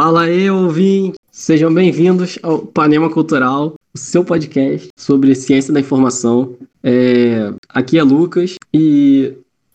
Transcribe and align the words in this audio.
Fala 0.00 0.22
aí, 0.22 0.48
ouvinte! 0.48 1.16
Sejam 1.28 1.74
bem-vindos 1.74 2.38
ao 2.40 2.60
Panema 2.60 3.10
Cultural, 3.10 3.74
o 3.92 3.98
seu 3.98 4.24
podcast 4.24 4.90
sobre 4.96 5.34
ciência 5.34 5.74
da 5.74 5.80
informação. 5.80 6.54
É... 6.84 7.52
Aqui 7.68 7.98
é 7.98 8.02
Lucas 8.04 8.54
e 8.72 9.34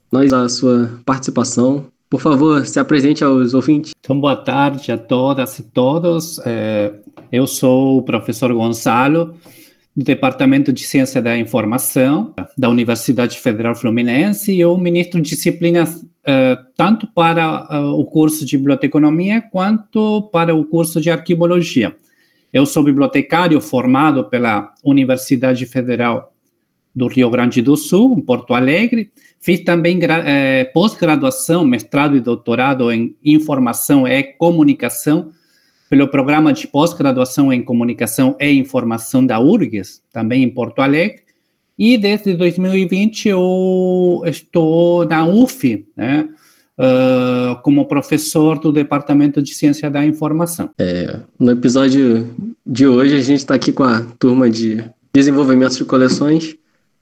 nós 0.10 0.32
a 0.32 0.48
sua 0.48 0.98
participação. 1.06 1.88
Por 2.10 2.22
favor, 2.22 2.66
se 2.66 2.80
apresente 2.80 3.22
aos 3.22 3.54
ouvintes. 3.54 3.92
Então, 4.00 4.18
boa 4.18 4.38
tarde 4.38 4.94
a 4.94 4.98
todas 4.98 5.60
e 5.60 5.64
todos. 5.64 6.40
É... 6.46 6.94
Eu 7.30 7.46
sou 7.46 7.98
o 7.98 8.02
professor 8.02 8.54
Gonçalo, 8.54 9.36
do 9.96 10.04
Departamento 10.04 10.74
de 10.74 10.84
Ciência 10.84 11.22
da 11.22 11.38
Informação 11.38 12.34
da 12.58 12.68
Universidade 12.68 13.40
Federal 13.40 13.76
Fluminense 13.76 14.52
e 14.52 14.60
eu 14.60 14.76
ministro 14.78 15.22
disciplinas 15.22 15.98
uh, 15.98 16.58
tanto 16.76 17.06
para 17.08 17.68
uh, 17.70 18.00
o 18.00 18.06
curso 18.06 18.46
de 18.46 18.58
biblioteconomia 18.58 19.42
quanto 19.42 20.24
para 20.32 20.56
o 20.56 20.66
curso 20.66 21.00
de 21.00 21.12
arquivologia. 21.12 21.96
Eu 22.52 22.66
sou 22.66 22.84
bibliotecário 22.84 23.60
formado 23.62 24.26
pela 24.26 24.74
Universidade 24.84 25.66
Federal 25.66 26.34
do 26.96 27.08
Rio 27.08 27.30
Grande 27.30 27.62
do 27.62 27.76
Sul, 27.76 28.16
em 28.18 28.22
Porto 28.22 28.54
Alegre. 28.54 29.12
Fiz 29.40 29.64
também 29.64 30.00
eh, 30.04 30.66
pós-graduação, 30.66 31.66
mestrado 31.66 32.16
e 32.16 32.20
doutorado 32.22 32.92
em 32.92 33.16
informação 33.26 34.08
e 34.08 34.22
comunicação 34.22 35.32
pelo 35.94 36.08
programa 36.08 36.52
de 36.52 36.66
pós-graduação 36.66 37.54
em 37.54 37.62
comunicação 37.62 38.36
e 38.40 38.50
informação 38.50 39.24
da 39.24 39.40
URGS, 39.40 40.02
também 40.12 40.42
em 40.42 40.50
Porto 40.50 40.80
Alegre, 40.80 41.22
e 41.78 42.00
desde 42.00 42.34
2020 42.34 43.30
eu 43.30 44.24
estou 44.26 45.06
na 45.06 45.24
UF, 45.24 45.86
né, 45.96 46.28
uh, 46.80 47.62
como 47.62 47.86
professor 47.86 48.58
do 48.58 48.72
Departamento 48.72 49.40
de 49.40 49.54
Ciência 49.54 49.88
da 49.88 50.04
Informação. 50.04 50.72
É, 50.80 51.20
no 51.40 51.52
episódio 51.52 52.28
de 52.66 52.88
hoje 52.88 53.16
a 53.16 53.22
gente 53.22 53.42
está 53.42 53.54
aqui 53.54 53.72
com 53.72 53.84
a 53.84 54.02
turma 54.18 54.50
de 54.50 54.84
desenvolvimento 55.14 55.78
de 55.78 55.86
coleções, 55.86 56.56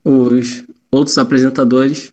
os 0.04 0.66
outros 0.92 1.18
apresentadores, 1.18 2.12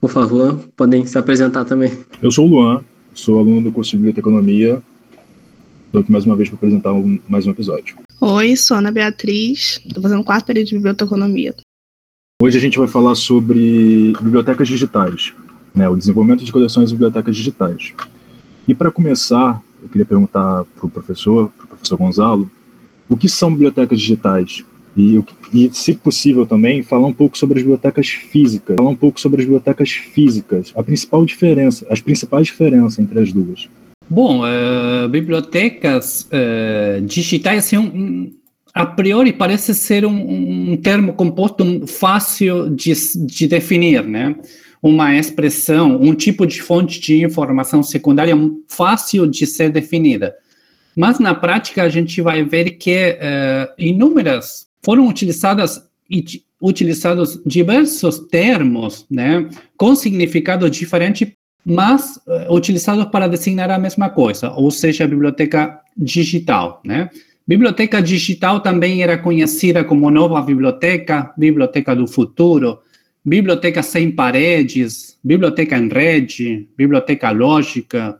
por 0.00 0.10
favor, 0.10 0.68
podem 0.76 1.06
se 1.06 1.16
apresentar 1.16 1.64
também. 1.64 1.96
Eu 2.20 2.32
sou 2.32 2.44
o 2.44 2.48
Luan, 2.48 2.84
sou 3.14 3.38
aluno 3.38 3.62
do 3.62 3.70
curso 3.70 3.92
de 3.92 3.98
Biblioteconomia 3.98 4.82
Estou 5.96 6.02
aqui 6.02 6.12
mais 6.12 6.26
uma 6.26 6.36
vez 6.36 6.50
para 6.50 6.56
apresentar 6.56 6.92
um, 6.92 7.18
mais 7.26 7.46
um 7.46 7.52
episódio. 7.52 7.96
Oi, 8.20 8.54
sou 8.54 8.76
Ana 8.76 8.92
Beatriz, 8.92 9.80
estou 9.82 10.02
fazendo 10.02 10.22
quarto 10.22 10.44
período 10.44 10.66
de 10.66 10.74
biblioteconomia. 10.74 11.54
Hoje 12.42 12.58
a 12.58 12.60
gente 12.60 12.78
vai 12.78 12.86
falar 12.86 13.14
sobre 13.14 14.12
bibliotecas 14.20 14.68
digitais, 14.68 15.32
né, 15.74 15.88
o 15.88 15.96
desenvolvimento 15.96 16.44
de 16.44 16.52
coleções 16.52 16.90
de 16.90 16.96
bibliotecas 16.96 17.34
digitais. 17.34 17.94
E 18.68 18.74
para 18.74 18.90
começar, 18.90 19.62
eu 19.82 19.88
queria 19.88 20.04
perguntar 20.04 20.66
para 20.66 20.84
o 20.86 20.90
professor, 20.90 21.50
para 21.56 21.64
o 21.64 21.68
professor 21.68 21.96
Gonzalo, 21.96 22.50
o 23.08 23.16
que 23.16 23.26
são 23.26 23.50
bibliotecas 23.50 23.98
digitais? 23.98 24.66
E, 24.94 25.24
e, 25.54 25.70
se 25.72 25.94
possível 25.94 26.44
também, 26.44 26.82
falar 26.82 27.06
um 27.06 27.14
pouco 27.14 27.38
sobre 27.38 27.56
as 27.56 27.62
bibliotecas 27.62 28.08
físicas. 28.08 28.76
Falar 28.76 28.90
um 28.90 28.96
pouco 28.96 29.18
sobre 29.18 29.40
as 29.40 29.46
bibliotecas 29.46 29.92
físicas, 29.92 30.74
a 30.76 30.82
principal 30.82 31.24
diferença, 31.24 31.86
as 31.88 32.02
principais 32.02 32.48
diferenças 32.48 32.98
entre 32.98 33.18
as 33.18 33.32
duas. 33.32 33.66
Bom, 34.08 34.42
uh, 34.42 35.08
bibliotecas 35.08 36.28
uh, 36.30 37.00
digitais, 37.00 37.66
assim, 37.66 37.76
um, 37.76 38.32
a 38.72 38.86
priori 38.86 39.32
parece 39.32 39.74
ser 39.74 40.06
um, 40.06 40.72
um 40.72 40.76
termo 40.76 41.12
composto 41.14 41.86
fácil 41.86 42.70
de, 42.70 42.92
de, 43.26 43.48
definir, 43.48 44.04
né? 44.04 44.36
Uma 44.80 45.16
expressão, 45.16 46.00
um 46.00 46.14
tipo 46.14 46.46
de 46.46 46.62
fonte 46.62 47.00
de 47.00 47.24
informação 47.24 47.82
secundária 47.82 48.36
fácil 48.68 49.26
de 49.26 49.44
ser 49.44 49.70
definida. 49.70 50.36
Mas 50.94 51.18
na 51.18 51.34
prática 51.34 51.82
a 51.82 51.88
gente 51.88 52.22
vai 52.22 52.44
ver 52.44 52.72
que 52.72 53.10
uh, 53.18 53.72
inúmeras 53.76 54.68
foram 54.84 55.08
utilizadas 55.08 55.82
e 56.08 56.24
utilizados 56.60 57.40
diversos 57.44 58.20
termos, 58.30 59.04
né, 59.10 59.48
com 59.76 59.96
significado 59.96 60.70
diferente 60.70 61.36
mas 61.68 62.16
uh, 62.28 62.54
utilizados 62.54 63.06
para 63.06 63.26
designar 63.26 63.72
a 63.72 63.78
mesma 63.78 64.08
coisa, 64.08 64.52
ou 64.52 64.70
seja, 64.70 65.02
a 65.02 65.08
biblioteca 65.08 65.80
digital, 65.96 66.80
né? 66.84 67.10
Biblioteca 67.44 68.00
digital 68.00 68.60
também 68.60 69.02
era 69.02 69.18
conhecida 69.18 69.84
como 69.84 70.10
nova 70.10 70.40
biblioteca, 70.40 71.32
biblioteca 71.36 71.94
do 71.94 72.06
futuro, 72.06 72.78
biblioteca 73.24 73.82
sem 73.82 74.10
paredes, 74.12 75.18
biblioteca 75.22 75.76
em 75.76 75.88
rede, 75.88 76.68
biblioteca 76.76 77.30
lógica, 77.30 78.18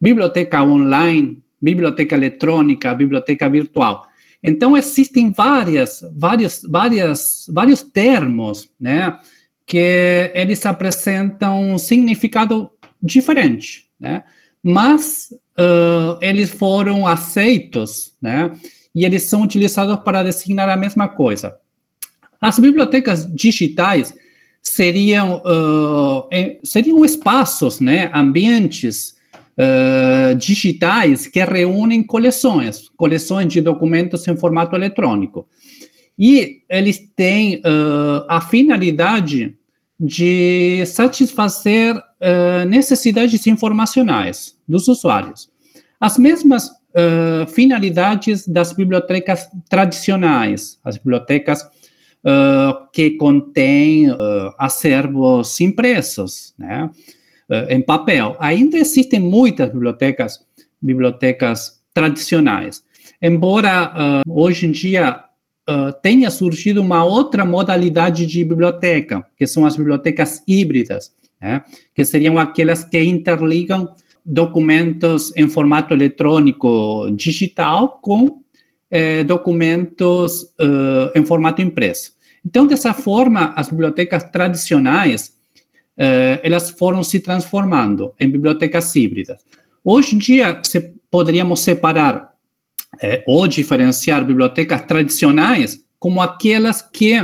biblioteca 0.00 0.62
online, 0.62 1.38
biblioteca 1.60 2.14
eletrônica, 2.14 2.94
biblioteca 2.94 3.48
virtual. 3.48 4.06
Então 4.42 4.76
existem 4.76 5.30
várias, 5.30 6.00
várias, 6.14 6.62
várias, 6.66 7.46
vários 7.52 7.82
termos, 7.82 8.70
né, 8.78 9.18
que 9.66 10.30
eles 10.34 10.64
apresentam 10.64 11.72
um 11.72 11.78
significado 11.78 12.70
diferente, 13.02 13.86
né? 13.98 14.24
Mas 14.62 15.28
uh, 15.58 16.18
eles 16.20 16.50
foram 16.50 17.06
aceitos, 17.06 18.14
né? 18.20 18.52
E 18.94 19.04
eles 19.04 19.24
são 19.24 19.42
utilizados 19.42 19.96
para 20.00 20.22
designar 20.22 20.68
a 20.68 20.76
mesma 20.76 21.08
coisa. 21.08 21.56
As 22.40 22.58
bibliotecas 22.58 23.26
digitais 23.32 24.14
seriam 24.62 25.36
uh, 25.44 26.28
seriam 26.64 27.04
espaços, 27.04 27.80
né? 27.80 28.10
Ambientes 28.14 29.14
uh, 29.56 30.34
digitais 30.36 31.26
que 31.26 31.42
reúnem 31.44 32.02
coleções, 32.02 32.88
coleções 32.96 33.52
de 33.52 33.60
documentos 33.60 34.26
em 34.26 34.36
formato 34.36 34.74
eletrônico. 34.74 35.48
E 36.18 36.62
eles 36.68 36.98
têm 37.14 37.62
a 38.28 38.40
finalidade 38.40 39.56
de 39.98 40.84
satisfazer 40.86 41.96
uh, 41.96 42.64
necessidades 42.68 43.46
informacionais 43.46 44.56
dos 44.66 44.86
usuários. 44.86 45.50
As 46.00 46.16
mesmas 46.16 46.68
uh, 46.68 47.46
finalidades 47.48 48.46
das 48.46 48.72
bibliotecas 48.72 49.48
tradicionais, 49.68 50.78
as 50.84 50.96
bibliotecas 50.96 51.62
uh, 51.62 52.88
que 52.92 53.12
contêm 53.12 54.06
acervos 54.56 55.60
impressos, 55.60 56.54
né, 56.56 56.88
em 57.70 57.80
papel. 57.80 58.36
Ainda 58.38 58.76
existem 58.76 59.18
muitas 59.18 59.72
bibliotecas, 59.72 60.38
bibliotecas 60.82 61.80
tradicionais. 61.94 62.84
Embora 63.22 64.22
hoje 64.28 64.66
em 64.66 64.70
dia 64.70 65.24
tenha 66.02 66.30
surgido 66.30 66.80
uma 66.80 67.04
outra 67.04 67.44
modalidade 67.44 68.24
de 68.24 68.44
biblioteca, 68.44 69.26
que 69.36 69.46
são 69.46 69.66
as 69.66 69.76
bibliotecas 69.76 70.42
híbridas, 70.46 71.12
né? 71.40 71.62
que 71.94 72.04
seriam 72.04 72.38
aquelas 72.38 72.84
que 72.84 73.02
interligam 73.02 73.94
documentos 74.24 75.34
em 75.36 75.48
formato 75.48 75.94
eletrônico 75.94 77.10
digital 77.14 77.98
com 78.02 78.42
eh, 78.90 79.22
documentos 79.22 80.44
uh, 80.58 81.12
em 81.14 81.22
formato 81.22 81.60
impresso. 81.60 82.12
Então, 82.44 82.66
dessa 82.66 82.94
forma, 82.94 83.52
as 83.54 83.68
bibliotecas 83.68 84.24
tradicionais 84.24 85.34
uh, 85.98 86.40
elas 86.42 86.70
foram 86.70 87.02
se 87.02 87.20
transformando 87.20 88.14
em 88.18 88.30
bibliotecas 88.30 88.96
híbridas. 88.96 89.44
Hoje 89.84 90.16
em 90.16 90.18
dia, 90.18 90.58
se, 90.62 90.94
poderíamos 91.10 91.60
separar 91.60 92.32
é, 93.02 93.22
ou 93.26 93.46
diferenciar 93.46 94.24
bibliotecas 94.24 94.82
tradicionais 94.82 95.84
como 95.98 96.20
aquelas 96.20 96.80
que 96.82 97.14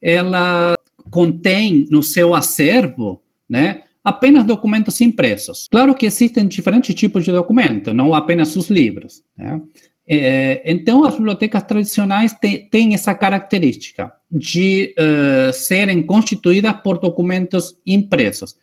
ela 0.00 0.74
contém 1.10 1.86
no 1.90 2.02
seu 2.02 2.34
acervo, 2.34 3.22
né, 3.48 3.82
apenas 4.02 4.44
documentos 4.44 5.00
impressos. 5.00 5.68
Claro 5.70 5.94
que 5.94 6.06
existem 6.06 6.46
diferentes 6.48 6.94
tipos 6.94 7.24
de 7.24 7.30
documentos, 7.30 7.94
não 7.94 8.14
apenas 8.14 8.56
os 8.56 8.68
livros. 8.68 9.22
Né? 9.36 9.60
É, 10.06 10.62
então, 10.64 11.04
as 11.04 11.14
bibliotecas 11.14 11.62
tradicionais 11.62 12.34
têm 12.70 12.94
essa 12.94 13.14
característica 13.14 14.12
de 14.30 14.94
uh, 14.98 15.52
serem 15.52 16.02
constituídas 16.02 16.74
por 16.82 16.98
documentos 16.98 17.76
impressos. 17.86 18.56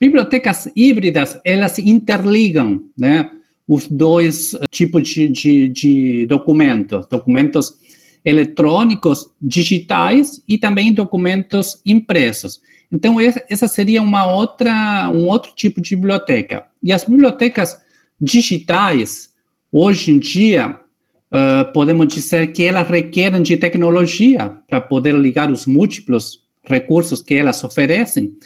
Bibliotecas 0.00 0.68
híbridas, 0.74 1.38
elas 1.44 1.78
interligam, 1.78 2.82
né? 2.98 3.30
Os 3.70 3.86
dois 3.86 4.54
eh, 4.54 4.66
tipos 4.68 5.08
de, 5.08 5.28
de, 5.28 5.68
de 5.68 6.26
documentos, 6.26 7.06
documentos 7.06 7.72
eletrônicos, 8.24 9.30
digitais 9.40 10.42
e 10.48 10.58
também 10.58 10.92
documentos 10.92 11.80
impressos. 11.86 12.60
Então, 12.90 13.18
essa 13.20 13.68
seria 13.68 14.02
uma 14.02 14.26
outra, 14.26 15.08
um 15.14 15.28
outro 15.28 15.52
tipo 15.54 15.80
de 15.80 15.94
biblioteca. 15.94 16.66
E 16.82 16.92
as 16.92 17.04
bibliotecas 17.04 17.78
digitais, 18.20 19.30
hoje 19.70 20.10
em 20.10 20.18
dia, 20.18 20.76
uh, 21.30 21.72
podemos 21.72 22.08
dizer 22.08 22.48
que 22.48 22.64
elas 22.64 22.88
requerem 22.88 23.40
de 23.40 23.56
tecnologia 23.56 24.52
para 24.68 24.80
poder 24.80 25.14
ligar 25.14 25.48
os 25.48 25.64
múltiplos 25.64 26.40
recursos 26.64 27.22
que 27.22 27.34
elas 27.34 27.62
oferecem. 27.62 28.36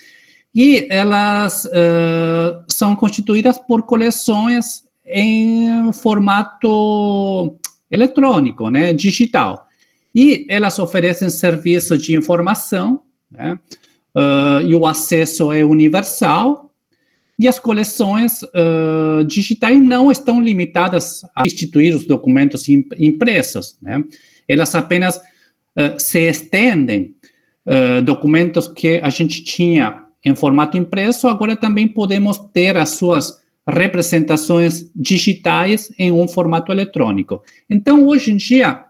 E 0.54 0.86
elas 0.90 1.64
uh, 1.64 2.62
são 2.68 2.94
constituídas 2.94 3.58
por 3.58 3.84
coleções 3.84 4.83
em 5.06 5.92
formato 5.92 7.56
eletrônico, 7.90 8.70
né, 8.70 8.92
digital. 8.92 9.66
E 10.14 10.46
elas 10.48 10.78
oferecem 10.78 11.28
serviços 11.28 12.02
de 12.02 12.16
informação, 12.16 13.02
né, 13.30 13.58
uh, 14.16 14.66
e 14.66 14.74
o 14.74 14.86
acesso 14.86 15.52
é 15.52 15.64
universal, 15.64 16.64
e 17.38 17.48
as 17.48 17.58
coleções 17.58 18.42
uh, 18.42 19.24
digitais 19.26 19.80
não 19.80 20.10
estão 20.10 20.40
limitadas 20.40 21.22
a 21.34 21.44
instituir 21.44 21.94
os 21.94 22.06
documentos 22.06 22.68
impressos, 22.68 23.76
né? 23.82 24.04
Elas 24.46 24.74
apenas 24.74 25.16
uh, 25.16 25.98
se 25.98 26.20
estendem. 26.20 27.14
Uh, 27.66 28.02
documentos 28.02 28.68
que 28.68 29.00
a 29.02 29.08
gente 29.08 29.42
tinha 29.42 30.04
em 30.22 30.34
formato 30.34 30.76
impresso, 30.76 31.26
agora 31.26 31.56
também 31.56 31.88
podemos 31.88 32.36
ter 32.52 32.76
as 32.76 32.90
suas 32.90 33.40
representações 33.66 34.90
digitais 34.94 35.90
em 35.98 36.12
um 36.12 36.28
formato 36.28 36.70
eletrônico. 36.70 37.42
Então, 37.68 38.06
hoje 38.06 38.32
em 38.32 38.36
dia, 38.36 38.84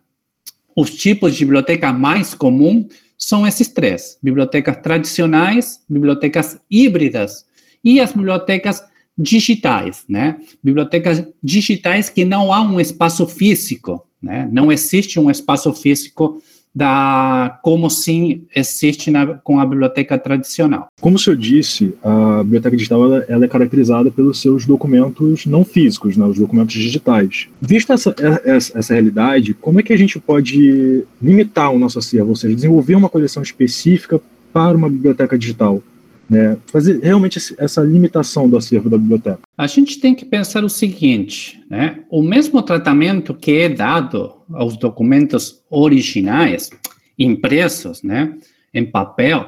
os 0.77 0.91
tipos 0.91 1.35
de 1.35 1.45
biblioteca 1.45 1.93
mais 1.93 2.35
comum 2.35 2.87
são 3.17 3.47
esses 3.47 3.69
três: 3.69 4.19
bibliotecas 4.23 4.77
tradicionais, 4.79 5.81
bibliotecas 5.89 6.59
híbridas 6.71 7.47
e 7.83 8.01
as 8.01 8.13
bibliotecas 8.13 8.83
digitais, 9.17 10.05
né? 10.09 10.37
Bibliotecas 10.63 11.25
digitais 11.43 12.09
que 12.09 12.25
não 12.25 12.53
há 12.53 12.61
um 12.61 12.81
espaço 12.81 13.27
físico, 13.27 14.05
né? 14.21 14.49
Não 14.51 14.73
existe 14.73 15.21
um 15.21 15.31
espaço 15.31 15.73
físico 15.73 16.43
da 16.75 17.59
como 17.63 17.89
sim 17.89 18.43
existe 18.55 19.11
na, 19.11 19.27
com 19.27 19.61
a 19.61 19.67
biblioteca 19.67 20.19
tradicional. 20.19 20.89
Como 21.01 21.17
o 21.17 21.19
senhor 21.19 21.37
disse, 21.37 21.95
a 22.03 22.43
biblioteca 22.43 22.77
digital 22.77 23.05
ela, 23.05 23.25
ela 23.29 23.45
é 23.45 23.49
caracterizada 23.49 24.11
pelos 24.11 24.41
seus 24.41 24.67
documentos 24.67 25.47
não 25.47 25.65
físicos, 25.65 26.17
né, 26.17 26.25
os 26.25 26.39
documentos 26.39 26.75
digitais. 26.75 27.49
Vista 27.61 27.95
essa, 27.95 28.15
essa, 28.45 28.79
essa, 28.79 28.93
realidade, 28.95 29.55
como 29.55 29.79
é 29.79 29.83
que 29.83 29.93
a 29.93 29.99
gente 29.99 30.19
pode 30.19 31.05
limitar 31.23 31.71
o 31.71 31.79
nosso 31.79 31.99
acervo, 31.99 32.31
ou 32.31 32.37
seja, 32.37 32.55
desenvolver 32.55 32.97
uma 32.97 33.09
coleção 33.09 33.43
específica 33.43 34.21
para 34.53 34.77
uma 34.77 34.89
biblioteca 34.89 35.39
digital? 35.39 35.83
Né, 36.29 36.57
fazer 36.67 37.01
realmente 37.03 37.39
essa 37.59 37.83
limitação 37.83 38.49
do 38.49 38.57
acervo 38.57 38.89
da 38.89 38.97
biblioteca. 38.97 39.41
A 39.59 39.67
gente 39.67 40.01
tem 40.01 40.15
que 40.15 40.25
pensar 40.25 40.65
o 40.65 40.71
seguinte, 40.71 41.63
né? 41.69 42.01
O 42.09 42.23
mesmo 42.23 42.63
tratamento 42.63 43.35
que 43.35 43.53
é 43.53 43.69
dado 43.69 44.33
aos 44.51 44.79
documentos 44.79 45.63
originais, 45.69 46.71
impressos, 47.19 48.03
né, 48.03 48.35
em 48.73 48.85
papel, 48.85 49.47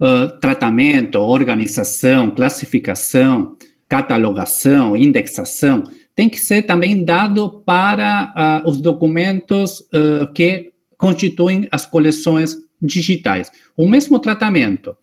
uh, 0.00 0.40
tratamento, 0.40 1.18
organização, 1.18 2.30
classificação, 2.30 3.56
catalogação, 3.88 4.96
indexação, 4.96 5.84
tem 6.14 6.28
que 6.28 6.40
ser 6.40 6.62
também 6.62 7.04
dado 7.04 7.62
para 7.64 8.62
uh, 8.64 8.68
os 8.68 8.80
documentos 8.80 9.80
uh, 9.80 10.32
que 10.34 10.72
constituem 10.96 11.68
as 11.70 11.86
coleções 11.86 12.56
digitais. 12.80 13.50
O 13.76 13.88
mesmo 13.88 14.18
tratamento. 14.18 14.96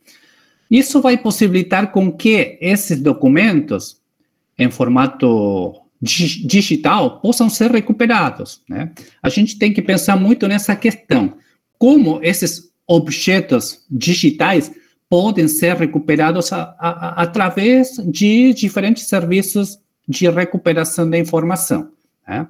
Isso 0.69 1.01
vai 1.01 1.17
possibilitar 1.17 1.91
com 1.91 2.11
que 2.11 2.57
esses 2.61 2.99
documentos, 3.01 4.01
em 4.57 4.69
formato 4.69 5.73
digital, 6.01 7.19
possam 7.21 7.49
ser 7.49 7.71
recuperados. 7.71 8.61
Né? 8.69 8.91
A 9.21 9.29
gente 9.29 9.57
tem 9.57 9.73
que 9.73 9.81
pensar 9.81 10.15
muito 10.15 10.47
nessa 10.47 10.75
questão. 10.75 11.37
Como 11.77 12.19
esses 12.21 12.71
objetos 12.85 13.85
digitais 13.89 14.71
podem 15.09 15.47
ser 15.47 15.75
recuperados 15.75 16.51
a, 16.51 16.75
a, 16.79 17.21
através 17.21 17.95
de 18.05 18.53
diferentes 18.53 19.07
serviços 19.07 19.79
de 20.07 20.29
recuperação 20.29 21.09
da 21.09 21.17
informação. 21.17 21.89
Né? 22.27 22.47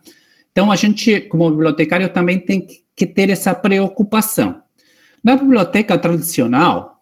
Então, 0.52 0.72
a 0.72 0.76
gente, 0.76 1.22
como 1.22 1.50
bibliotecário, 1.52 2.10
também 2.10 2.40
tem 2.40 2.66
que 2.96 3.06
ter 3.06 3.30
essa 3.30 3.54
preocupação. 3.54 4.62
Na 5.24 5.36
biblioteca 5.36 5.98
tradicional, 5.98 6.97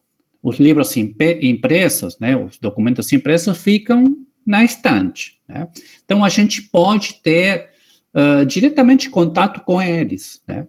os 0.45 0.59
livros 0.59 0.95
impressos, 0.95 2.19
né, 2.19 2.37
os 2.37 2.59
documentos 2.59 3.11
impressos 3.11 3.57
ficam 3.57 4.15
na 4.45 4.63
estante. 4.63 5.39
Né? 5.49 5.67
Então, 6.05 6.23
a 6.23 6.29
gente 6.29 6.61
pode 6.61 7.15
ter 7.23 7.69
uh, 8.13 8.45
diretamente 8.45 9.09
contato 9.09 9.61
com 9.61 9.81
eles, 9.81 10.43
né? 10.47 10.67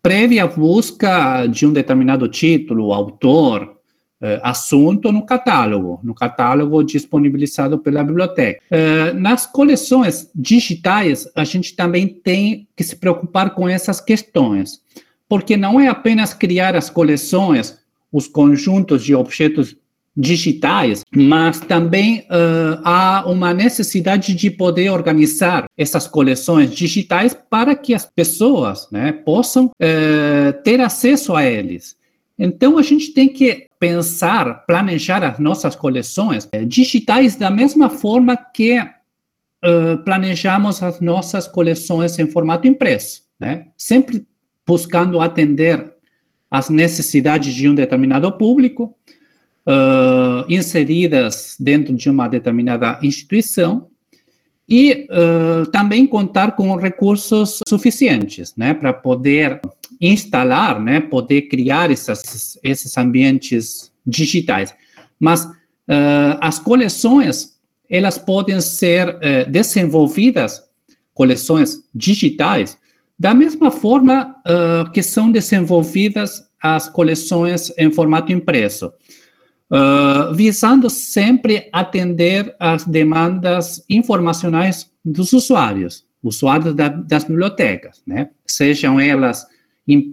prévia 0.00 0.46
busca 0.46 1.48
de 1.48 1.66
um 1.66 1.72
determinado 1.72 2.28
título, 2.28 2.92
autor, 2.92 3.64
uh, 4.22 4.38
assunto 4.40 5.10
no 5.10 5.26
catálogo, 5.26 5.98
no 6.04 6.14
catálogo 6.14 6.84
disponibilizado 6.84 7.76
pela 7.76 8.04
biblioteca. 8.04 8.62
Uh, 8.70 9.18
nas 9.18 9.46
coleções 9.46 10.30
digitais, 10.32 11.28
a 11.34 11.42
gente 11.42 11.74
também 11.74 12.06
tem 12.06 12.68
que 12.76 12.84
se 12.84 12.94
preocupar 12.94 13.52
com 13.52 13.68
essas 13.68 14.00
questões, 14.00 14.80
porque 15.28 15.56
não 15.56 15.80
é 15.80 15.88
apenas 15.88 16.32
criar 16.32 16.76
as 16.76 16.88
coleções 16.88 17.77
os 18.12 18.26
conjuntos 18.26 19.04
de 19.04 19.14
objetos 19.14 19.76
digitais, 20.18 21.04
mas 21.14 21.60
também 21.60 22.20
uh, 22.22 22.82
há 22.82 23.22
uma 23.24 23.54
necessidade 23.54 24.34
de 24.34 24.50
poder 24.50 24.90
organizar 24.90 25.66
essas 25.76 26.08
coleções 26.08 26.74
digitais 26.74 27.38
para 27.48 27.76
que 27.76 27.94
as 27.94 28.04
pessoas 28.04 28.88
né, 28.90 29.12
possam 29.12 29.66
uh, 29.66 30.62
ter 30.64 30.80
acesso 30.80 31.36
a 31.36 31.44
eles. 31.44 31.96
Então, 32.36 32.78
a 32.78 32.82
gente 32.82 33.12
tem 33.12 33.28
que 33.28 33.68
pensar, 33.78 34.66
planejar 34.66 35.22
as 35.22 35.38
nossas 35.38 35.76
coleções 35.76 36.46
uh, 36.46 36.66
digitais 36.66 37.36
da 37.36 37.48
mesma 37.50 37.88
forma 37.88 38.36
que 38.36 38.76
planejamos 40.04 40.80
as 40.84 41.00
nossas 41.00 41.48
coleções 41.48 42.16
em 42.16 42.30
formato 42.30 42.68
impresso, 42.68 43.22
né? 43.40 43.66
sempre 43.76 44.24
buscando 44.64 45.20
atender 45.20 45.97
as 46.50 46.70
necessidades 46.70 47.54
de 47.54 47.68
um 47.68 47.74
determinado 47.74 48.30
público, 48.32 48.94
uh, 49.66 50.44
inseridas 50.48 51.56
dentro 51.58 51.94
de 51.94 52.08
uma 52.08 52.28
determinada 52.28 52.98
instituição, 53.02 53.88
e 54.68 55.08
uh, 55.10 55.66
também 55.70 56.06
contar 56.06 56.52
com 56.52 56.76
recursos 56.76 57.60
suficientes, 57.66 58.54
né, 58.54 58.74
para 58.74 58.92
poder 58.92 59.60
instalar, 59.98 60.78
né, 60.78 61.00
poder 61.00 61.42
criar 61.42 61.90
essas, 61.90 62.58
esses 62.62 62.96
ambientes 62.98 63.90
digitais. 64.06 64.74
Mas 65.18 65.44
uh, 65.44 66.36
as 66.40 66.58
coleções, 66.58 67.56
elas 67.88 68.18
podem 68.18 68.60
ser 68.60 69.08
uh, 69.08 69.50
desenvolvidas, 69.50 70.62
coleções 71.14 71.82
digitais, 71.94 72.76
da 73.18 73.34
mesma 73.34 73.72
forma 73.72 74.36
que 74.94 75.02
são 75.02 75.32
desenvolvidas 75.32 76.47
as 76.62 76.88
coleções 76.88 77.72
em 77.78 77.90
formato 77.90 78.32
impresso, 78.32 78.92
uh, 79.70 80.34
visando 80.34 80.90
sempre 80.90 81.68
atender 81.72 82.54
às 82.58 82.84
demandas 82.84 83.84
informacionais 83.88 84.90
dos 85.04 85.32
usuários, 85.32 86.04
usuários 86.22 86.74
da, 86.74 86.88
das 86.88 87.24
bibliotecas, 87.24 88.02
né? 88.06 88.30
sejam 88.46 89.00
elas 89.00 89.46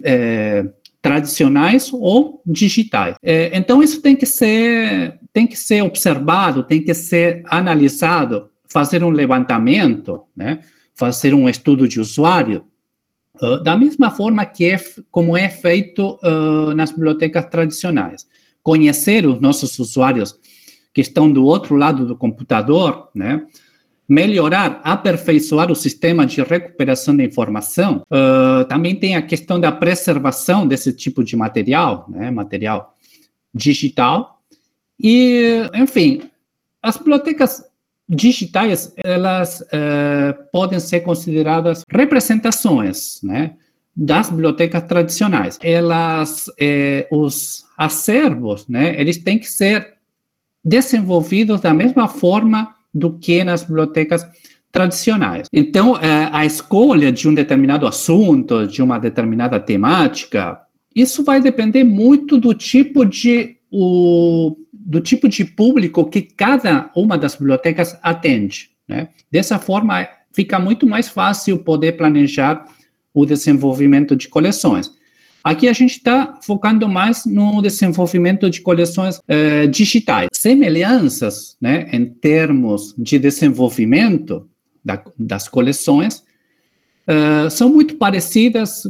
eh, 0.04 0.64
tradicionais 1.02 1.90
ou 1.92 2.42
digitais. 2.46 3.16
Eh, 3.22 3.50
então 3.52 3.82
isso 3.82 4.00
tem 4.00 4.16
que 4.16 4.26
ser 4.26 5.18
tem 5.32 5.46
que 5.46 5.56
ser 5.56 5.82
observado, 5.82 6.62
tem 6.62 6.82
que 6.82 6.94
ser 6.94 7.42
analisado, 7.46 8.48
fazer 8.66 9.04
um 9.04 9.10
levantamento, 9.10 10.22
né? 10.34 10.60
fazer 10.94 11.34
um 11.34 11.48
estudo 11.48 11.86
de 11.86 12.00
usuário 12.00 12.64
Uh, 13.40 13.62
da 13.62 13.76
mesma 13.76 14.10
forma 14.10 14.44
que 14.44 14.64
é, 14.64 14.80
como 15.10 15.36
é 15.36 15.48
feito 15.48 16.18
uh, 16.22 16.74
nas 16.74 16.90
bibliotecas 16.90 17.46
tradicionais. 17.46 18.26
Conhecer 18.62 19.26
os 19.26 19.40
nossos 19.40 19.78
usuários 19.78 20.38
que 20.92 21.00
estão 21.00 21.30
do 21.30 21.44
outro 21.44 21.76
lado 21.76 22.06
do 22.06 22.16
computador, 22.16 23.08
né? 23.14 23.46
melhorar, 24.08 24.80
aperfeiçoar 24.84 25.70
o 25.70 25.74
sistema 25.74 26.24
de 26.24 26.40
recuperação 26.42 27.16
da 27.16 27.24
informação. 27.24 28.02
Uh, 28.10 28.64
também 28.66 28.94
tem 28.94 29.16
a 29.16 29.22
questão 29.22 29.58
da 29.58 29.72
preservação 29.72 30.66
desse 30.66 30.92
tipo 30.92 31.24
de 31.24 31.36
material, 31.36 32.06
né? 32.08 32.30
material 32.30 32.94
digital. 33.52 34.40
E, 34.98 35.68
enfim, 35.74 36.22
as 36.82 36.96
bibliotecas 36.96 37.62
digitais, 38.08 38.92
elas 39.02 39.64
é, 39.72 40.32
podem 40.52 40.78
ser 40.78 41.00
consideradas 41.00 41.84
representações, 41.90 43.20
né, 43.22 43.54
das 43.94 44.30
bibliotecas 44.30 44.82
tradicionais. 44.84 45.58
Elas, 45.62 46.46
é, 46.60 47.08
os 47.10 47.64
acervos, 47.76 48.68
né, 48.68 48.98
eles 49.00 49.18
têm 49.18 49.38
que 49.38 49.48
ser 49.48 49.94
desenvolvidos 50.64 51.60
da 51.60 51.72
mesma 51.72 52.08
forma 52.08 52.74
do 52.92 53.18
que 53.18 53.42
nas 53.44 53.62
bibliotecas 53.62 54.26
tradicionais. 54.70 55.48
Então, 55.52 55.96
é, 55.96 56.28
a 56.32 56.44
escolha 56.44 57.10
de 57.10 57.28
um 57.28 57.34
determinado 57.34 57.86
assunto, 57.86 58.66
de 58.66 58.82
uma 58.82 58.98
determinada 58.98 59.58
temática, 59.58 60.60
isso 60.94 61.24
vai 61.24 61.40
depender 61.40 61.84
muito 61.84 62.38
do 62.38 62.54
tipo 62.54 63.04
de 63.04 63.56
o, 63.70 64.56
do 64.86 65.00
tipo 65.00 65.28
de 65.28 65.44
público 65.44 66.08
que 66.08 66.22
cada 66.22 66.90
uma 66.94 67.18
das 67.18 67.34
bibliotecas 67.34 67.98
atende. 68.00 68.70
Né? 68.86 69.08
Dessa 69.30 69.58
forma, 69.58 70.08
fica 70.32 70.60
muito 70.60 70.86
mais 70.86 71.08
fácil 71.08 71.58
poder 71.58 71.96
planejar 71.96 72.64
o 73.12 73.26
desenvolvimento 73.26 74.14
de 74.14 74.28
coleções. 74.28 74.92
Aqui 75.42 75.68
a 75.68 75.72
gente 75.72 75.96
está 75.96 76.38
focando 76.42 76.88
mais 76.88 77.24
no 77.24 77.60
desenvolvimento 77.60 78.48
de 78.48 78.60
coleções 78.60 79.20
eh, 79.26 79.66
digitais. 79.66 80.28
Semelhanças, 80.32 81.56
né, 81.60 81.88
em 81.92 82.04
termos 82.06 82.94
de 82.96 83.18
desenvolvimento 83.18 84.48
da, 84.84 85.02
das 85.18 85.48
coleções, 85.48 86.22
uh, 87.08 87.50
são 87.50 87.68
muito 87.68 87.96
parecidas 87.96 88.84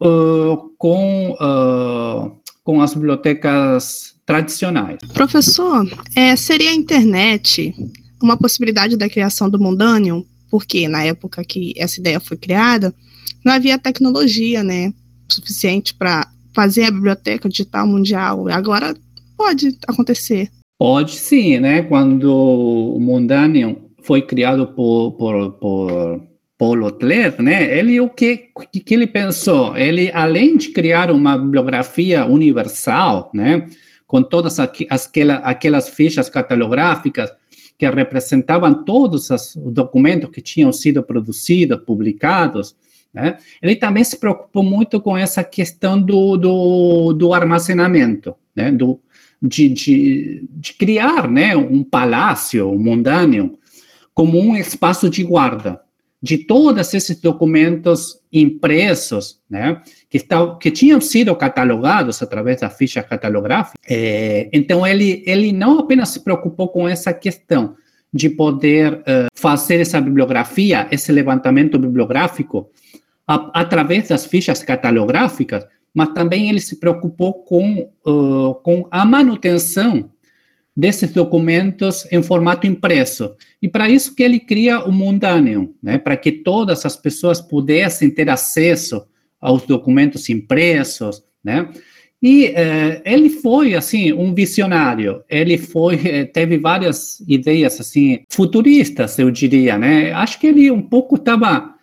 uh, 0.00 0.70
com, 0.78 1.30
uh, 1.32 2.36
com 2.62 2.80
as 2.80 2.94
bibliotecas 2.94 4.19
tradicionais. 4.30 4.98
Professor, 5.12 5.88
é, 6.14 6.36
seria 6.36 6.70
a 6.70 6.74
internet 6.74 7.74
uma 8.22 8.36
possibilidade 8.36 8.96
da 8.96 9.08
criação 9.08 9.50
do 9.50 9.58
Mundanium? 9.58 10.24
Porque 10.50 10.86
na 10.88 11.02
época 11.04 11.44
que 11.44 11.74
essa 11.76 12.00
ideia 12.00 12.20
foi 12.20 12.36
criada, 12.36 12.94
não 13.44 13.52
havia 13.52 13.78
tecnologia, 13.78 14.62
né, 14.62 14.92
suficiente 15.28 15.94
para 15.94 16.28
fazer 16.54 16.84
a 16.84 16.90
biblioteca 16.90 17.48
digital 17.48 17.86
mundial. 17.86 18.48
Agora 18.48 18.94
pode 19.36 19.76
acontecer. 19.86 20.48
Pode 20.78 21.12
sim, 21.12 21.58
né? 21.58 21.82
Quando 21.82 22.32
o 22.32 22.98
Mundanium 22.98 23.76
foi 24.02 24.22
criado 24.22 24.66
por, 24.68 25.12
por, 25.12 25.52
por 25.52 26.22
Paulo 26.58 26.90
Tler, 26.90 27.40
né? 27.40 27.78
Ele 27.78 28.00
o 28.00 28.08
que, 28.08 28.48
que 28.84 28.94
ele 28.94 29.06
pensou? 29.06 29.76
Ele 29.76 30.10
além 30.12 30.56
de 30.56 30.70
criar 30.70 31.10
uma 31.10 31.36
bibliografia 31.36 32.26
universal, 32.26 33.30
né, 33.34 33.66
com 34.10 34.24
todas 34.24 34.58
aquelas, 34.58 35.08
aquelas 35.44 35.88
fichas 35.88 36.28
catalográficas 36.28 37.30
que 37.78 37.88
representavam 37.88 38.82
todos 38.82 39.30
os 39.30 39.54
documentos 39.56 40.30
que 40.30 40.40
tinham 40.40 40.72
sido 40.72 41.00
produzidos, 41.00 41.78
publicados, 41.86 42.74
né? 43.14 43.38
Ele 43.62 43.76
também 43.76 44.02
se 44.02 44.18
preocupou 44.18 44.64
muito 44.64 45.00
com 45.00 45.16
essa 45.16 45.44
questão 45.44 46.02
do, 46.02 46.36
do, 46.36 47.12
do 47.12 47.32
armazenamento, 47.32 48.34
né? 48.54 48.72
do, 48.72 48.98
de, 49.40 49.68
de, 49.68 50.44
de, 50.50 50.74
criar 50.74 51.30
né? 51.30 51.56
um 51.56 51.84
palácio, 51.84 52.76
mundâneo, 52.76 53.60
como 54.12 54.40
um 54.40 54.56
espaço 54.56 55.08
de 55.08 55.22
guarda 55.22 55.80
de 56.22 56.38
todos 56.38 56.92
esses 56.92 57.18
documentos 57.20 58.18
impressos, 58.32 59.40
né, 59.48 59.80
que, 60.10 60.18
que 60.60 60.70
tinham 60.72 61.00
sido 61.00 61.34
catalogados 61.36 62.20
através 62.20 62.60
da 62.60 62.68
ficha 62.68 63.00
catalográfica. 63.00 63.78
É, 63.88 64.48
então, 64.52 64.84
ele, 64.84 65.22
ele 65.24 65.52
não 65.52 65.78
apenas 65.78 66.08
se 66.08 66.24
preocupou 66.24 66.68
com 66.68 66.88
essa 66.88 67.12
questão 67.14 67.76
de 68.12 68.28
poder 68.28 68.94
uh, 68.94 69.28
fazer 69.32 69.80
essa 69.80 70.00
bibliografia, 70.00 70.88
esse 70.90 71.12
levantamento 71.12 71.78
bibliográfico, 71.78 72.68
a, 73.24 73.60
através 73.60 74.08
das 74.08 74.26
fichas 74.26 74.64
catalográficas, 74.64 75.64
mas 75.94 76.08
também 76.08 76.50
ele 76.50 76.60
se 76.60 76.80
preocupou 76.80 77.44
com, 77.44 77.88
uh, 78.04 78.54
com 78.64 78.88
a 78.90 79.04
manutenção 79.04 80.10
desses 80.76 81.12
documentos 81.12 82.04
em 82.10 82.20
formato 82.20 82.66
impresso. 82.66 83.36
E 83.62 83.68
para 83.68 83.88
isso 83.88 84.14
que 84.16 84.24
ele 84.24 84.40
cria 84.40 84.80
o 84.80 84.90
Mundanium, 84.90 85.72
né, 85.80 85.98
para 85.98 86.16
que 86.16 86.32
todas 86.32 86.84
as 86.84 86.96
pessoas 86.96 87.40
pudessem 87.40 88.10
ter 88.10 88.28
acesso 88.28 89.06
aos 89.40 89.62
documentos 89.64 90.28
impressos, 90.28 91.22
né? 91.42 91.68
E 92.22 92.46
eh, 92.54 93.00
ele 93.04 93.30
foi 93.30 93.74
assim 93.74 94.12
um 94.12 94.34
visionário. 94.34 95.22
Ele 95.28 95.56
foi 95.56 95.94
eh, 96.04 96.24
teve 96.26 96.58
várias 96.58 97.20
ideias 97.26 97.80
assim 97.80 98.20
futuristas, 98.28 99.18
eu 99.18 99.30
diria, 99.30 99.78
né? 99.78 100.12
Acho 100.12 100.38
que 100.38 100.46
ele 100.46 100.70
um 100.70 100.82
pouco 100.82 101.16
estava 101.16 101.74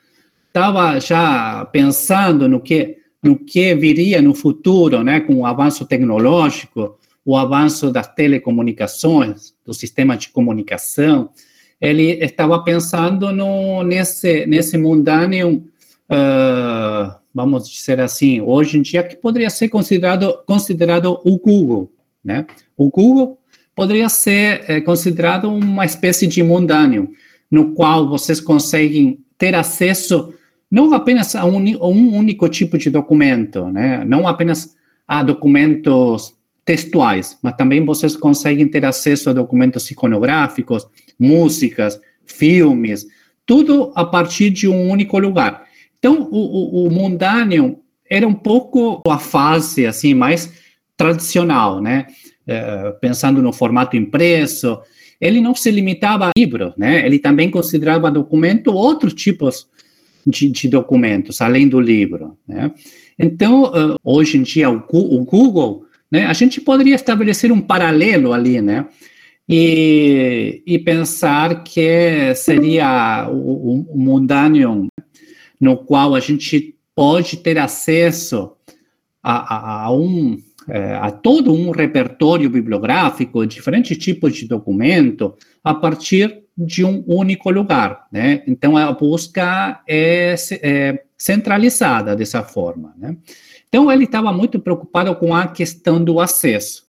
estava 0.48 1.00
já 1.00 1.66
pensando 1.66 2.48
no 2.48 2.60
que 2.60 2.98
no 3.22 3.36
que 3.38 3.74
viria 3.76 4.22
no 4.22 4.34
futuro, 4.36 5.04
né, 5.04 5.20
com 5.20 5.38
o 5.38 5.46
avanço 5.46 5.86
tecnológico, 5.86 6.98
o 7.26 7.36
avanço 7.36 7.92
das 7.92 8.08
telecomunicações, 8.14 9.54
do 9.66 9.74
sistema 9.74 10.16
de 10.16 10.30
comunicação. 10.30 11.32
Ele 11.82 12.24
estava 12.24 12.64
pensando 12.64 13.32
no, 13.34 13.84
nesse 13.84 14.46
nesse 14.46 14.78
mundâneo, 14.78 15.64
uh, 16.12 17.16
vamos 17.34 17.70
dizer 17.70 18.00
assim, 18.00 18.42
hoje 18.42 18.78
em 18.78 18.82
dia 18.82 19.04
que 19.04 19.16
poderia 19.16 19.50
ser 19.50 19.70
considerado 19.70 20.40
considerado 20.46 21.20
o 21.24 21.38
Google, 21.38 21.92
né? 22.24 22.46
O 22.76 22.90
Google 22.90 23.40
poderia 23.76 24.10
ser 24.10 24.64
é, 24.68 24.82
considerado 24.82 25.50
uma 25.50 25.86
espécie 25.86 26.26
de 26.26 26.42
mundâneo, 26.42 27.12
no 27.50 27.74
qual 27.74 28.10
vocês 28.10 28.42
conseguem 28.42 29.20
ter 29.38 29.54
acesso 29.54 30.34
não 30.70 30.94
apenas 30.94 31.36
a 31.36 31.46
um, 31.46 31.58
um, 31.58 32.16
único 32.16 32.50
tipo 32.50 32.78
de 32.78 32.90
documento, 32.90 33.70
né? 33.70 34.04
não 34.06 34.28
apenas 34.28 34.76
a 35.08 35.24
documentos 35.24 36.36
textuais, 36.66 37.38
mas 37.42 37.56
também 37.56 37.86
vocês 37.86 38.18
conseguem 38.18 38.68
ter 38.68 38.84
acesso 38.84 39.30
a 39.30 39.34
documentos 39.34 39.90
iconográficos, 39.90 40.86
músicas, 41.18 42.00
filmes, 42.26 43.08
tudo 43.46 43.94
a 43.96 44.04
partir 44.04 44.50
de 44.50 44.68
um 44.68 44.90
único 44.90 45.18
lugar. 45.18 45.67
Então, 46.00 46.28
o, 46.32 46.38
o, 46.38 46.88
o 46.88 46.92
Mundanium 46.92 47.80
era 48.10 48.28
um 48.28 48.34
pouco 48.34 49.02
a 49.08 49.18
fase 49.18 49.86
assim 49.86 50.14
mais 50.14 50.54
tradicional, 50.96 51.82
né? 51.82 52.08
É, 52.46 52.92
pensando 53.02 53.42
no 53.42 53.52
formato 53.52 53.98
impresso, 53.98 54.80
ele 55.20 55.42
não 55.42 55.54
se 55.54 55.70
limitava 55.70 56.28
a 56.28 56.32
livro, 56.38 56.74
né? 56.78 57.06
Ele 57.06 57.20
também 57.20 57.50
considerava 57.50 58.10
documento 58.10 58.74
outros 58.74 59.14
tipos 59.14 59.68
de, 60.26 60.50
de 60.50 60.68
documentos, 60.68 61.42
além 61.42 61.68
do 61.68 61.80
livro. 61.80 62.38
Né? 62.48 62.72
Então, 63.18 63.72
hoje 64.04 64.38
em 64.38 64.44
dia, 64.44 64.70
o, 64.70 64.84
o, 64.92 65.24
Google, 65.24 65.86
né, 66.12 66.26
a 66.26 66.34
gente 66.34 66.60
poderia 66.60 66.96
estabelecer 66.96 67.52
um 67.52 67.62
paralelo 67.62 68.34
ali, 68.34 68.62
né? 68.62 68.86
E, 69.50 70.62
e 70.68 70.78
pensar 70.78 71.64
que 71.64 72.36
seria 72.36 73.30
o, 73.32 73.86
o 73.90 73.98
Mundanium, 73.98 74.88
no 75.60 75.78
qual 75.78 76.16
a 76.16 76.20
gente 76.20 76.76
pode 76.96 77.38
ter 77.38 77.58
acesso 77.58 78.54
a, 79.22 79.56
a, 79.56 79.84
a 79.86 79.92
um 79.92 80.38
é, 80.70 80.96
a 80.96 81.10
todo 81.12 81.54
um 81.54 81.72
repertório 81.72 82.50
bibliográfico, 82.50 83.46
diferentes 83.46 83.98
tipos 83.98 84.36
de 84.36 84.48
documento, 84.48 85.34
a 85.64 85.74
partir 85.74 86.44
de 86.58 86.84
um 86.84 87.04
único 87.08 87.50
lugar, 87.50 88.06
né? 88.12 88.44
Então 88.46 88.76
a 88.76 88.92
busca 88.92 89.82
é, 89.88 90.36
é 90.62 91.04
centralizada 91.18 92.16
dessa 92.16 92.44
forma, 92.44 92.94
né? 92.98 93.16
Então 93.70 93.92
ele 93.92 94.06
estava 94.06 94.34
muito 94.34 94.60
preocupado 94.60 95.16
com 95.16 95.34
a 95.34 95.48
questão 95.48 96.04
do 96.04 96.20
acesso, 96.20 96.84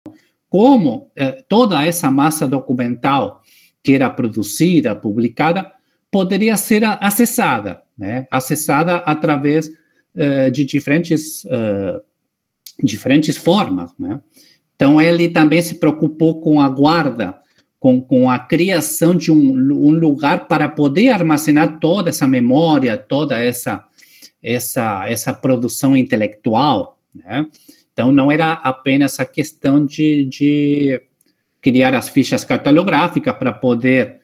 como 0.49 1.11
é, 1.15 1.43
toda 1.47 1.85
essa 1.85 2.09
massa 2.09 2.47
documental 2.47 3.41
que 3.83 3.93
era 3.93 4.09
produzida, 4.09 4.95
publicada, 4.95 5.71
poderia 6.09 6.57
ser 6.57 6.83
acessada, 6.83 7.81
né? 7.97 8.27
Acessada 8.31 8.97
através 8.97 9.67
uh, 9.67 10.51
de 10.51 10.65
diferentes 10.65 11.43
uh, 11.45 12.01
diferentes 12.81 13.37
formas, 13.37 13.91
né? 13.97 14.21
Então 14.75 15.01
ele 15.01 15.29
também 15.29 15.61
se 15.61 15.75
preocupou 15.75 16.39
com 16.39 16.61
a 16.61 16.69
guarda 16.69 17.35
com, 17.79 18.01
com 18.01 18.29
a 18.29 18.39
criação 18.39 19.15
de 19.15 19.31
um, 19.31 19.37
um 19.37 19.91
lugar 19.91 20.47
para 20.47 20.67
poder 20.67 21.09
armazenar 21.09 21.79
toda 21.79 22.09
essa 22.09 22.27
memória, 22.27 22.97
toda 22.97 23.39
essa, 23.39 23.83
essa, 24.41 25.07
essa 25.07 25.33
produção 25.33 25.95
intelectual, 25.95 26.99
né? 27.13 27.45
Então, 27.93 28.11
não 28.11 28.31
era 28.31 28.53
apenas 28.53 29.19
a 29.19 29.25
questão 29.25 29.83
de, 29.83 30.25
de 30.25 31.01
criar 31.59 31.95
as 31.95 32.07
fichas 32.07 32.45
catalográficas 32.45 33.35
para 33.35 33.51
poder 33.51 34.19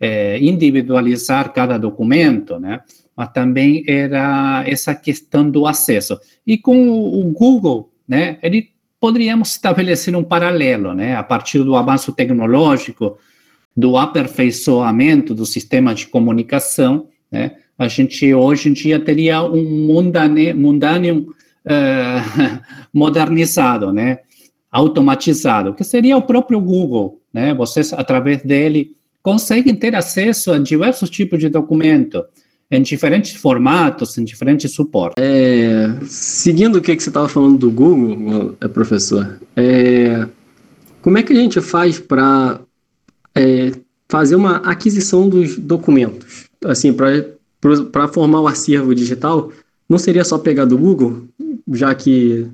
é, 0.00 0.38
individualizar 0.38 1.52
cada 1.52 1.76
documento, 1.76 2.58
né? 2.58 2.80
Mas 3.18 3.32
também 3.32 3.82
era 3.88 4.62
essa 4.64 4.94
questão 4.94 5.50
do 5.50 5.66
acesso. 5.66 6.16
E 6.46 6.56
com 6.56 6.88
o 6.88 7.32
Google, 7.32 7.92
né? 8.06 8.38
Ele 8.40 8.70
poderíamos 9.00 9.50
estabelecer 9.50 10.14
um 10.14 10.24
paralelo, 10.24 10.94
né, 10.94 11.16
a 11.16 11.22
partir 11.22 11.62
do 11.62 11.76
avanço 11.76 12.12
tecnológico, 12.12 13.18
do 13.76 13.96
aperfeiçoamento 13.96 15.34
do 15.34 15.46
sistema 15.46 15.94
de 15.94 16.06
comunicação, 16.08 17.06
né, 17.30 17.52
a 17.78 17.86
gente 17.86 18.34
hoje 18.34 18.68
em 18.68 18.72
dia 18.72 18.98
teria 18.98 19.40
um 19.42 19.86
mundâneo 19.86 21.28
uh, 21.64 22.62
modernizado, 22.92 23.92
né, 23.92 24.18
automatizado, 24.70 25.74
que 25.74 25.84
seria 25.84 26.16
o 26.16 26.22
próprio 26.22 26.60
Google, 26.60 27.20
né, 27.32 27.54
vocês 27.54 27.92
através 27.92 28.42
dele 28.42 28.96
conseguem 29.22 29.76
ter 29.76 29.94
acesso 29.94 30.52
a 30.52 30.58
diversos 30.58 31.08
tipos 31.08 31.38
de 31.38 31.48
documento, 31.48 32.24
em 32.70 32.82
diferentes 32.82 33.34
formatos, 33.34 34.18
em 34.18 34.24
diferentes 34.24 34.72
suportes. 34.72 35.22
É, 35.22 35.88
seguindo 36.04 36.76
o 36.76 36.80
que, 36.80 36.94
que 36.94 37.02
você 37.02 37.08
estava 37.08 37.28
falando 37.28 37.58
do 37.58 37.70
Google, 37.70 38.56
é, 38.60 38.68
professor, 38.68 39.40
é, 39.56 40.26
como 41.00 41.16
é 41.16 41.22
que 41.22 41.32
a 41.32 41.36
gente 41.36 41.60
faz 41.60 41.98
para 41.98 42.60
é, 43.34 43.72
fazer 44.08 44.34
uma 44.34 44.56
aquisição 44.56 45.28
dos 45.28 45.56
documentos. 45.56 46.48
Assim, 46.64 46.92
para 46.92 48.08
formar 48.08 48.40
o 48.40 48.48
acervo 48.48 48.94
digital, 48.94 49.52
não 49.88 49.98
seria 49.98 50.24
só 50.24 50.38
pegar 50.38 50.64
do 50.64 50.76
Google, 50.76 51.28
já 51.72 51.94
que 51.94 52.46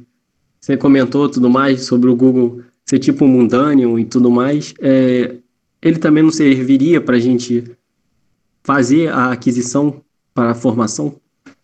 você 0.61 0.76
comentou 0.76 1.28
tudo 1.28 1.49
mais 1.49 1.85
sobre 1.85 2.11
o 2.11 2.16
Google 2.16 2.62
ser 2.85 2.99
tipo 2.99 3.25
um 3.25 3.28
mundâneo 3.28 3.99
e 3.99 4.04
tudo 4.04 4.30
mais, 4.30 4.75
é, 4.80 5.37
ele 5.80 5.99
também 5.99 6.23
não 6.23 6.30
serviria 6.30 7.00
para 7.00 7.16
a 7.16 7.21
gente 7.21 7.64
fazer 8.62 9.09
a 9.09 9.33
aquisição 9.33 10.02
para 10.35 10.50
a 10.50 10.55
formação 10.55 11.17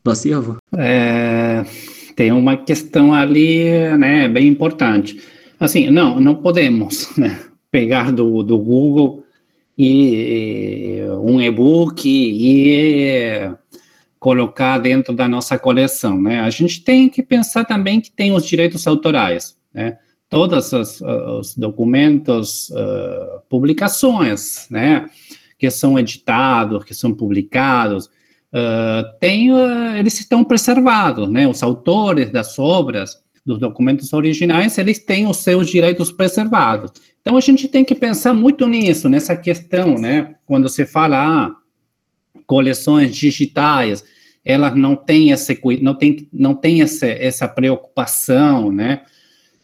do 0.02 0.10
acervo? 0.10 0.56
É, 0.76 1.64
tem 2.14 2.32
uma 2.32 2.56
questão 2.56 3.12
ali, 3.12 3.64
né, 3.98 4.28
bem 4.28 4.46
importante. 4.46 5.20
Assim, 5.58 5.90
não, 5.90 6.20
não 6.20 6.36
podemos 6.36 7.14
né, 7.18 7.38
pegar 7.70 8.12
do, 8.12 8.42
do 8.42 8.56
Google 8.58 9.24
e 9.76 11.00
um 11.22 11.40
e-book 11.40 12.06
e 12.06 13.50
colocar 14.18 14.76
dentro 14.78 15.14
da 15.14 15.26
nossa 15.26 15.58
coleção, 15.58 16.20
né? 16.20 16.40
A 16.40 16.50
gente 16.50 16.82
tem 16.82 17.08
que 17.08 17.22
pensar 17.22 17.64
também 17.64 18.02
que 18.02 18.12
tem 18.12 18.32
os 18.32 18.46
direitos 18.46 18.86
autorais, 18.86 19.56
né? 19.72 19.96
Todos 20.28 20.72
os, 20.74 21.00
os 21.00 21.56
documentos, 21.56 22.68
uh, 22.70 23.40
publicações, 23.48 24.66
né? 24.70 25.08
Que 25.58 25.70
são 25.70 25.98
editados, 25.98 26.84
que 26.84 26.94
são 26.94 27.14
publicados, 27.14 28.10
uh, 28.52 29.18
tem, 29.18 29.52
uh, 29.52 29.96
eles 29.96 30.18
estão 30.18 30.44
preservados, 30.44 31.28
né? 31.28 31.46
Os 31.46 31.62
autores 31.62 32.30
das 32.30 32.58
obras, 32.58 33.18
dos 33.44 33.58
documentos 33.58 34.12
originais, 34.12 34.76
eles 34.78 34.98
têm 34.98 35.26
os 35.26 35.38
seus 35.38 35.68
direitos 35.68 36.12
preservados. 36.12 36.92
Então 37.20 37.36
a 37.36 37.40
gente 37.40 37.68
tem 37.68 37.84
que 37.84 37.94
pensar 37.94 38.34
muito 38.34 38.66
nisso, 38.66 39.08
nessa 39.08 39.36
questão, 39.36 39.96
né? 39.98 40.34
Quando 40.46 40.68
você 40.68 40.86
fala 40.86 41.46
ah, 41.46 41.50
coleções 42.46 43.14
digitais, 43.14 44.04
elas 44.44 44.74
não 44.74 44.96
têm 44.96 45.32
essa 45.32 45.54
não 45.80 45.94
tem, 45.94 46.28
não 46.32 46.54
tem 46.54 46.82
essa, 46.82 47.06
essa 47.06 47.48
preocupação, 47.48 48.72
né? 48.72 49.02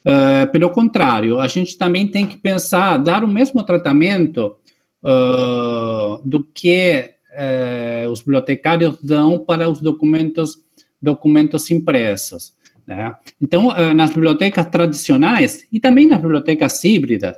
Uh, 0.06 0.50
pelo 0.52 0.70
contrário, 0.70 1.40
a 1.40 1.48
gente 1.48 1.76
também 1.76 2.06
tem 2.06 2.24
que 2.24 2.36
pensar, 2.36 2.96
dar 2.98 3.24
o 3.24 3.28
mesmo 3.28 3.64
tratamento 3.64 4.56
uh, 5.02 6.22
do 6.24 6.44
que 6.44 7.15
uh, 7.36 8.10
os 8.10 8.20
bibliotecários 8.20 8.98
dão 9.02 9.38
para 9.38 9.68
os 9.68 9.80
documentos, 9.80 10.58
documentos 11.00 11.70
impressos. 11.70 12.54
Né? 12.86 13.14
Então, 13.40 13.74
nas 13.94 14.10
bibliotecas 14.10 14.66
tradicionais 14.66 15.66
e 15.72 15.80
também 15.80 16.06
nas 16.06 16.20
bibliotecas 16.20 16.84
híbridas, 16.84 17.34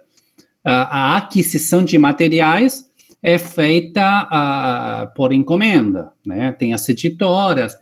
a 0.63 1.17
aquisição 1.17 1.83
de 1.83 1.97
materiais 1.97 2.89
é 3.23 3.39
feita 3.39 5.11
por 5.17 5.33
encomenda, 5.33 6.13
né? 6.25 6.53
Tem 6.53 6.73
as 6.73 6.89
editoras, 6.89 7.77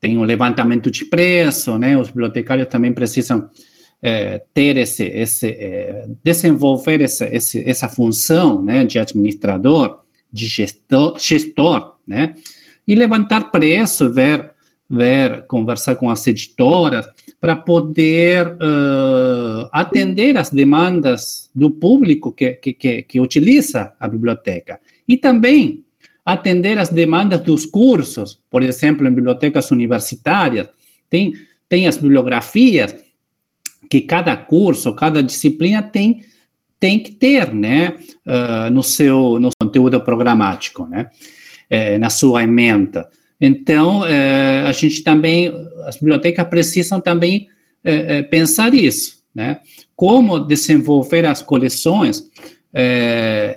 tem 0.00 0.18
o 0.18 0.24
levantamento 0.24 0.90
de 0.90 1.04
preço, 1.04 1.78
né? 1.78 1.96
Os 1.96 2.08
bibliotecários 2.08 2.68
também 2.68 2.92
precisam 2.92 3.50
é, 4.00 4.42
ter 4.54 4.76
esse, 4.76 5.04
esse 5.04 5.48
é, 5.48 6.06
desenvolver 6.22 7.00
essa, 7.00 7.26
esse, 7.34 7.68
essa 7.68 7.88
função, 7.88 8.62
né? 8.62 8.84
De 8.84 8.98
administrador, 8.98 10.00
de 10.32 10.46
gestor, 10.46 11.18
gestor, 11.18 11.96
né? 12.06 12.34
E 12.86 12.94
levantar 12.94 13.50
preço, 13.50 14.12
ver, 14.12 14.50
ver, 14.88 15.46
conversar 15.46 15.96
com 15.96 16.10
as 16.10 16.26
editoras 16.26 17.06
para 17.40 17.54
poder 17.54 18.46
uh, 18.54 19.68
atender 19.72 20.36
as 20.36 20.50
demandas 20.50 21.50
do 21.54 21.70
público 21.70 22.32
que, 22.32 22.52
que, 22.54 22.72
que, 22.72 23.02
que 23.02 23.20
utiliza 23.20 23.92
a 24.00 24.08
biblioteca. 24.08 24.80
E 25.06 25.16
também 25.16 25.84
atender 26.24 26.78
as 26.78 26.90
demandas 26.90 27.40
dos 27.40 27.64
cursos, 27.64 28.38
por 28.50 28.62
exemplo, 28.62 29.06
em 29.06 29.14
bibliotecas 29.14 29.70
universitárias, 29.70 30.68
tem, 31.08 31.32
tem 31.68 31.86
as 31.86 31.96
bibliografias 31.96 32.94
que 33.88 34.02
cada 34.02 34.36
curso, 34.36 34.94
cada 34.94 35.22
disciplina 35.22 35.82
tem, 35.82 36.22
tem 36.78 36.98
que 36.98 37.12
ter, 37.12 37.54
né, 37.54 37.96
uh, 38.26 38.70
no 38.70 38.82
seu 38.82 39.40
no 39.40 39.48
conteúdo 39.68 40.00
programático, 40.00 40.86
né, 40.86 41.10
é, 41.68 41.98
na 41.98 42.08
sua 42.08 42.42
emenda. 42.42 43.08
Então, 43.40 44.04
é, 44.04 44.62
a 44.66 44.72
gente 44.72 45.02
também, 45.02 45.52
as 45.86 45.96
bibliotecas 45.96 46.48
precisam 46.48 47.00
também 47.00 47.48
é, 47.84 48.22
pensar 48.22 48.74
isso, 48.74 49.22
né? 49.32 49.60
Como 49.94 50.40
desenvolver 50.40 51.24
as 51.24 51.42
coleções, 51.42 52.24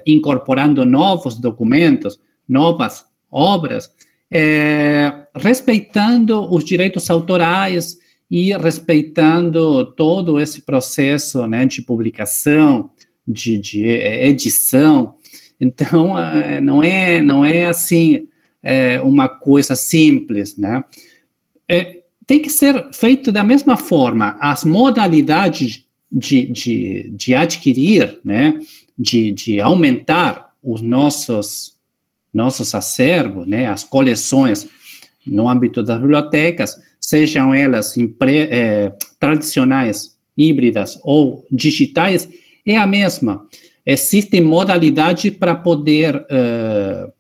incorporando 0.06 0.84
novos 0.86 1.40
documentos, 1.40 2.20
novas 2.50 3.06
obras, 3.30 3.92
respeitando 5.36 6.52
os 6.52 6.64
direitos 6.64 7.10
autorais 7.12 7.98
e 8.30 8.58
respeitando 8.58 9.86
todo 9.94 10.40
esse 10.40 10.62
processo 10.62 11.46
né, 11.46 11.66
de 11.66 11.84
publicação, 11.84 12.90
de, 13.28 13.58
de 13.60 13.86
edição. 13.86 15.16
Então, 15.62 16.16
não 16.62 16.84
é, 16.84 17.22
não 17.22 17.46
é 17.46 17.68
assim 17.68 18.28
é, 18.64 19.00
uma 19.00 19.30
coisa 19.30 19.76
simples, 19.76 20.58
né? 20.58 20.84
É, 21.70 22.02
tem 22.26 22.42
que 22.42 22.50
ser 22.50 22.90
feito 22.94 23.32
da 23.32 23.44
mesma 23.44 23.78
forma. 23.78 24.36
As 24.40 24.64
modalidades 24.64 25.86
de, 26.12 26.46
de, 26.48 27.12
de 27.14 27.36
adquirir, 27.36 28.20
né? 28.26 28.60
De, 28.98 29.32
de 29.32 29.62
aumentar 29.62 30.52
os 30.62 30.82
nossos 30.82 31.80
nossos 32.34 32.74
acervos, 32.74 33.46
né? 33.46 33.68
As 33.68 33.84
coleções 33.84 34.68
no 35.26 35.50
âmbito 35.50 35.84
das 35.84 36.00
bibliotecas, 36.00 36.82
sejam 37.00 37.54
elas 37.54 37.98
impre, 37.98 38.48
é, 38.50 38.94
tradicionais, 39.20 40.16
híbridas 40.38 41.00
ou 41.04 41.46
digitais, 41.52 42.28
é 42.66 42.78
a 42.78 42.88
mesma. 42.88 43.46
Existem 43.86 44.42
modalidades 44.42 45.32
para 45.32 45.56
poder 45.56 46.16
uh, 46.16 47.12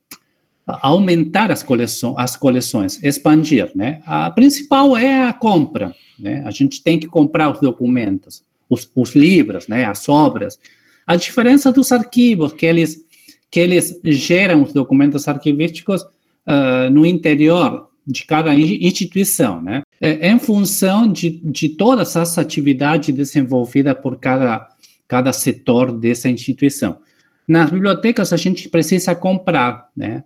aumentar 0.81 1.51
as, 1.51 1.63
coleção, 1.63 2.15
as 2.17 2.35
coleções, 2.35 3.01
expandir, 3.03 3.71
né? 3.75 4.01
A 4.05 4.29
principal 4.29 4.95
é 4.95 5.27
a 5.27 5.33
compra, 5.33 5.93
né? 6.19 6.43
A 6.45 6.51
gente 6.51 6.83
tem 6.83 6.99
que 6.99 7.07
comprar 7.07 7.51
os 7.51 7.59
documentos, 7.59 8.43
os, 8.69 8.89
os 8.95 9.15
livros, 9.15 9.67
né? 9.67 9.85
As 9.85 10.07
obras. 10.07 10.59
A 11.05 11.15
diferença 11.15 11.71
dos 11.71 11.91
arquivos, 11.91 12.53
que 12.53 12.65
eles, 12.65 13.03
que 13.49 13.59
eles 13.59 13.99
geram 14.03 14.63
os 14.63 14.71
documentos 14.71 15.27
arquivísticos 15.27 16.03
uh, 16.03 16.89
no 16.91 17.05
interior 17.05 17.89
de 18.05 18.25
cada 18.25 18.53
instituição, 18.53 19.61
né? 19.61 19.81
É, 19.99 20.29
em 20.29 20.39
função 20.39 21.11
de, 21.11 21.29
de 21.43 21.69
todas 21.69 22.17
as 22.17 22.37
atividades 22.37 23.13
desenvolvidas 23.13 23.95
por 24.01 24.17
cada, 24.17 24.67
cada 25.11 25.33
setor 25.33 25.91
dessa 25.91 26.29
instituição. 26.29 26.99
Nas 27.45 27.69
bibliotecas, 27.69 28.31
a 28.31 28.37
gente 28.37 28.69
precisa 28.69 29.13
comprar, 29.13 29.89
né? 29.93 30.23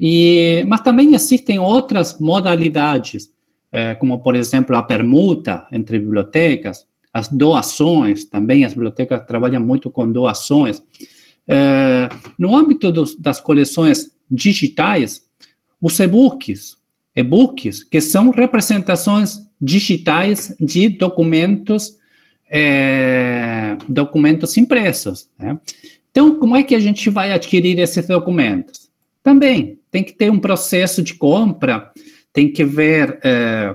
E, 0.00 0.64
mas 0.66 0.80
também 0.80 1.14
existem 1.14 1.58
outras 1.58 2.18
modalidades, 2.18 3.30
é, 3.70 3.94
como, 3.94 4.18
por 4.20 4.34
exemplo, 4.34 4.74
a 4.74 4.82
permuta 4.82 5.66
entre 5.70 5.98
bibliotecas, 5.98 6.86
as 7.12 7.28
doações, 7.28 8.24
também 8.24 8.64
as 8.64 8.72
bibliotecas 8.72 9.20
trabalham 9.26 9.60
muito 9.60 9.90
com 9.90 10.10
doações. 10.10 10.82
É, 11.46 12.08
no 12.38 12.56
âmbito 12.56 12.90
dos, 12.90 13.14
das 13.14 13.38
coleções 13.38 14.12
digitais, 14.30 15.26
os 15.78 16.00
e-books, 16.00 16.78
e-books, 17.14 17.84
que 17.84 18.00
são 18.00 18.30
representações 18.30 19.42
digitais 19.60 20.56
de 20.58 20.88
documentos, 20.88 22.00
é, 22.54 23.78
documentos 23.88 24.58
impressos. 24.58 25.26
Né? 25.38 25.58
Então, 26.10 26.38
como 26.38 26.54
é 26.54 26.62
que 26.62 26.74
a 26.74 26.80
gente 26.80 27.08
vai 27.08 27.32
adquirir 27.32 27.78
esses 27.78 28.06
documentos? 28.06 28.90
Também 29.22 29.78
tem 29.90 30.04
que 30.04 30.12
ter 30.12 30.30
um 30.30 30.38
processo 30.38 31.02
de 31.02 31.14
compra, 31.14 31.90
tem 32.32 32.52
que 32.52 32.62
ver. 32.62 33.18
É, 33.24 33.74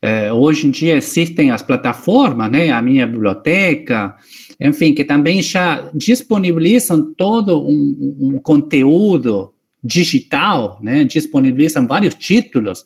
é, 0.00 0.32
hoje 0.32 0.66
em 0.66 0.70
dia 0.70 0.96
existem 0.96 1.50
as 1.50 1.62
plataformas, 1.62 2.50
né? 2.50 2.70
A 2.70 2.82
minha 2.82 3.06
biblioteca, 3.06 4.14
enfim, 4.60 4.92
que 4.92 5.02
também 5.02 5.40
já 5.40 5.90
disponibilizam 5.94 7.14
todo 7.14 7.66
um, 7.66 8.16
um 8.20 8.38
conteúdo 8.38 9.54
digital, 9.82 10.78
né? 10.82 11.04
Disponibilizam 11.04 11.86
vários 11.86 12.14
títulos 12.14 12.84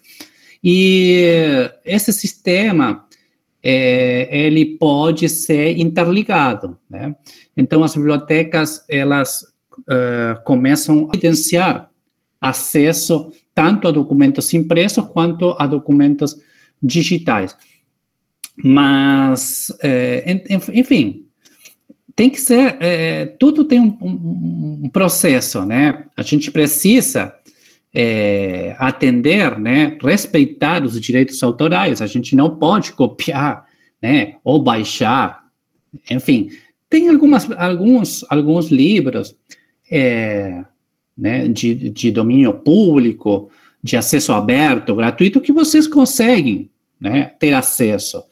e 0.62 1.70
esse 1.84 2.12
sistema 2.12 3.04
é, 3.62 4.28
ele 4.30 4.76
pode 4.78 5.28
ser 5.28 5.78
interligado, 5.78 6.78
né? 6.88 7.14
Então 7.56 7.82
as 7.82 7.94
bibliotecas 7.94 8.84
elas 8.88 9.42
uh, 9.80 10.42
começam 10.44 11.06
a 11.06 11.16
evidenciar 11.16 11.90
acesso 12.40 13.32
tanto 13.54 13.88
a 13.88 13.90
documentos 13.90 14.54
impressos 14.54 15.04
quanto 15.06 15.56
a 15.58 15.66
documentos 15.66 16.36
digitais. 16.80 17.56
Mas, 18.56 19.72
eh, 19.82 20.44
enfim, 20.72 21.26
tem 22.14 22.28
que 22.28 22.40
ser, 22.40 22.76
é, 22.80 23.26
tudo 23.26 23.64
tem 23.64 23.78
um, 23.80 23.96
um, 24.00 24.80
um, 24.84 24.88
processo, 24.88 25.64
né? 25.64 26.04
A 26.16 26.22
gente 26.22 26.50
precisa 26.50 27.32
é, 27.94 28.76
atender, 28.78 29.58
né? 29.58 29.96
Respeitar 30.02 30.84
os 30.84 31.00
direitos 31.00 31.42
autorais. 31.42 32.02
A 32.02 32.06
gente 32.06 32.36
não 32.36 32.56
pode 32.56 32.92
copiar, 32.92 33.66
né? 34.00 34.36
Ou 34.44 34.62
baixar, 34.62 35.44
enfim. 36.10 36.50
Tem 36.88 37.08
algumas, 37.08 37.50
alguns, 37.52 38.24
alguns 38.28 38.70
livros, 38.70 39.36
é, 39.90 40.64
né? 41.16 41.48
De, 41.48 41.90
de 41.90 42.10
domínio 42.10 42.52
público, 42.54 43.50
de 43.82 43.96
acesso 43.96 44.32
aberto, 44.32 44.94
gratuito, 44.94 45.40
que 45.40 45.52
vocês 45.52 45.86
conseguem, 45.86 46.70
né? 47.00 47.32
Ter 47.38 47.52
acesso. 47.52 48.22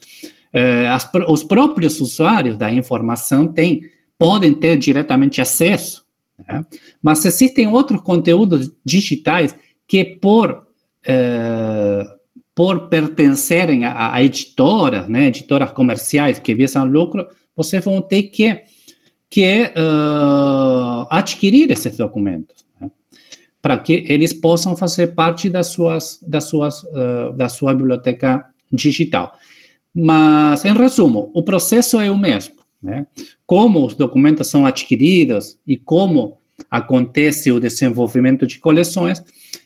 É, 0.53 0.87
as, 0.87 1.09
os 1.27 1.43
próprios 1.43 1.99
usuários 1.99 2.57
da 2.57 2.71
informação 2.71 3.47
têm, 3.47 3.83
podem 4.17 4.53
ter 4.53 4.77
diretamente 4.77 5.41
acesso, 5.41 6.06
né? 6.47 6.65
mas 7.01 7.25
existem 7.25 7.67
outros 7.67 8.01
conteúdos 8.01 8.71
digitais 8.83 9.55
que, 9.87 10.03
por, 10.03 10.67
é, 11.05 12.05
por 12.53 12.89
pertencerem 12.89 13.85
a, 13.85 14.13
a, 14.13 14.23
editoras, 14.23 15.07
né, 15.07 15.27
editoras 15.27 15.71
comerciais 15.71 16.39
que 16.39 16.53
visam 16.53 16.85
lucro, 16.85 17.27
vocês 17.55 17.83
vão 17.83 18.01
ter 18.01 18.23
que, 18.23 18.61
que 19.29 19.63
uh, 19.63 21.07
adquirir 21.09 21.71
esses 21.71 21.97
documentos 21.97 22.65
né? 22.79 22.91
para 23.61 23.77
que 23.79 24.05
eles 24.07 24.33
possam 24.33 24.75
fazer 24.75 25.15
parte 25.15 25.49
das 25.49 25.67
suas, 25.67 26.19
das 26.25 26.43
suas, 26.43 26.83
uh, 26.83 27.33
da 27.35 27.49
sua 27.49 27.73
biblioteca 27.73 28.45
digital. 28.71 29.33
Mas, 29.93 30.63
em 30.63 30.73
resumo, 30.73 31.31
o 31.33 31.41
processo 31.41 31.99
é 31.99 32.11
o 32.11 32.17
mesmo. 32.17 32.56
Né? 32.81 33.07
Como 33.45 33.85
os 33.85 33.95
documentos 33.95 34.47
são 34.47 34.65
adquiridos 34.65 35.57
e 35.65 35.77
como 35.77 36.37
acontece 36.69 37.51
o 37.51 37.59
desenvolvimento 37.59 38.45
de 38.45 38.59
coleções, 38.59 39.23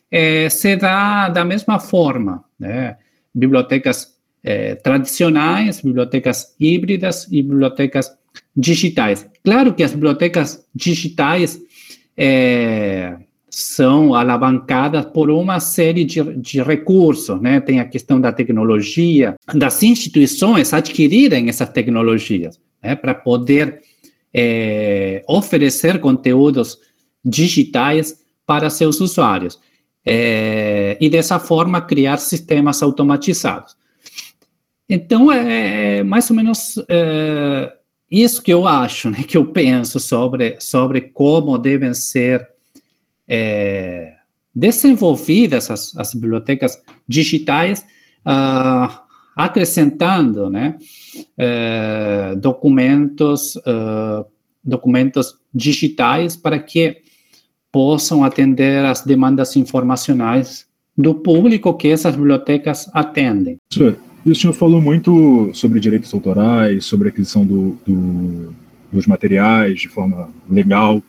é, 0.10 0.50
se 0.50 0.76
dá 0.76 1.30
da 1.30 1.46
mesma 1.46 1.80
forma. 1.80 2.44
Né? 2.60 2.98
Bibliotecas 3.34 4.16
é, 4.44 4.76
tradicionais, 4.76 5.82
bibliotecas 5.82 6.56
híbridas 6.60 7.28
e 7.32 7.42
bibliotecas 7.42 8.12
digitais. 8.56 9.28
Claro 9.44 9.74
que 9.74 9.84
as 9.84 9.94
bibliotecas 9.94 10.66
digitais 10.74 11.60
é, 12.18 13.18
são 13.50 14.16
alavancadas 14.16 15.06
por 15.06 15.30
uma 15.30 15.60
série 15.60 16.06
de, 16.06 16.24
de 16.38 16.62
recursos, 16.64 17.40
né? 17.42 17.60
Tem 17.60 17.80
a 17.80 17.86
questão 17.86 18.20
da 18.20 18.32
tecnologia, 18.32 19.36
das 19.54 19.84
instituições 19.84 20.74
adquirirem 20.74 21.50
essas 21.50 21.70
tecnologias, 21.70 22.60
né? 22.82 22.96
Para 22.96 23.14
poder 23.14 23.82
é, 24.34 25.24
oferecer 25.28 26.00
conteúdos 26.00 26.80
digitais 27.24 28.20
para 28.46 28.70
seus 28.70 29.00
usuários. 29.00 29.60
É, 30.06 30.98
e 31.00 31.10
dessa 31.10 31.40
forma 31.40 31.82
criar 31.82 32.18
sistemas 32.18 32.82
automatizados. 32.82 33.76
Então, 34.90 35.32
é, 35.32 36.00
é 36.00 36.04
mais 36.04 36.30
ou 36.30 36.36
menos 36.36 36.84
é, 36.90 37.72
isso 38.10 38.42
que 38.42 38.52
eu 38.52 38.68
acho, 38.68 39.10
né, 39.10 39.24
que 39.24 39.38
eu 39.38 39.46
penso 39.46 40.00
sobre, 40.00 40.58
sobre 40.60 41.02
como 41.02 41.58
devem 41.58 41.94
ser 41.94 42.46
é, 43.28 44.16
desenvolvidas 44.54 45.72
as, 45.72 45.96
as, 45.96 46.14
bibliotecas 46.14 46.78
digitais, 47.08 47.86
uh, 48.26 49.01
acrescentando 49.36 50.50
né, 50.50 50.78
uh, 51.38 52.36
documentos, 52.36 53.56
uh, 53.58 54.26
documentos 54.64 55.38
digitais 55.54 56.36
para 56.36 56.60
que 56.60 56.98
possam 57.72 58.24
atender 58.24 58.84
às 58.86 59.02
demandas 59.02 59.56
informacionais 59.56 60.68
do 60.98 61.16
público 61.16 61.74
que 61.74 61.88
essas 61.88 62.16
bibliotecas 62.16 62.90
atendem. 62.94 63.58
O 64.26 64.36
senhor 64.36 64.54
falou 64.54 64.82
muito 64.82 65.50
sobre 65.54 65.80
direitos 65.80 66.14
autorais, 66.14 66.86
sobre 66.86 67.08
a 67.08 67.12
aquisição 67.12 67.46
do, 67.46 67.78
do, 67.86 68.54
dos 68.92 69.08
materiais 69.08 69.80
de 69.80 69.88
forma 69.88 70.30
legal, 70.50 71.02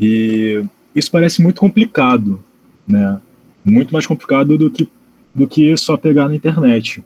e 0.00 0.64
isso 0.94 1.10
parece 1.10 1.42
muito 1.42 1.60
complicado, 1.60 2.42
né? 2.86 3.20
Muito 3.64 3.92
mais 3.92 4.06
complicado 4.06 4.56
do 4.56 4.70
que, 4.70 4.88
do 5.34 5.46
que 5.46 5.76
só 5.76 5.96
pegar 5.96 6.28
na 6.28 6.34
internet. 6.34 7.04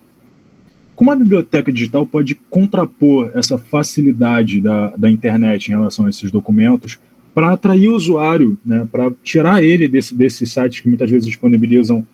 Como 0.97 1.13
a 1.13 1.15
biblioteca 1.15 1.71
digital 1.71 2.07
pode 2.07 2.35
contrapor 2.49 3.31
essa 3.35 3.59
facilidade 3.59 4.63
da, 4.63 4.97
da 4.97 5.11
internet 5.11 5.69
em 5.69 5.73
relação 5.73 6.07
a 6.07 6.09
esses 6.09 6.31
documentos 6.31 6.99
para 7.35 7.53
atrair 7.53 7.91
o 7.91 7.95
usuário, 7.95 8.59
né? 8.65 8.89
para 8.91 9.13
tirar 9.23 9.63
ele 9.63 9.87
desse, 9.87 10.15
desses 10.15 10.51
sites 10.51 10.81
que 10.81 10.89
muitas 10.89 11.11
vezes 11.11 11.27
disponibilizam 11.27 12.05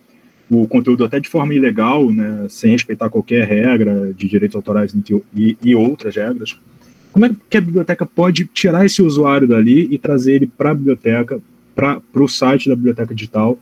o 0.51 0.67
conteúdo 0.67 1.05
até 1.05 1.17
de 1.17 1.29
forma 1.29 1.53
ilegal, 1.53 2.11
né? 2.11 2.45
sem 2.49 2.71
respeitar 2.71 3.09
qualquer 3.09 3.47
regra 3.47 4.13
de 4.13 4.27
direitos 4.27 4.55
autorais 4.57 4.93
e, 5.33 5.57
e 5.63 5.73
outras 5.73 6.17
regras? 6.17 6.59
Como 7.13 7.25
é 7.25 7.31
que 7.49 7.55
a 7.55 7.61
biblioteca 7.61 8.05
pode 8.05 8.45
tirar 8.47 8.85
esse 8.85 9.01
usuário 9.01 9.47
dali 9.47 9.87
e 9.89 9.97
trazer 9.97 10.33
ele 10.33 10.47
para 10.47 10.71
a 10.71 10.75
biblioteca 10.75 11.41
para 11.73 12.01
o 12.15 12.27
site 12.27 12.67
da 12.67 12.75
biblioteca 12.75 13.15
digital 13.15 13.57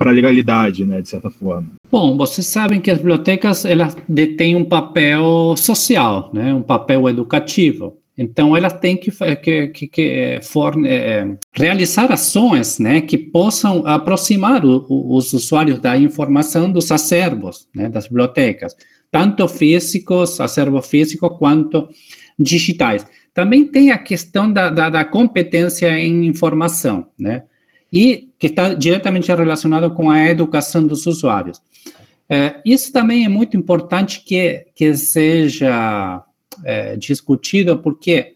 para 0.00 0.12
a 0.12 0.14
legalidade, 0.14 0.82
né, 0.86 1.02
de 1.02 1.10
certa 1.10 1.28
forma. 1.28 1.72
Bom, 1.92 2.16
vocês 2.16 2.46
sabem 2.46 2.80
que 2.80 2.90
as 2.90 2.96
bibliotecas 2.96 3.66
elas 3.66 3.94
detêm 4.08 4.56
um 4.56 4.64
papel 4.64 5.54
social, 5.58 6.30
né, 6.32 6.54
um 6.54 6.62
papel 6.62 7.06
educativo. 7.06 7.98
Então, 8.16 8.56
elas 8.56 8.72
têm 8.72 8.96
que, 8.96 9.10
que, 9.42 9.68
que, 9.68 9.86
que 9.86 10.40
forne, 10.42 10.88
é, 10.88 11.36
realizar 11.52 12.10
ações 12.10 12.78
né, 12.78 13.02
que 13.02 13.18
possam 13.18 13.86
aproximar 13.86 14.64
o, 14.64 14.86
os 14.88 15.34
usuários 15.34 15.78
da 15.78 15.98
informação 15.98 16.72
dos 16.72 16.90
acervos, 16.90 17.68
né, 17.74 17.90
das 17.90 18.06
bibliotecas, 18.06 18.74
tanto 19.10 19.46
físicos, 19.48 20.40
acervo 20.40 20.80
físico, 20.80 21.28
quanto 21.28 21.90
digitais. 22.38 23.06
Também 23.34 23.66
tem 23.66 23.90
a 23.90 23.98
questão 23.98 24.50
da, 24.50 24.70
da, 24.70 24.88
da 24.88 25.04
competência 25.04 25.90
em 25.98 26.24
informação, 26.26 27.06
né? 27.18 27.42
E 27.92 28.28
que 28.38 28.46
está 28.46 28.74
diretamente 28.74 29.32
relacionado 29.32 29.90
com 29.90 30.10
a 30.10 30.26
educação 30.26 30.86
dos 30.86 31.06
usuários. 31.06 31.60
É, 32.28 32.60
isso 32.64 32.92
também 32.92 33.24
é 33.24 33.28
muito 33.28 33.56
importante 33.56 34.22
que, 34.24 34.66
que 34.74 34.94
seja 34.94 36.22
é, 36.64 36.96
discutido, 36.96 37.78
porque 37.78 38.34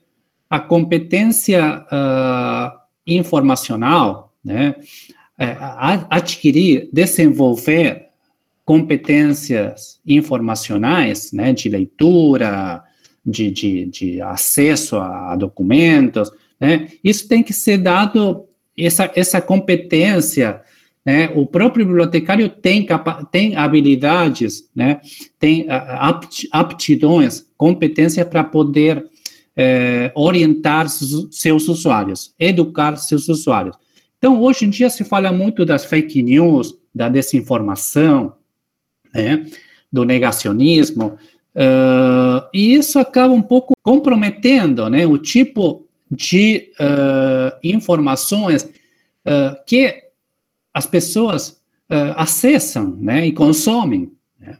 a 0.50 0.58
competência 0.58 1.84
uh, 1.84 2.78
informacional, 3.06 4.32
né, 4.44 4.74
é, 5.38 5.56
adquirir, 6.10 6.88
desenvolver 6.92 8.08
competências 8.64 10.00
informacionais, 10.06 11.32
né, 11.32 11.52
de 11.52 11.68
leitura, 11.68 12.82
de, 13.24 13.50
de, 13.50 13.86
de 13.86 14.22
acesso 14.22 14.96
a 14.96 15.34
documentos, 15.36 16.30
né? 16.60 16.88
Isso 17.02 17.26
tem 17.26 17.42
que 17.42 17.52
ser 17.52 17.78
dado, 17.78 18.46
essa, 18.76 19.10
essa 19.14 19.40
competência, 19.40 20.60
né? 21.04 21.30
O 21.34 21.46
próprio 21.46 21.84
bibliotecário 21.84 22.48
tem, 22.48 22.86
tem 23.30 23.56
habilidades, 23.56 24.68
né? 24.74 25.00
Tem 25.38 25.66
aptidões, 26.50 27.46
competência 27.56 28.24
para 28.24 28.42
poder 28.42 29.04
é, 29.56 30.10
orientar 30.14 30.88
seus 30.88 31.68
usuários, 31.68 32.34
educar 32.38 32.96
seus 32.96 33.28
usuários. 33.28 33.76
Então, 34.18 34.40
hoje 34.40 34.64
em 34.64 34.70
dia 34.70 34.88
se 34.88 35.04
fala 35.04 35.30
muito 35.30 35.64
das 35.64 35.84
fake 35.84 36.22
news, 36.22 36.74
da 36.94 37.08
desinformação, 37.08 38.34
né? 39.12 39.44
do 39.92 40.04
negacionismo, 40.04 41.18
Uh, 41.54 42.42
e 42.52 42.74
isso 42.74 42.98
acaba 42.98 43.32
um 43.32 43.42
pouco 43.42 43.74
comprometendo 43.80 44.90
né, 44.90 45.06
o 45.06 45.16
tipo 45.16 45.83
de 46.10 46.72
uh, 46.80 47.58
informações 47.62 48.62
uh, 48.62 49.56
que 49.66 50.04
as 50.72 50.86
pessoas 50.86 51.62
acessam 52.16 52.96
né, 52.98 53.26
e 53.26 53.32
consomem. 53.32 54.10
Né. 54.40 54.58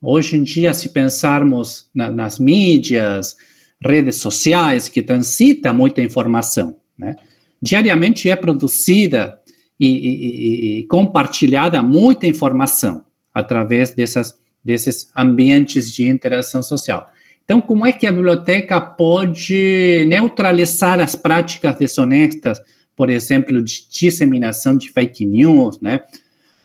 Hoje 0.00 0.36
em 0.36 0.44
dia, 0.44 0.72
se 0.72 0.90
pensarmos 0.90 1.88
na, 1.92 2.10
nas 2.10 2.38
mídias, 2.38 3.36
redes 3.84 4.16
sociais, 4.16 4.88
que 4.88 5.02
transitam 5.02 5.74
muita 5.74 6.02
informação, 6.02 6.76
né, 6.96 7.16
diariamente 7.60 8.30
é 8.30 8.36
produzida 8.36 9.40
e, 9.80 9.88
e, 9.88 10.78
e 10.78 10.82
compartilhada 10.84 11.82
muita 11.82 12.26
informação 12.28 13.04
através 13.34 13.92
dessas 13.92 14.38
desses 14.64 15.10
ambientes 15.16 15.92
de 15.92 16.08
interação 16.08 16.62
social. 16.62 17.10
Então, 17.44 17.60
como 17.60 17.84
é 17.84 17.92
que 17.92 18.06
a 18.06 18.12
biblioteca 18.12 18.80
pode 18.80 20.04
neutralizar 20.08 21.00
as 21.00 21.14
práticas 21.14 21.76
desonestas, 21.76 22.60
por 22.96 23.10
exemplo, 23.10 23.62
de 23.62 23.86
disseminação 23.90 24.76
de 24.76 24.90
fake 24.90 25.26
news, 25.26 25.80
né? 25.80 26.00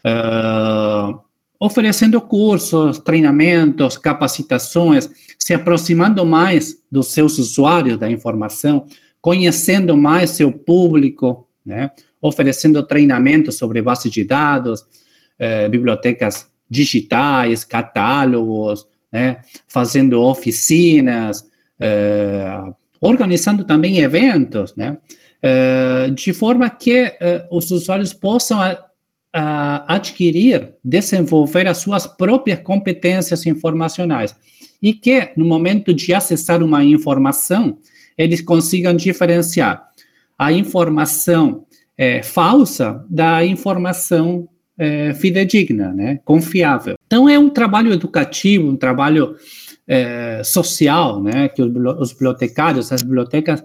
Uh, 0.06 1.20
oferecendo 1.60 2.22
cursos, 2.22 3.00
treinamentos, 3.00 3.98
capacitações, 3.98 5.10
se 5.40 5.54
aproximando 5.54 6.26
mais 6.26 6.78
dos 6.92 7.08
seus 7.08 7.40
usuários 7.40 7.98
da 7.98 8.10
informação, 8.10 8.86
conhecendo 9.20 9.98
mais 9.98 10.32
seu 10.32 10.52
público, 10.52 11.48
né? 11.66 11.92
oferecendo 12.22 12.84
treinamentos 12.84 13.58
sobre 13.58 13.82
bases 13.82 14.12
de 14.12 14.24
dados, 14.24 14.86
eh, 15.40 15.68
bibliotecas 15.70 16.50
digitais, 16.70 17.64
catálogos, 17.64 18.88
né? 19.18 19.38
fazendo 19.68 20.22
oficinas, 20.22 21.44
eh, 21.80 22.62
organizando 23.02 23.64
também 23.64 23.98
eventos, 23.98 24.76
né? 24.76 24.98
Eh, 25.42 26.12
de 26.14 26.34
forma 26.34 26.70
que 26.70 27.16
eh, 27.20 27.48
os 27.52 27.72
usuários 27.72 28.14
possam 28.14 28.60
adquirir, 29.88 30.74
desenvolver 30.84 31.68
as 31.68 31.78
suas 31.78 32.08
próprias 32.08 32.60
competências 32.62 33.46
informacionais 33.46 34.36
e 34.82 34.94
que, 34.94 35.32
no 35.38 35.46
momento 35.46 35.94
de 35.94 36.12
acessar 36.12 36.64
uma 36.64 36.84
informação, 36.84 37.78
eles 38.18 38.42
consigam 38.42 38.96
diferenciar 38.96 39.84
a 40.40 40.52
informação 40.52 41.66
é, 41.96 42.24
falsa 42.24 43.06
da 43.10 43.46
informação 43.46 44.48
é, 44.78 45.14
fidedigna, 45.14 45.92
né, 45.94 46.20
confiável. 46.24 46.96
Então, 47.08 47.28
é 47.28 47.40
um 47.40 47.50
trabalho 47.50 47.92
educativo, 47.92 48.70
um 48.70 48.78
trabalho 48.78 49.36
é, 49.88 50.42
social, 50.44 51.22
né, 51.22 51.50
que 51.50 51.62
os, 51.62 51.72
os 52.00 52.14
bibliotecários, 52.14 52.92
as 52.92 53.02
bibliotecas 53.02 53.64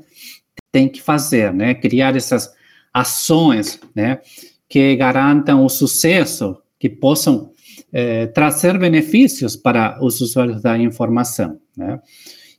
têm 0.70 0.88
que 0.88 1.02
fazer, 1.02 1.52
né, 1.52 1.74
criar 1.74 2.16
essas 2.16 2.52
ações, 2.92 3.80
né, 3.94 4.20
que 4.68 4.96
garantam 4.96 5.64
o 5.64 5.68
sucesso, 5.68 6.56
que 6.78 6.88
possam 6.88 7.50
é, 7.92 8.26
trazer 8.26 8.78
benefícios 8.78 9.54
para 9.54 10.02
os 10.02 10.20
usuários 10.20 10.62
da 10.62 10.78
informação. 10.78 11.58
Né? 11.76 12.00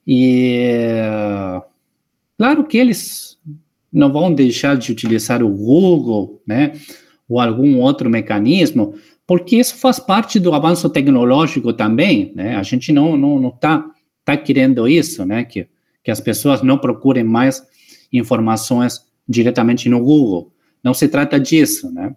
E, 0.05 0.61
claro 2.37 2.63
que 2.65 2.77
eles 2.77 3.39
não 3.91 4.11
vão 4.11 4.33
deixar 4.33 4.75
de 4.75 4.91
utilizar 4.91 5.43
o 5.43 5.49
Google, 5.49 6.41
né, 6.47 6.73
ou 7.27 7.39
algum 7.39 7.79
outro 7.79 8.09
mecanismo, 8.09 8.95
porque 9.25 9.57
isso 9.57 9.75
faz 9.77 9.99
parte 9.99 10.39
do 10.39 10.53
avanço 10.53 10.89
tecnológico 10.89 11.73
também, 11.73 12.31
né? 12.35 12.55
A 12.55 12.63
gente 12.63 12.91
não 12.91 13.15
não 13.17 13.39
não 13.39 13.49
está 13.49 13.85
tá 14.25 14.37
querendo 14.37 14.87
isso, 14.87 15.25
né? 15.25 15.43
Que 15.43 15.67
que 16.03 16.11
as 16.11 16.19
pessoas 16.19 16.61
não 16.61 16.77
procurem 16.77 17.23
mais 17.23 17.63
informações 18.11 19.01
diretamente 19.27 19.87
no 19.87 19.99
Google. 19.99 20.51
Não 20.83 20.93
se 20.93 21.07
trata 21.07 21.39
disso, 21.39 21.89
né? 21.91 22.13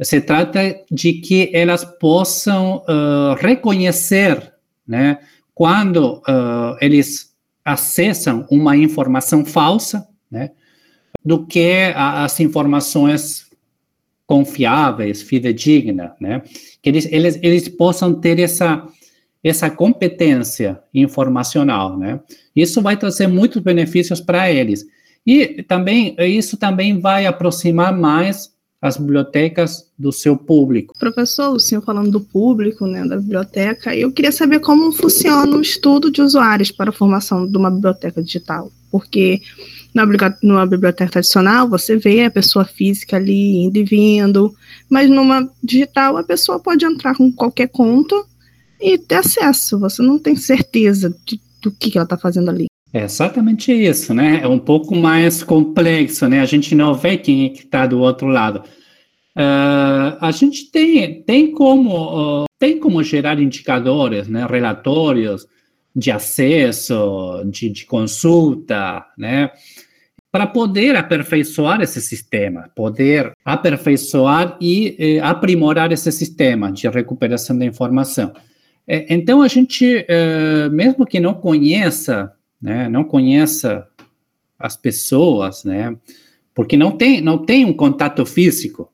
Se 0.00 0.20
trata 0.20 0.60
de 0.90 1.14
que 1.14 1.50
elas 1.52 1.84
possam 1.84 2.78
uh, 2.78 3.34
reconhecer, 3.38 4.52
né, 4.86 5.18
quando 5.54 6.14
uh, 6.18 6.76
eles 6.80 7.32
acessam 7.64 8.44
uma 8.50 8.76
informação 8.76 9.44
falsa, 9.44 10.06
né, 10.28 10.50
do 11.24 11.46
que 11.46 11.92
as 11.94 12.40
informações 12.40 13.43
confiáveis, 14.26 15.22
fidedignas, 15.22 16.12
né, 16.20 16.42
que 16.82 16.88
eles, 16.88 17.06
eles, 17.10 17.38
eles 17.42 17.68
possam 17.68 18.14
ter 18.14 18.38
essa 18.38 18.86
essa 19.42 19.68
competência 19.68 20.80
informacional, 20.94 21.98
né? 21.98 22.18
Isso 22.56 22.80
vai 22.80 22.96
trazer 22.96 23.26
muitos 23.26 23.62
benefícios 23.62 24.18
para 24.18 24.50
eles. 24.50 24.86
E 25.26 25.62
também 25.62 26.16
isso 26.18 26.56
também 26.56 26.98
vai 26.98 27.26
aproximar 27.26 27.94
mais 27.94 28.54
as 28.80 28.98
bibliotecas 28.98 29.90
do 29.98 30.12
seu 30.12 30.36
público. 30.36 30.92
Professor, 30.98 31.54
o 31.54 31.58
senhor 31.58 31.80
falando 31.82 32.10
do 32.10 32.20
público, 32.20 32.86
né, 32.86 33.02
da 33.06 33.16
biblioteca, 33.16 33.96
eu 33.96 34.12
queria 34.12 34.30
saber 34.30 34.60
como 34.60 34.92
funciona 34.92 35.56
o 35.56 35.62
estudo 35.62 36.10
de 36.10 36.20
usuários 36.20 36.70
para 36.70 36.90
a 36.90 36.92
formação 36.92 37.46
de 37.46 37.56
uma 37.56 37.70
biblioteca 37.70 38.22
digital, 38.22 38.70
porque 38.90 39.40
numa 40.42 40.66
biblioteca 40.66 41.12
tradicional 41.12 41.68
você 41.68 41.96
vê 41.96 42.24
a 42.24 42.30
pessoa 42.30 42.64
física 42.64 43.16
ali 43.16 43.58
indo 43.64 43.78
e 43.78 43.84
vindo, 43.84 44.52
mas 44.90 45.08
numa 45.08 45.48
digital 45.62 46.16
a 46.16 46.24
pessoa 46.24 46.58
pode 46.58 46.84
entrar 46.84 47.14
com 47.14 47.32
qualquer 47.32 47.68
conta 47.68 48.16
e 48.80 48.98
ter 48.98 49.16
acesso, 49.16 49.78
você 49.78 50.02
não 50.02 50.18
tem 50.18 50.34
certeza 50.34 51.14
de, 51.24 51.40
do 51.62 51.70
que, 51.70 51.90
que 51.90 51.98
ela 51.98 52.04
está 52.04 52.18
fazendo 52.18 52.50
ali. 52.50 52.66
É 52.92 53.02
exatamente 53.02 53.72
isso, 53.72 54.12
né? 54.14 54.40
É 54.42 54.46
um 54.46 54.58
pouco 54.58 54.94
mais 54.94 55.42
complexo, 55.42 56.28
né? 56.28 56.40
A 56.40 56.46
gente 56.46 56.74
não 56.74 56.94
vê 56.94 57.16
quem 57.16 57.46
é 57.46 57.48
que 57.48 57.64
está 57.64 57.86
do 57.86 57.98
outro 57.98 58.28
lado. 58.28 58.62
Uh, 59.36 60.14
a 60.20 60.30
gente 60.30 60.70
tem, 60.70 61.22
tem, 61.22 61.50
como, 61.50 62.42
uh, 62.42 62.44
tem 62.58 62.78
como 62.78 63.02
gerar 63.02 63.40
indicadores, 63.40 64.28
né? 64.28 64.46
Relatórios 64.48 65.44
de 65.94 66.10
acesso, 66.10 67.42
de, 67.46 67.70
de 67.70 67.86
consulta, 67.86 69.06
né? 69.16 69.50
Para 70.30 70.46
poder 70.48 70.96
aperfeiçoar 70.96 71.80
esse 71.80 72.00
sistema, 72.00 72.68
poder 72.74 73.32
aperfeiçoar 73.44 74.58
e 74.60 74.96
eh, 74.98 75.20
aprimorar 75.20 75.92
esse 75.92 76.10
sistema 76.10 76.72
de 76.72 76.88
recuperação 76.88 77.56
da 77.56 77.64
informação. 77.64 78.32
É, 78.86 79.14
então, 79.14 79.42
a 79.42 79.48
gente, 79.48 80.04
eh, 80.08 80.68
mesmo 80.70 81.06
que 81.06 81.20
não 81.20 81.34
conheça 81.34 82.34
né, 82.64 82.88
não 82.88 83.04
conheça 83.04 83.86
as 84.58 84.74
pessoas, 84.74 85.64
né, 85.64 85.94
porque 86.54 86.78
não 86.78 86.92
tem, 86.92 87.20
não 87.20 87.44
tem 87.44 87.62
um 87.66 87.74
contato 87.74 88.24
físico. 88.24 88.90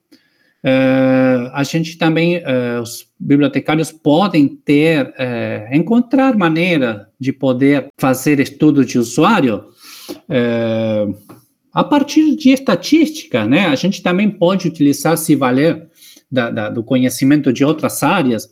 Uh, 0.62 1.49
a 1.53 1.62
gente 1.64 1.96
também, 1.96 2.38
uh, 2.38 2.83
os 2.83 3.07
bibliotecários 3.18 3.90
podem 3.90 4.46
ter, 4.49 5.07
uh, 5.07 5.75
encontrar 5.75 6.37
maneira 6.37 7.09
de 7.18 7.33
poder 7.33 7.88
fazer 7.99 8.40
estudo 8.40 8.85
de 8.85 8.99
usuário 8.99 9.64
a 11.73 11.85
partir 11.85 12.35
de 12.35 12.51
estatística, 12.51 13.46
né? 13.46 13.66
A 13.66 13.77
gente 13.77 14.03
também 14.03 14.29
pode 14.29 14.66
utilizar, 14.66 15.16
se 15.16 15.37
valer 15.37 15.88
da, 16.31 16.51
da, 16.51 16.68
do 16.68 16.83
conhecimento 16.83 17.53
de 17.53 17.64
outras 17.64 18.03
áreas, 18.03 18.49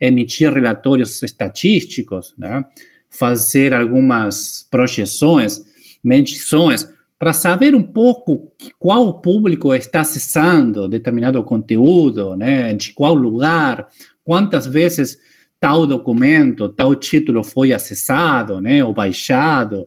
emitir 0.00 0.52
relatórios 0.52 1.20
estatísticos, 1.22 2.32
né? 2.38 2.64
fazer 3.10 3.74
algumas 3.74 4.66
projeções, 4.70 5.60
medições, 6.02 6.88
para 7.20 7.34
saber 7.34 7.74
um 7.74 7.82
pouco 7.82 8.50
qual 8.78 9.20
público 9.20 9.74
está 9.74 10.00
acessando 10.00 10.88
determinado 10.88 11.44
conteúdo, 11.44 12.34
né, 12.34 12.72
de 12.72 12.94
qual 12.94 13.12
lugar, 13.12 13.88
quantas 14.24 14.66
vezes 14.66 15.18
tal 15.60 15.86
documento, 15.86 16.70
tal 16.70 16.94
título 16.94 17.44
foi 17.44 17.74
acessado, 17.74 18.58
né, 18.58 18.82
ou 18.82 18.94
baixado, 18.94 19.86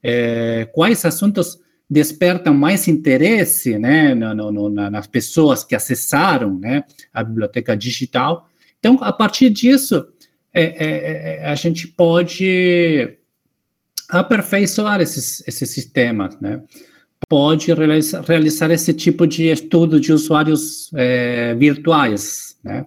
é, 0.00 0.68
quais 0.72 1.04
assuntos 1.04 1.58
despertam 1.90 2.54
mais 2.54 2.86
interesse, 2.86 3.76
né, 3.76 4.14
no, 4.14 4.52
no, 4.52 4.70
nas 4.70 5.08
pessoas 5.08 5.64
que 5.64 5.74
acessaram, 5.74 6.60
né, 6.60 6.84
a 7.12 7.24
biblioteca 7.24 7.76
digital. 7.76 8.48
Então, 8.78 8.98
a 9.00 9.12
partir 9.12 9.50
disso, 9.50 10.06
é, 10.54 11.40
é, 11.42 11.44
a 11.44 11.56
gente 11.56 11.88
pode 11.88 13.17
aperfeiçoar 14.08 15.00
esses, 15.00 15.42
esses 15.46 15.70
sistemas, 15.70 16.38
né? 16.40 16.62
Pode 17.28 17.72
realizar, 17.72 18.22
realizar 18.22 18.70
esse 18.70 18.94
tipo 18.94 19.26
de 19.26 19.48
estudo 19.48 20.00
de 20.00 20.12
usuários 20.12 20.90
é, 20.94 21.54
virtuais, 21.54 22.56
né? 22.62 22.86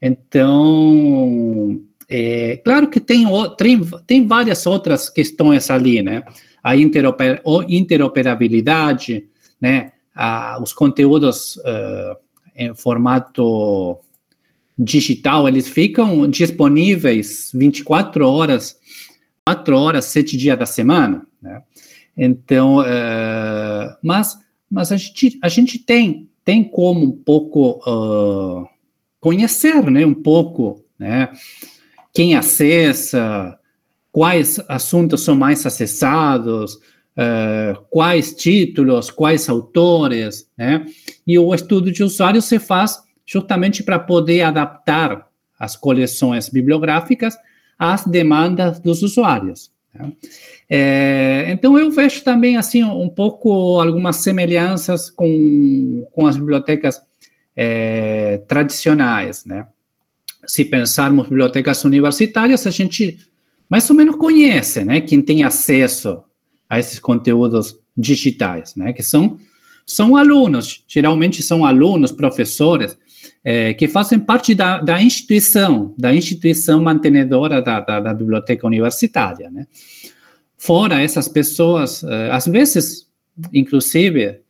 Então, 0.00 1.80
é, 2.08 2.58
claro 2.58 2.88
que 2.88 3.00
tem, 3.00 3.26
tem, 3.56 3.80
tem 4.06 4.26
várias 4.26 4.66
outras 4.66 5.10
questões 5.10 5.70
ali, 5.70 6.02
né? 6.02 6.22
A 6.62 6.76
interoper, 6.76 7.42
interoperabilidade, 7.68 9.26
né? 9.60 9.92
A, 10.14 10.58
os 10.62 10.72
conteúdos 10.72 11.56
uh, 11.56 12.16
em 12.56 12.74
formato 12.74 13.98
digital, 14.78 15.48
eles 15.48 15.68
ficam 15.68 16.28
disponíveis 16.28 17.50
24 17.54 18.26
horas, 18.26 18.76
4 19.46 19.78
horas, 19.78 20.06
7 20.06 20.36
dias 20.36 20.58
da 20.58 20.66
semana, 20.66 21.24
né? 21.40 21.62
Então, 22.16 22.78
uh, 22.78 23.96
mas, 24.02 24.36
mas 24.68 24.90
a 24.90 24.96
gente, 24.96 25.38
a 25.40 25.48
gente 25.48 25.78
tem, 25.78 26.28
tem 26.44 26.64
como 26.64 27.04
um 27.04 27.12
pouco 27.12 27.78
uh, 27.86 28.66
conhecer, 29.20 29.88
né, 29.90 30.04
um 30.04 30.14
pouco, 30.14 30.84
né, 30.98 31.28
quem 32.12 32.34
acessa, 32.34 33.56
quais 34.10 34.58
assuntos 34.66 35.22
são 35.22 35.36
mais 35.36 35.66
acessados, 35.66 36.76
uh, 36.76 37.78
quais 37.90 38.34
títulos, 38.34 39.10
quais 39.10 39.48
autores, 39.48 40.50
né, 40.56 40.86
e 41.26 41.38
o 41.38 41.54
estudo 41.54 41.92
de 41.92 42.02
usuário 42.02 42.40
se 42.40 42.58
faz 42.58 42.98
justamente 43.26 43.82
para 43.82 43.98
poder 43.98 44.40
adaptar 44.40 45.28
as 45.58 45.76
coleções 45.76 46.48
bibliográficas 46.48 47.36
às 47.78 48.04
demandas 48.04 48.80
dos 48.80 49.02
usuários. 49.02 49.70
Né? 49.94 50.12
É, 50.68 51.46
então, 51.48 51.78
eu 51.78 51.90
vejo 51.90 52.22
também, 52.24 52.56
assim, 52.56 52.82
um 52.82 53.08
pouco 53.08 53.80
algumas 53.80 54.16
semelhanças 54.16 55.10
com, 55.10 56.06
com 56.12 56.26
as 56.26 56.36
bibliotecas 56.36 57.00
é, 57.54 58.38
tradicionais, 58.48 59.44
né? 59.44 59.66
se 60.46 60.64
pensarmos 60.64 61.28
bibliotecas 61.28 61.84
universitárias, 61.84 62.66
a 62.66 62.70
gente 62.70 63.18
mais 63.68 63.90
ou 63.90 63.96
menos 63.96 64.16
conhece, 64.16 64.84
né, 64.84 65.00
quem 65.00 65.20
tem 65.20 65.42
acesso 65.42 66.22
a 66.70 66.78
esses 66.78 67.00
conteúdos 67.00 67.78
digitais, 67.96 68.74
né, 68.76 68.92
que 68.92 69.02
são 69.02 69.38
são 69.88 70.16
alunos, 70.16 70.82
geralmente 70.88 71.44
são 71.44 71.64
alunos, 71.64 72.10
professores, 72.10 72.98
é, 73.48 73.72
que 73.74 73.86
fazem 73.86 74.18
parte 74.18 74.56
da, 74.56 74.80
da, 74.80 75.00
instituição, 75.00 75.94
da 75.96 76.12
instituição 76.12 76.82
mantenedora 76.82 77.62
da, 77.62 77.78
da, 77.78 78.00
da 78.00 78.12
biblioteca 78.12 78.66
universitária, 78.66 79.48
né. 79.48 79.68
Fora 80.58 81.00
essas 81.00 81.28
pessoas, 81.28 82.02
é, 82.02 82.30
às 82.32 82.48
vezes, 82.48 83.06
inclusive, 83.52 84.40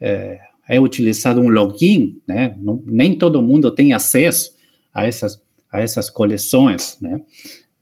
é, 0.00 0.40
é 0.66 0.80
utilizado 0.80 1.38
um 1.38 1.50
login, 1.50 2.18
né, 2.26 2.56
Não, 2.58 2.82
nem 2.86 3.18
todo 3.18 3.42
mundo 3.42 3.70
tem 3.70 3.92
acesso 3.92 4.52
a 4.94 5.06
essas, 5.06 5.38
a 5.70 5.82
essas 5.82 6.08
coleções, 6.08 6.96
né, 6.98 7.20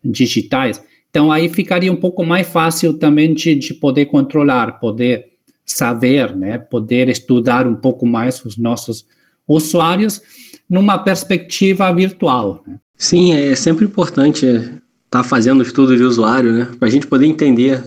digitais. 0.05 0.83
Então, 1.09 1.31
aí 1.31 1.49
ficaria 1.49 1.93
um 1.93 2.01
pouco 2.01 2.25
mais 2.25 2.49
fácil 2.49 2.95
também 2.95 3.33
de, 3.33 3.55
de 3.55 3.75
poder 3.75 4.07
controlar, 4.07 4.81
poder 4.81 5.35
saber, 5.65 6.35
né, 6.35 6.59
poder 6.59 7.09
estudar 7.09 7.65
um 7.65 7.77
pouco 7.77 8.05
mais 8.05 8.45
os 8.45 8.57
nossos 8.57 9.07
usuários 9.47 10.21
numa 10.69 10.99
perspectiva 10.99 11.93
virtual. 11.93 12.63
Né? 12.67 12.79
Sim, 12.97 13.33
é 13.33 13.55
sempre 13.55 13.85
importante 13.85 14.47
estar 14.47 14.79
tá 15.11 15.25
fazendo 15.25 15.63
estudo 15.63 15.97
de 15.97 16.03
usuário, 16.03 16.53
né, 16.53 16.69
para 16.79 16.89
a 16.89 16.91
gente 16.91 17.07
poder 17.07 17.27
entender 17.27 17.83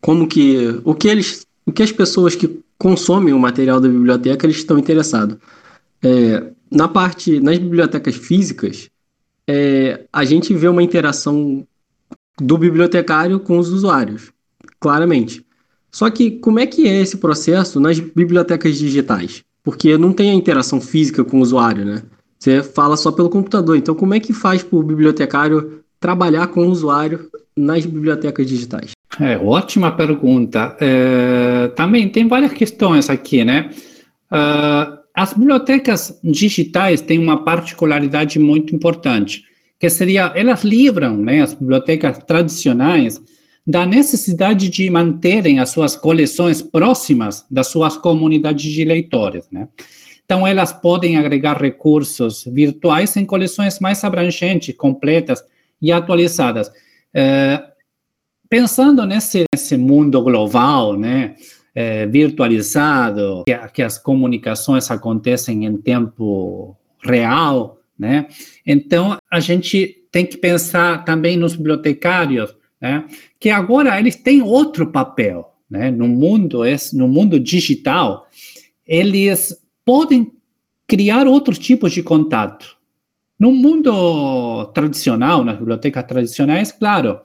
como 0.00 0.26
que 0.26 0.80
o 0.84 0.94
que 0.94 1.08
eles, 1.08 1.46
o 1.64 1.72
que 1.72 1.82
as 1.82 1.92
pessoas 1.92 2.34
que 2.34 2.60
consomem 2.78 3.32
o 3.32 3.38
material 3.38 3.80
da 3.80 3.88
biblioteca 3.88 4.46
eles 4.46 4.56
estão 4.56 4.78
interessados. 4.78 5.36
É, 6.02 6.42
na 6.70 6.88
parte, 6.88 7.40
nas 7.40 7.58
bibliotecas 7.58 8.14
físicas, 8.16 8.90
é, 9.46 10.04
a 10.12 10.24
gente 10.24 10.52
vê 10.52 10.68
uma 10.68 10.82
interação 10.82 11.66
do 12.38 12.58
bibliotecário 12.58 13.40
com 13.40 13.58
os 13.58 13.70
usuários, 13.70 14.30
claramente. 14.78 15.44
Só 15.90 16.10
que 16.10 16.32
como 16.32 16.58
é 16.58 16.66
que 16.66 16.86
é 16.86 17.00
esse 17.00 17.16
processo 17.16 17.80
nas 17.80 17.98
bibliotecas 17.98 18.76
digitais? 18.76 19.42
Porque 19.66 19.98
não 19.98 20.12
tem 20.12 20.30
a 20.30 20.34
interação 20.34 20.80
física 20.80 21.24
com 21.24 21.38
o 21.38 21.42
usuário, 21.42 21.84
né? 21.84 22.04
Você 22.38 22.62
fala 22.62 22.96
só 22.96 23.10
pelo 23.10 23.28
computador. 23.28 23.76
Então, 23.76 23.96
como 23.96 24.14
é 24.14 24.20
que 24.20 24.32
faz 24.32 24.62
para 24.62 24.78
o 24.78 24.82
bibliotecário 24.84 25.80
trabalhar 25.98 26.46
com 26.46 26.60
o 26.60 26.70
usuário 26.70 27.28
nas 27.56 27.84
bibliotecas 27.84 28.46
digitais? 28.46 28.92
É, 29.18 29.36
ótima 29.36 29.90
pergunta. 29.90 30.76
É, 30.80 31.66
também 31.74 32.08
tem 32.08 32.28
várias 32.28 32.52
questões 32.52 33.10
aqui, 33.10 33.44
né? 33.44 33.70
Uh, 34.30 34.98
as 35.12 35.32
bibliotecas 35.32 36.16
digitais 36.22 37.00
têm 37.00 37.18
uma 37.18 37.42
particularidade 37.42 38.38
muito 38.38 38.72
importante 38.72 39.42
que 39.80 39.90
seria, 39.90 40.32
elas 40.36 40.62
livram 40.62 41.16
né, 41.16 41.42
as 41.42 41.54
bibliotecas 41.54 42.18
tradicionais 42.18 43.20
da 43.66 43.84
necessidade 43.84 44.68
de 44.68 44.88
manterem 44.88 45.58
as 45.58 45.70
suas 45.70 45.96
coleções 45.96 46.62
próximas 46.62 47.44
das 47.50 47.66
suas 47.66 47.96
comunidades 47.96 48.70
de 48.70 48.84
leitores, 48.84 49.48
né? 49.50 49.68
Então, 50.24 50.46
elas 50.46 50.72
podem 50.72 51.16
agregar 51.16 51.56
recursos 51.60 52.44
virtuais 52.44 53.16
em 53.16 53.24
coleções 53.24 53.78
mais 53.78 54.02
abrangentes, 54.02 54.74
completas 54.76 55.42
e 55.80 55.92
atualizadas. 55.92 56.70
É, 57.14 57.62
pensando 58.48 59.06
nesse, 59.06 59.44
nesse, 59.52 59.76
mundo 59.76 60.20
global, 60.22 60.98
né, 60.98 61.36
é, 61.72 62.06
virtualizado, 62.06 63.44
que, 63.46 63.56
que 63.68 63.82
as 63.82 63.98
comunicações 63.98 64.90
acontecem 64.90 65.64
em 65.64 65.76
tempo 65.76 66.76
real, 67.04 67.78
né? 67.96 68.26
Então, 68.66 69.16
a 69.30 69.38
gente 69.38 70.08
tem 70.10 70.26
que 70.26 70.36
pensar 70.36 71.04
também 71.04 71.36
nos 71.36 71.54
bibliotecários, 71.54 72.52
né? 72.80 73.04
que 73.38 73.50
agora 73.50 73.98
eles 73.98 74.16
têm 74.16 74.42
outro 74.42 74.90
papel. 74.90 75.52
Né? 75.68 75.90
No, 75.90 76.06
mundo, 76.06 76.62
no 76.92 77.08
mundo 77.08 77.40
digital, 77.40 78.28
eles 78.86 79.56
podem 79.84 80.32
criar 80.86 81.26
outros 81.26 81.58
tipos 81.58 81.92
de 81.92 82.02
contato. 82.02 82.76
No 83.38 83.52
mundo 83.52 84.64
tradicional, 84.72 85.44
nas 85.44 85.58
bibliotecas 85.58 86.04
tradicionais, 86.04 86.72
claro, 86.72 87.20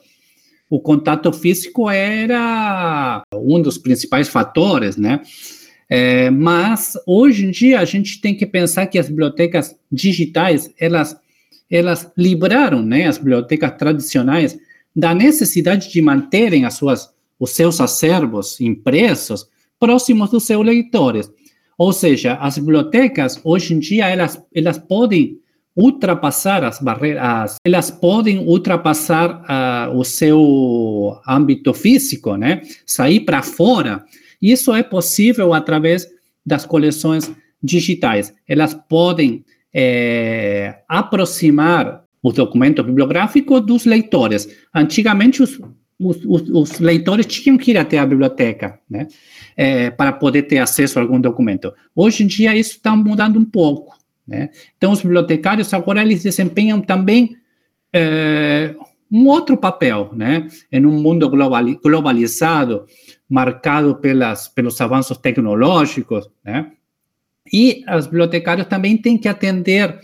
o 0.70 0.80
contato 0.80 1.32
físico 1.32 1.90
era 1.90 3.22
um 3.34 3.62
dos 3.62 3.78
principais 3.78 4.28
fatores, 4.28 4.98
né? 4.98 5.22
É, 5.90 6.30
mas 6.30 6.94
hoje 7.06 7.46
em 7.46 7.52
dia 7.52 7.82
a 7.82 7.86
gente 7.86 8.22
tem 8.22 8.34
que 8.34 8.46
pensar 8.46 8.88
que 8.88 8.98
as 8.98 9.10
bibliotecas 9.10 9.76
digitais 9.92 10.74
elas 10.80 11.20
elas 11.70 12.10
libraram, 12.18 12.82
né, 12.82 13.08
as 13.08 13.18
bibliotecas 13.18 13.72
tradicionais 13.78 14.58
da 14.96 15.14
necessidade 15.14 15.92
de 15.92 16.02
manterem 16.02 16.66
as 16.66 16.76
suas 16.76 17.10
os 17.40 17.52
seus 17.52 17.82
acervos 17.82 18.62
impressos 18.62 19.48
próximos 19.80 20.30
dos 20.30 20.44
seus 20.44 20.64
leitores. 20.64 21.32
Ou 21.76 21.92
seja, 21.92 22.36
as 22.36 22.60
bibliotecas 22.60 23.42
hoje 23.44 23.74
em 23.74 23.80
dia 23.80 24.08
elas 24.08 24.42
elas 24.54 24.78
podem 24.78 25.40
ultrapassar 25.76 26.64
as 26.64 26.80
barreiras, 26.80 27.56
elas 27.64 27.90
podem 27.90 28.40
ultrapassar 28.40 29.90
uh, 29.90 29.98
o 29.98 30.04
seu 30.04 31.18
âmbito 31.28 31.74
físico, 31.74 32.36
né? 32.36 32.62
Sair 32.86 33.22
para 33.22 33.42
fora 33.42 34.06
isso 34.42 34.74
é 34.74 34.82
possível 34.82 35.54
através 35.54 36.08
das 36.44 36.66
coleções 36.66 37.32
digitais. 37.62 38.34
Elas 38.48 38.74
podem 38.74 39.46
é, 39.74 40.80
aproximar 40.90 42.01
o 42.22 42.32
documento 42.32 42.84
bibliográfico 42.84 43.60
dos 43.60 43.86
leitores. 43.86 44.48
Antigamente, 44.74 45.42
os, 45.42 45.60
os, 46.00 46.24
os, 46.26 46.80
leitores 46.80 47.26
tinham 47.26 47.58
que 47.58 47.72
ir 47.72 47.78
até 47.78 47.98
a 47.98 48.06
biblioteca, 48.06 48.80
né, 48.90 49.08
é, 49.56 49.90
para 49.90 50.12
poder 50.14 50.44
ter 50.44 50.60
acesso 50.60 51.00
a 51.00 51.02
algum 51.02 51.20
documento. 51.20 51.74
Hoje 51.96 52.24
em 52.24 52.28
dia, 52.28 52.56
isso 52.56 52.78
está 52.78 52.96
mudando 52.96 53.38
um 53.38 53.46
pouco. 53.46 53.98
Né? 54.28 54.50
Então, 54.78 54.92
os 54.92 55.02
bibliotecários 55.02 55.74
agora 55.74 56.02
eles 56.02 56.24
desempenham 56.24 56.82
também 56.82 57.36
é, 57.94 58.76
um 59.12 59.28
outro 59.28 59.58
papel, 59.58 60.10
né? 60.14 60.48
Em 60.72 60.86
um 60.86 61.02
mundo 61.02 61.30
globalizado, 61.30 62.86
marcado 63.28 63.96
pelas, 63.98 64.48
pelos 64.48 64.80
avanços 64.80 65.18
tecnológicos, 65.18 66.30
né? 66.44 66.72
E 67.52 67.84
os 67.94 68.06
bibliotecários 68.06 68.68
também 68.68 68.96
têm 68.96 69.18
que 69.18 69.28
atender 69.28 70.00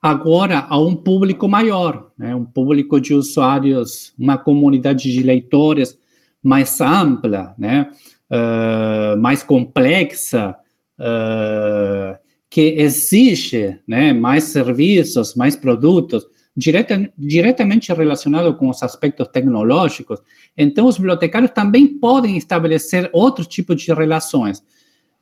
agora 0.00 0.66
a 0.68 0.78
um 0.78 0.94
público 0.94 1.48
maior, 1.48 2.10
né? 2.16 2.34
um 2.34 2.44
público 2.44 3.00
de 3.00 3.14
usuários, 3.14 4.12
uma 4.18 4.38
comunidade 4.38 5.10
de 5.12 5.22
leitores 5.22 5.98
mais 6.42 6.80
ampla, 6.80 7.54
né? 7.58 7.90
Uh, 8.30 9.16
mais 9.20 9.42
complexa, 9.42 10.56
uh, 10.98 12.18
que 12.48 12.74
exige 12.78 13.78
né, 13.86 14.12
mais 14.12 14.44
serviços, 14.44 15.34
mais 15.34 15.54
produtos, 15.54 16.26
direta, 16.56 17.12
diretamente 17.18 17.92
relacionado 17.92 18.54
com 18.56 18.68
os 18.68 18.82
aspectos 18.82 19.28
tecnológicos, 19.28 20.20
então 20.56 20.86
os 20.86 20.96
bibliotecários 20.96 21.50
também 21.50 21.86
podem 21.86 22.36
estabelecer 22.36 23.10
outro 23.12 23.44
tipo 23.44 23.74
de 23.74 23.92
relações, 23.92 24.62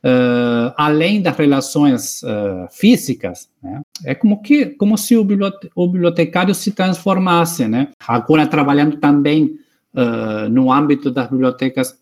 uh, 0.05 0.73
além 0.77 1.21
das 1.21 1.35
relações 1.35 2.21
uh, 2.21 2.67
físicas. 2.71 3.49
Né? 3.61 3.81
É 4.05 4.13
como, 4.13 4.41
que, 4.41 4.67
como 4.67 4.97
se 4.97 5.17
o, 5.17 5.23
bibliote, 5.23 5.69
o 5.75 5.87
bibliotecário 5.87 6.53
se 6.53 6.71
transformasse, 6.71 7.67
né? 7.67 7.89
agora 8.07 8.45
trabalhando 8.45 8.97
também 8.97 9.57
uh, 9.93 10.47
no 10.49 10.71
âmbito 10.71 11.09
das 11.09 11.29
bibliotecas 11.29 11.97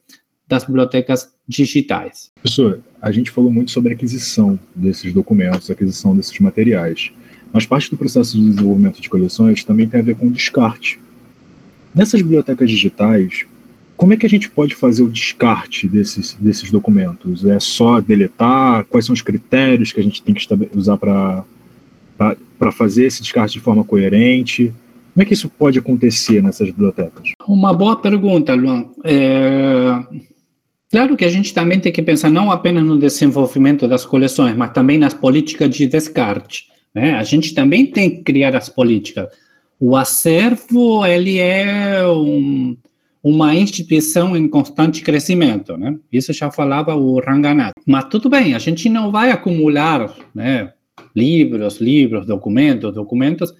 das 0.45 0.65
bibliotecas 0.65 1.33
digitais. 1.47 2.29
Professor, 2.35 2.81
a 3.01 3.11
gente 3.11 3.31
falou 3.31 3.49
muito 3.49 3.71
sobre 3.71 3.93
aquisição 3.93 4.59
desses 4.75 5.11
documentos, 5.13 5.71
aquisição 5.71 6.15
desses 6.15 6.37
materiais. 6.37 7.11
Mas 7.51 7.65
parte 7.65 7.89
do 7.89 7.97
processo 7.97 8.37
de 8.37 8.49
desenvolvimento 8.49 9.01
de 9.01 9.09
coleções 9.09 9.63
também 9.63 9.87
tem 9.87 10.01
a 10.01 10.03
ver 10.03 10.15
com 10.15 10.29
descarte. 10.29 10.99
Nessas 11.95 12.21
bibliotecas 12.21 12.69
digitais, 12.69 13.45
como 13.95 14.13
é 14.13 14.17
que 14.17 14.25
a 14.25 14.29
gente 14.29 14.49
pode 14.49 14.75
fazer 14.75 15.03
o 15.03 15.09
descarte 15.09 15.87
desses, 15.87 16.33
desses 16.39 16.71
documentos? 16.71 17.45
É 17.45 17.59
só 17.59 18.01
deletar? 18.01 18.85
Quais 18.85 19.05
são 19.05 19.13
os 19.13 19.21
critérios 19.21 19.91
que 19.91 19.99
a 19.99 20.03
gente 20.03 20.21
tem 20.21 20.33
que 20.33 20.47
usar 20.75 20.97
para 20.97 21.45
fazer 22.71 23.05
esse 23.05 23.21
descarte 23.21 23.53
de 23.53 23.59
forma 23.59 23.83
coerente? 23.83 24.73
Como 25.13 25.21
é 25.21 25.25
que 25.25 25.33
isso 25.33 25.47
pode 25.47 25.77
acontecer 25.77 26.41
nessas 26.41 26.67
bibliotecas? 26.67 27.31
Uma 27.47 27.73
boa 27.73 27.95
pergunta, 27.95 28.55
Luan. 28.55 28.87
É... 29.03 30.03
Claro 30.89 31.15
que 31.15 31.25
a 31.25 31.29
gente 31.29 31.53
também 31.53 31.79
tem 31.79 31.91
que 31.91 32.01
pensar 32.01 32.29
não 32.29 32.51
apenas 32.51 32.83
no 32.83 32.99
desenvolvimento 32.99 33.87
das 33.87 34.05
coleções, 34.05 34.55
mas 34.55 34.71
também 34.73 34.97
nas 34.97 35.13
políticas 35.13 35.69
de 35.69 35.87
descarte. 35.87 36.67
Né? 36.93 37.13
A 37.15 37.23
gente 37.23 37.53
também 37.53 37.85
tem 37.85 38.09
que 38.09 38.23
criar 38.23 38.55
as 38.55 38.69
políticas. 38.69 39.27
O 39.79 39.95
acervo 39.95 41.05
ele 41.05 41.39
é 41.39 42.05
um, 42.07 42.77
uma 43.24 43.55
instituição 43.55 44.36
em 44.36 44.47
constante 44.49 45.01
crescimento, 45.01 45.78
né? 45.78 45.97
Isso 46.11 46.34
já 46.34 46.51
falava 46.51 46.93
o 46.93 47.21
Ranganath. 47.21 47.74
Mas 47.88 48.05
tudo 48.05 48.30
bem, 48.30 48.53
a 48.53 48.59
gente 48.59 48.89
não 48.89 49.11
vai 49.11 49.32
acumular, 49.32 50.13
né? 50.36 50.74
livros, 51.15 51.80
livros, 51.80 52.26
documentos, 52.26 52.93
documentos, 52.93 53.53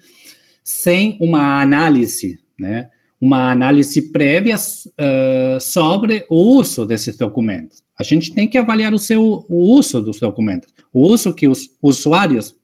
sem 0.62 1.16
uma 1.20 1.60
análise, 1.60 2.38
né? 2.58 2.90
Uma 3.20 3.50
análise 3.50 4.12
prévia 4.12 4.56
uh, 4.56 5.60
sobre 5.60 6.26
o 6.28 6.36
uso 6.58 6.84
desses 6.84 7.16
documentos. 7.16 7.82
A 7.98 8.02
gente 8.02 8.34
tem 8.34 8.46
que 8.46 8.58
avaliar 8.58 8.92
o 8.92 8.98
seu 8.98 9.46
o 9.48 9.76
uso 9.76 10.02
dos 10.02 10.20
documentos, 10.20 10.68
o 10.92 11.00
uso 11.06 11.32
que 11.32 11.48
os 11.48 11.70
usuários, 11.80 12.54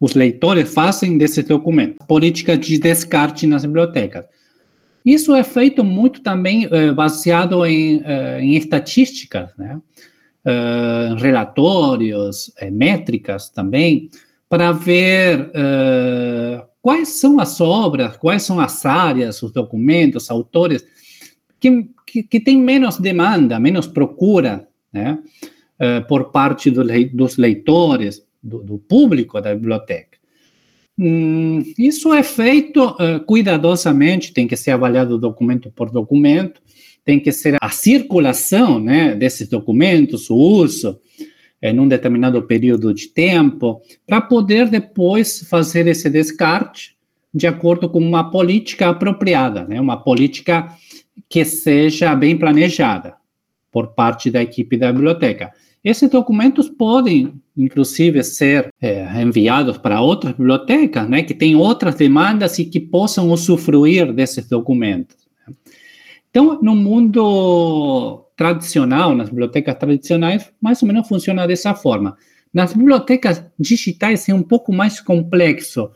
os 0.00 0.14
leitores 0.14 0.72
fazem 0.72 1.16
desses 1.16 1.44
documentos. 1.44 2.04
Política 2.06 2.58
de 2.58 2.78
descarte 2.78 3.46
nas 3.46 3.64
bibliotecas. 3.64 4.24
Isso 5.04 5.34
é 5.34 5.44
feito 5.44 5.84
muito 5.84 6.22
também 6.22 6.66
uh, 6.66 6.94
baseado 6.94 7.64
em, 7.66 7.98
uh, 7.98 8.40
em 8.40 8.54
estatísticas, 8.54 9.50
né? 9.58 9.78
Uh, 10.46 11.14
relatórios, 11.16 12.52
métricas 12.70 13.48
também, 13.48 14.10
para 14.46 14.72
ver 14.72 15.50
quais 16.82 17.08
são 17.08 17.40
as 17.40 17.62
obras, 17.62 18.18
quais 18.18 18.42
são 18.42 18.60
as 18.60 18.84
áreas, 18.84 19.42
os 19.42 19.50
documentos, 19.52 20.30
autores 20.30 20.84
que, 21.58 21.88
que, 22.06 22.22
que 22.22 22.40
têm 22.40 22.58
menos 22.58 22.98
demanda, 22.98 23.58
menos 23.58 23.86
procura, 23.86 24.68
né? 24.92 25.18
por 26.06 26.30
parte 26.30 26.70
do, 26.70 26.84
dos 27.14 27.38
leitores, 27.38 28.22
do, 28.42 28.62
do 28.62 28.78
público 28.78 29.40
da 29.40 29.54
biblioteca. 29.54 30.13
Hum, 30.96 31.62
isso 31.76 32.12
é 32.14 32.22
feito 32.22 32.84
uh, 32.84 33.20
cuidadosamente, 33.26 34.32
tem 34.32 34.46
que 34.46 34.56
ser 34.56 34.70
avaliado 34.70 35.18
documento 35.18 35.70
por 35.70 35.90
documento, 35.90 36.62
tem 37.04 37.18
que 37.18 37.32
ser 37.32 37.56
a 37.60 37.68
circulação 37.68 38.78
né, 38.78 39.14
desses 39.14 39.48
documentos, 39.48 40.30
o 40.30 40.36
uso 40.36 41.00
em 41.60 41.78
um 41.80 41.88
determinado 41.88 42.42
período 42.42 42.92
de 42.92 43.08
tempo, 43.08 43.80
para 44.06 44.20
poder 44.20 44.68
depois 44.68 45.46
fazer 45.48 45.86
esse 45.86 46.08
descarte 46.08 46.94
de 47.32 47.46
acordo 47.46 47.88
com 47.88 47.98
uma 47.98 48.30
política 48.30 48.90
apropriada, 48.90 49.64
né, 49.64 49.80
uma 49.80 49.96
política 49.96 50.68
que 51.28 51.44
seja 51.44 52.14
bem 52.14 52.36
planejada 52.36 53.16
por 53.72 53.88
parte 53.88 54.30
da 54.30 54.40
equipe 54.40 54.76
da 54.76 54.92
biblioteca. 54.92 55.52
Esses 55.84 56.08
documentos 56.08 56.68
podem, 56.68 57.34
inclusive, 57.54 58.24
ser 58.24 58.70
é, 58.80 59.20
enviados 59.20 59.76
para 59.76 60.00
outras 60.00 60.32
bibliotecas, 60.32 61.06
né, 61.08 61.22
que 61.22 61.34
têm 61.34 61.54
outras 61.54 61.94
demandas 61.96 62.58
e 62.58 62.64
que 62.64 62.80
possam 62.80 63.30
usufruir 63.30 64.10
desses 64.12 64.48
documentos. 64.48 65.16
Então, 66.30 66.58
no 66.62 66.74
mundo 66.74 68.24
tradicional, 68.34 69.14
nas 69.14 69.28
bibliotecas 69.28 69.76
tradicionais, 69.76 70.50
mais 70.60 70.82
ou 70.82 70.88
menos 70.88 71.06
funciona 71.06 71.46
dessa 71.46 71.74
forma. 71.74 72.16
Nas 72.52 72.72
bibliotecas 72.72 73.44
digitais 73.58 74.26
é 74.28 74.34
um 74.34 74.42
pouco 74.42 74.72
mais 74.72 75.00
complexo, 75.00 75.90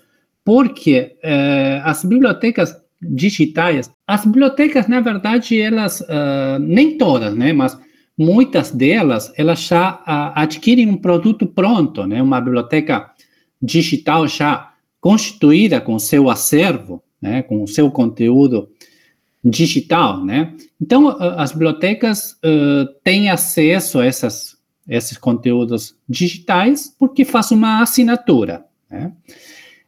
porque 0.45 1.17
é, 1.23 1.81
as 1.83 2.05
bibliotecas 2.05 2.77
digitais, 3.01 3.91
as 4.07 4.25
bibliotecas, 4.25 4.87
na 4.87 5.01
verdade, 5.01 5.59
elas, 5.61 6.01
uh, 6.01 6.59
nem 6.61 6.99
todas, 6.99 7.35
né, 7.35 7.53
mas 7.53 7.79
muitas 8.19 8.73
delas, 8.73 9.33
elas 9.37 9.61
já 9.61 10.03
a, 10.05 10.43
adquirem 10.43 10.89
um 10.89 10.97
produto 10.97 11.47
pronto, 11.47 12.05
né? 12.05 12.21
Uma 12.21 12.41
biblioteca 12.41 13.11
digital 13.63 14.27
já 14.27 14.73
constituída 15.01 15.81
com 15.81 15.99
seu 15.99 16.29
acervo, 16.29 17.01
né? 17.23 17.43
Com 17.43 17.63
o 17.63 17.69
seu 17.69 17.89
conteúdo 17.91 18.69
digital, 19.45 20.25
né? 20.25 20.53
Então, 20.81 21.09
as 21.09 21.53
bibliotecas 21.53 22.33
uh, 22.45 22.93
têm 23.05 23.31
acesso 23.31 24.01
a 24.01 24.05
essas, 24.07 24.57
esses 24.89 25.17
conteúdos 25.17 25.95
digitais 26.09 26.93
porque 26.99 27.25
faz 27.25 27.53
uma 27.53 27.81
assinatura, 27.81 28.65
né? 28.91 29.13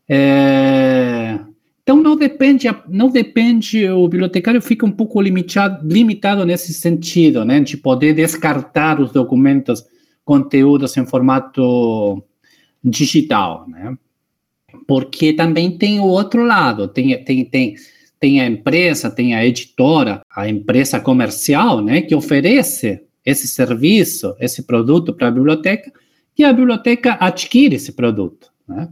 É, 0.09 1.39
então 1.83 1.97
não 1.97 2.17
depende, 2.17 2.69
não 2.89 3.11
depende, 3.11 3.89
o 3.89 4.07
bibliotecário 4.07 4.61
fica 4.61 4.87
um 4.87 4.91
pouco 4.91 5.21
limitado, 5.21 5.87
limitado 5.87 6.45
nesse 6.45 6.73
sentido, 6.73 7.45
né, 7.45 7.61
de 7.61 7.77
poder 7.77 8.15
descartar 8.15 9.01
os 9.01 9.11
documentos, 9.11 9.85
conteúdos 10.25 10.97
em 10.97 11.07
formato 11.07 12.23
digital, 12.85 13.67
né, 13.69 13.97
porque 14.87 15.33
também 15.33 15.77
tem 15.77 15.99
o 16.01 16.05
outro 16.05 16.45
lado, 16.45 16.87
tem, 16.87 17.25
tem, 17.25 17.45
tem, 17.45 17.75
tem 18.21 18.41
a 18.41 18.47
empresa, 18.47 19.11
tem 19.11 19.35
a 19.35 19.45
editora, 19.45 20.21
a 20.35 20.49
empresa 20.49 21.01
comercial, 21.01 21.81
né, 21.81 22.03
que 22.03 22.15
oferece 22.15 23.03
esse 23.25 23.49
serviço, 23.49 24.37
esse 24.39 24.63
produto 24.63 25.13
para 25.13 25.29
a 25.29 25.31
biblioteca, 25.31 25.93
e 26.39 26.45
a 26.45 26.53
biblioteca 26.53 27.17
adquire 27.21 27.77
esse 27.77 27.93
produto, 27.93 28.53
né. 28.69 28.89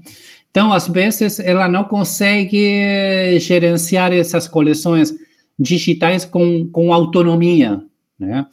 Então, 0.51 0.73
às 0.73 0.89
vezes, 0.89 1.39
ela 1.41 1.69
não 1.69 1.85
consegue 1.85 3.39
gerenciar 3.39 4.13
essas 4.13 4.49
coleções 4.49 5.15
digitais 5.59 6.25
com, 6.25 6.69
com 6.69 6.93
autonomia, 6.93 7.83
né? 8.19 8.47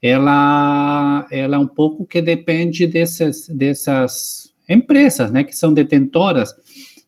Ela, 0.00 1.26
ela 1.30 1.58
um 1.58 1.66
pouco 1.66 2.04
que 2.04 2.20
depende 2.20 2.86
dessas, 2.86 3.48
dessas 3.48 4.52
empresas, 4.68 5.30
né, 5.30 5.42
que 5.44 5.56
são 5.56 5.72
detentoras 5.72 6.54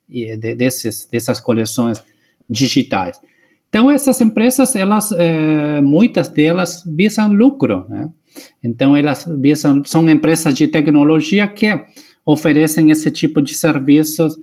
de, 0.08 0.34
desses, 0.54 1.06
dessas 1.10 1.38
coleções 1.38 2.02
digitais. 2.48 3.20
Então, 3.68 3.90
essas 3.90 4.18
empresas, 4.22 4.74
elas, 4.74 5.12
é, 5.12 5.80
muitas 5.82 6.28
delas 6.28 6.82
visam 6.86 7.30
lucro, 7.32 7.84
né? 7.88 8.08
Então, 8.62 8.96
elas 8.96 9.26
visam, 9.40 9.84
são 9.84 10.08
empresas 10.08 10.54
de 10.54 10.68
tecnologia 10.68 11.46
que 11.48 11.66
oferecem 12.26 12.90
esse 12.90 13.10
tipo 13.10 13.40
de 13.40 13.54
serviços 13.54 14.36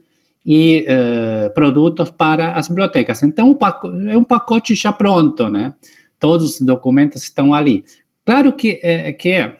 e 0.45 0.85
uh, 0.87 1.53
produtos 1.53 2.09
para 2.09 2.53
as 2.53 2.69
bibliotecas. 2.69 3.21
Então, 3.21 3.57
é 4.09 4.17
um 4.17 4.23
pacote 4.23 4.73
já 4.73 4.91
pronto, 4.91 5.49
né? 5.49 5.73
Todos 6.19 6.55
os 6.55 6.61
documentos 6.61 7.23
estão 7.23 7.53
ali. 7.53 7.83
Claro 8.25 8.53
que, 8.53 8.79
é, 8.81 9.11
que 9.11 9.51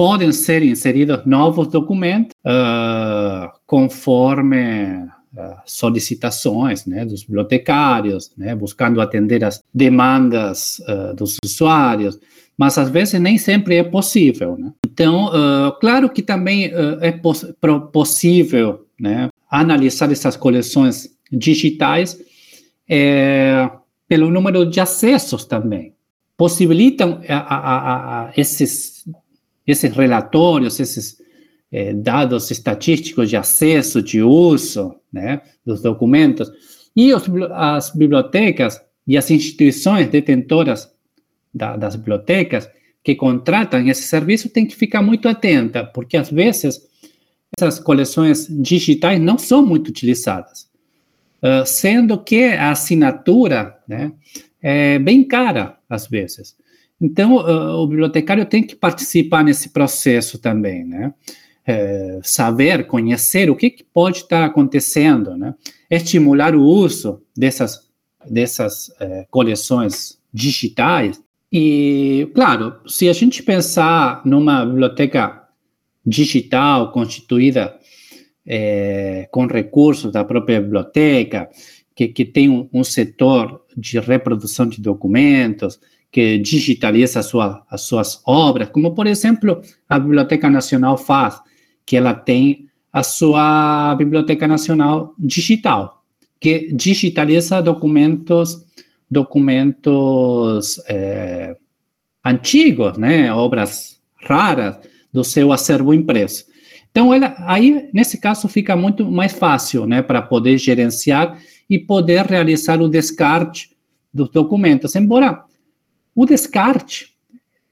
podem 0.00 0.32
ser 0.32 0.62
inseridos 0.62 1.26
novos 1.26 1.68
documentos 1.68 2.32
uh, 2.46 3.52
conforme 3.66 5.04
uh, 5.34 5.56
solicitações 5.66 6.86
né, 6.86 7.04
dos 7.04 7.24
bibliotecários, 7.24 8.32
né, 8.34 8.54
buscando 8.54 8.98
atender 9.02 9.44
as 9.44 9.62
demandas 9.74 10.80
uh, 10.88 11.14
dos 11.14 11.36
usuários, 11.44 12.18
mas 12.56 12.78
às 12.78 12.88
vezes 12.88 13.20
nem 13.20 13.36
sempre 13.36 13.76
é 13.76 13.84
possível. 13.84 14.56
Né? 14.58 14.72
Então, 14.92 15.26
uh, 15.26 15.72
claro 15.80 16.10
que 16.10 16.20
também 16.20 16.66
uh, 16.68 16.98
é 17.00 17.12
poss 17.12 17.46
possível 17.92 18.86
né, 18.98 19.28
analisar 19.48 20.10
essas 20.10 20.36
coleções 20.36 21.08
digitais 21.30 22.18
é, 22.88 23.70
pelo 24.08 24.30
número 24.30 24.66
de 24.66 24.80
acessos 24.80 25.44
também. 25.44 25.94
Possibilitam 26.36 27.20
a, 27.28 27.36
a, 27.36 28.24
a, 28.26 28.32
esses, 28.36 29.08
esses 29.64 29.92
relatórios, 29.92 30.80
esses 30.80 31.18
é, 31.70 31.92
dados 31.92 32.50
estatísticos 32.50 33.30
de 33.30 33.36
acesso, 33.36 34.02
de 34.02 34.20
uso 34.22 34.96
né, 35.12 35.40
dos 35.64 35.80
documentos, 35.82 36.50
e 36.96 37.14
os, 37.14 37.22
as 37.52 37.90
bibliotecas 37.90 38.80
e 39.06 39.16
as 39.16 39.30
instituições 39.30 40.08
detentoras 40.08 40.90
da, 41.54 41.76
das 41.76 41.94
bibliotecas 41.94 42.68
que 43.02 43.14
contratam 43.14 43.86
esse 43.88 44.02
serviço 44.02 44.48
tem 44.48 44.66
que 44.66 44.76
ficar 44.76 45.02
muito 45.02 45.28
atenta, 45.28 45.84
porque 45.84 46.16
às 46.16 46.30
vezes 46.30 46.80
essas 47.56 47.80
coleções 47.80 48.46
digitais 48.48 49.20
não 49.20 49.38
são 49.38 49.64
muito 49.64 49.88
utilizadas, 49.88 50.68
uh, 51.42 51.66
sendo 51.66 52.22
que 52.22 52.44
a 52.44 52.70
assinatura 52.70 53.76
né, 53.88 54.12
é 54.62 54.98
bem 54.98 55.24
cara 55.24 55.78
às 55.88 56.06
vezes. 56.06 56.54
Então, 57.00 57.36
uh, 57.36 57.82
o 57.82 57.86
bibliotecário 57.86 58.44
tem 58.44 58.62
que 58.62 58.76
participar 58.76 59.42
nesse 59.42 59.70
processo 59.70 60.38
também, 60.38 60.84
né? 60.84 61.14
É, 61.66 62.18
saber, 62.22 62.86
conhecer 62.86 63.48
o 63.48 63.54
que, 63.54 63.70
que 63.70 63.84
pode 63.84 64.18
estar 64.18 64.44
acontecendo, 64.44 65.36
né? 65.36 65.54
Estimular 65.88 66.54
o 66.54 66.62
uso 66.62 67.22
dessas, 67.36 67.88
dessas 68.28 68.90
é, 68.98 69.26
coleções 69.30 70.18
digitais 70.32 71.20
e, 71.52 72.30
claro, 72.34 72.80
se 72.86 73.08
a 73.08 73.12
gente 73.12 73.42
pensar 73.42 74.22
numa 74.24 74.64
biblioteca 74.64 75.48
digital 76.06 76.92
constituída 76.92 77.76
é, 78.46 79.28
com 79.30 79.46
recursos 79.46 80.12
da 80.12 80.24
própria 80.24 80.60
biblioteca, 80.60 81.48
que, 81.94 82.08
que 82.08 82.24
tem 82.24 82.48
um, 82.48 82.68
um, 82.72 82.84
setor 82.84 83.62
de 83.76 83.98
reprodução 83.98 84.66
de 84.66 84.80
documentos, 84.80 85.78
que 86.10 86.38
digitaliza 86.38 87.22
sua, 87.22 87.64
as 87.68 87.82
suas 87.82 88.22
obras, 88.26 88.68
como, 88.70 88.94
por 88.94 89.06
exemplo, 89.06 89.60
a 89.88 89.98
Biblioteca 89.98 90.48
Nacional 90.48 90.96
faz, 90.96 91.40
que 91.84 91.96
ela 91.96 92.14
tem 92.14 92.68
a 92.92 93.02
sua 93.02 93.94
Biblioteca 93.96 94.48
Nacional 94.48 95.14
Digital, 95.18 96.02
que 96.40 96.72
digitaliza 96.72 97.62
documentos 97.62 98.64
documentos 99.10 100.80
é, 100.88 101.56
antigos, 102.24 102.96
né, 102.96 103.32
obras 103.32 104.00
raras 104.22 104.78
do 105.12 105.24
seu 105.24 105.52
acervo 105.52 105.92
impresso. 105.92 106.44
Então, 106.90 107.14
ela, 107.14 107.34
aí, 107.40 107.88
nesse 107.92 108.18
caso, 108.18 108.48
fica 108.48 108.76
muito 108.76 109.10
mais 109.10 109.32
fácil, 109.32 109.86
né, 109.86 110.02
para 110.02 110.20
poder 110.22 110.58
gerenciar 110.58 111.38
e 111.68 111.78
poder 111.78 112.26
realizar 112.26 112.80
o 112.80 112.88
descarte 112.88 113.70
dos 114.12 114.28
documentos. 114.28 114.94
Embora 114.96 115.44
o 116.14 116.26
descarte, 116.26 117.10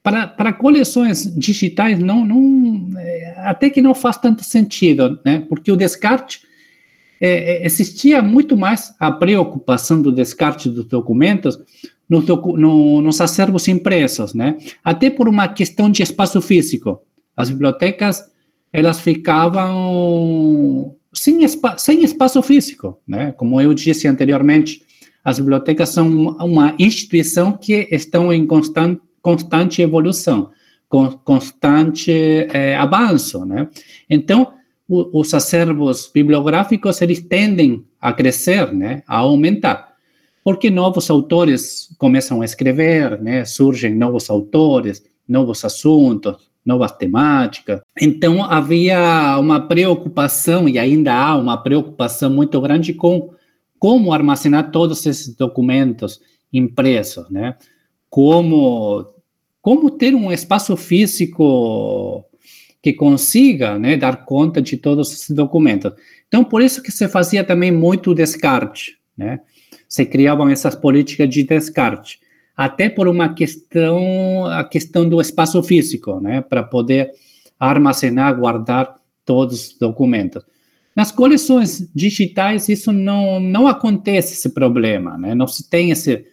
para, 0.03 0.26
para 0.26 0.53
coleções 0.53 1.34
digitais, 1.36 1.99
não, 1.99 2.24
não, 2.24 2.99
é, 2.99 3.34
até 3.39 3.68
que 3.68 3.82
não 3.82 3.95
faz 3.95 4.16
tanto 4.16 4.45
sentido, 4.45 5.20
né, 5.24 5.45
porque 5.49 5.70
o 5.70 5.76
descarte, 5.76 6.43
é, 7.20 7.62
é 7.62 7.66
existia 7.66 8.22
muito 8.22 8.56
mais 8.56 8.94
a 8.98 9.10
preocupação 9.10 10.00
do 10.00 10.12
descarte 10.12 10.68
dos 10.68 10.84
documentos 10.86 11.58
no, 12.08 12.20
no, 12.22 13.02
nos 13.02 13.20
acervos 13.20 13.68
impressos, 13.68 14.32
né, 14.34 14.56
até 14.82 15.10
por 15.10 15.28
uma 15.28 15.46
questão 15.48 15.90
de 15.90 16.02
espaço 16.02 16.40
físico. 16.40 17.00
As 17.36 17.50
bibliotecas 17.50 18.24
elas 18.72 19.00
ficavam 19.00 20.94
sem, 21.12 21.42
espa 21.44 21.76
sem 21.78 22.02
espaço 22.04 22.40
físico, 22.42 22.98
né? 23.06 23.32
Como 23.32 23.60
eu 23.60 23.72
disse 23.72 24.06
anteriormente, 24.06 24.82
as 25.24 25.38
bibliotecas 25.38 25.90
são 25.90 26.08
uma 26.38 26.74
instituição 26.78 27.52
que 27.52 27.88
estão 27.90 28.32
em 28.32 28.46
constante, 28.46 29.82
evolução, 29.82 30.50
com 30.88 31.10
constante 31.10 32.10
é, 32.10 32.76
avanço, 32.76 33.44
né? 33.44 33.68
Então, 34.08 34.52
os 34.89 35.34
acervos 35.34 36.11
bibliográficos, 36.12 37.03
eles 37.03 37.20
tendem 37.20 37.84
a 38.01 38.12
crescer, 38.12 38.72
né? 38.72 39.03
A 39.07 39.18
aumentar. 39.18 39.95
Porque 40.43 40.70
novos 40.70 41.11
autores 41.11 41.95
começam 41.99 42.41
a 42.41 42.45
escrever, 42.45 43.20
né? 43.20 43.45
Surgem 43.45 43.95
novos 43.95 44.30
autores, 44.30 45.05
novos 45.28 45.62
assuntos, 45.62 46.49
novas 46.64 46.93
temáticas. 46.93 47.80
Então, 48.01 48.43
havia 48.43 49.36
uma 49.39 49.61
preocupação, 49.61 50.68
e 50.68 50.78
ainda 50.78 51.12
há 51.12 51.36
uma 51.36 51.59
preocupação 51.59 52.30
muito 52.30 52.59
grande 52.61 52.95
com 52.95 53.30
como 53.78 54.12
armazenar 54.12 54.70
todos 54.70 55.05
esses 55.07 55.34
documentos 55.36 56.20
impressos, 56.53 57.28
né? 57.30 57.57
Como, 58.09 59.07
como 59.61 59.91
ter 59.91 60.14
um 60.14 60.32
espaço 60.32 60.76
físico 60.76 62.24
que 62.82 62.92
consiga 62.92 63.78
né, 63.78 63.96
dar 63.96 64.24
conta 64.24 64.62
de 64.62 64.76
todos 64.76 65.12
esses 65.12 65.30
documentos. 65.30 65.92
Então, 66.26 66.44
por 66.44 66.62
isso 66.62 66.82
que 66.82 66.92
se 66.92 67.08
fazia 67.08 67.42
também 67.42 67.72
muito 67.72 68.14
descarte, 68.14 68.96
né? 69.16 69.40
Se 69.88 70.04
criavam 70.04 70.48
essas 70.48 70.76
políticas 70.76 71.28
de 71.28 71.42
descarte 71.42 72.20
até 72.58 72.88
por 72.88 73.06
uma 73.06 73.34
questão, 73.34 74.44
a 74.46 74.64
questão 74.64 75.08
do 75.08 75.20
espaço 75.20 75.62
físico, 75.62 76.18
né, 76.18 76.40
para 76.40 76.64
poder 76.64 77.12
armazenar, 77.56 78.36
guardar 78.36 78.96
todos 79.24 79.68
os 79.68 79.78
documentos. 79.78 80.42
Nas 80.94 81.12
coleções 81.12 81.88
digitais, 81.94 82.68
isso 82.68 82.92
não, 82.92 83.38
não 83.38 83.68
acontece 83.68 84.34
esse 84.34 84.48
problema, 84.48 85.16
né, 85.16 85.36
não 85.36 85.46
se 85.46 85.70
tem 85.70 85.92
esse, 85.92 86.26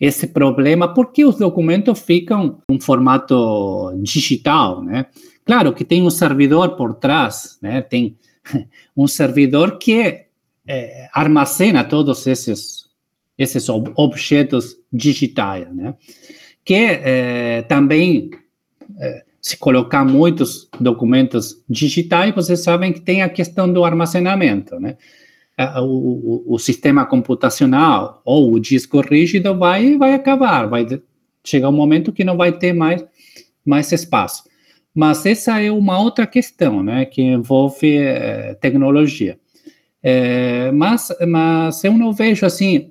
esse 0.00 0.28
problema, 0.28 0.94
porque 0.94 1.22
os 1.22 1.36
documentos 1.36 1.98
ficam 2.00 2.62
em 2.70 2.80
formato 2.80 3.92
digital, 4.02 4.82
né. 4.82 5.04
Claro 5.48 5.72
que 5.72 5.82
tem 5.82 6.02
um 6.02 6.10
servidor 6.10 6.76
por 6.76 6.92
trás, 6.92 7.58
né, 7.62 7.80
tem 7.80 8.18
um 8.94 9.08
servidor 9.08 9.78
que 9.78 10.26
é, 10.66 11.08
armazena 11.10 11.82
todos 11.82 12.26
esses 12.26 12.86
esses 13.38 13.66
ob 13.70 13.90
objetos 13.94 14.76
digitais, 14.92 15.72
né? 15.74 15.94
Que 16.64 16.74
é, 16.74 17.62
também, 17.62 18.30
é, 18.98 19.24
se 19.40 19.56
colocar 19.56 20.04
muitos 20.04 20.68
documentos 20.78 21.62
digitais, 21.70 22.34
vocês 22.34 22.62
sabem 22.62 22.92
que 22.92 23.00
tem 23.00 23.22
a 23.22 23.28
questão 23.28 23.72
do 23.72 23.84
armazenamento, 23.84 24.78
né? 24.78 24.98
O, 25.80 26.44
o, 26.50 26.54
o, 26.54 26.58
sistema 26.58 27.06
computacional 27.06 28.20
ou 28.24 28.52
o 28.52 28.60
disco 28.60 29.00
rígido 29.00 29.56
vai, 29.56 29.96
vai 29.96 30.14
acabar, 30.14 30.68
vai 30.68 30.86
chegar 31.42 31.68
um 31.68 31.72
momento 31.72 32.12
que 32.12 32.22
não 32.22 32.36
vai 32.36 32.52
ter 32.52 32.72
mais, 32.72 33.04
mais 33.64 33.90
espaço. 33.90 34.44
Mas 34.94 35.24
essa 35.26 35.60
é 35.60 35.70
uma 35.70 36.00
outra 36.00 36.26
questão, 36.26 36.82
né, 36.82 37.04
que 37.04 37.22
envolve 37.22 37.96
é, 37.96 38.54
tecnologia. 38.54 39.38
É, 40.02 40.70
mas, 40.72 41.08
mas 41.26 41.84
eu 41.84 41.92
não 41.92 42.12
vejo 42.12 42.46
assim 42.46 42.90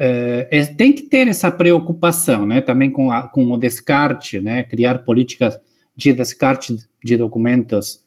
é, 0.00 0.46
é, 0.50 0.64
tem 0.64 0.92
que 0.92 1.02
ter 1.02 1.26
essa 1.26 1.50
preocupação, 1.50 2.46
né, 2.46 2.60
também 2.60 2.88
com, 2.88 3.10
a, 3.10 3.22
com 3.24 3.50
o 3.50 3.58
descarte, 3.58 4.38
né, 4.38 4.62
criar 4.62 5.00
políticas 5.00 5.58
de 5.96 6.12
descarte 6.12 6.76
de 7.02 7.16
documentos 7.16 8.04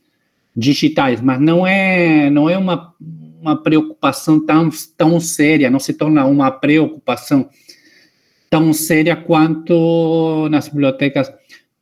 digitais, 0.55 1.19
mas 1.19 1.41
não 1.41 1.67
é 1.67 2.29
não 2.29 2.49
é 2.49 2.57
uma, 2.57 2.93
uma 3.41 3.61
preocupação 3.61 4.43
tão, 4.45 4.69
tão 4.95 5.19
séria, 5.19 5.69
não 5.69 5.79
se 5.79 5.93
torna 5.93 6.25
uma 6.25 6.49
preocupação 6.49 7.49
tão 8.49 8.71
séria 8.71 9.15
quanto 9.15 10.47
nas 10.49 10.69
bibliotecas 10.69 11.29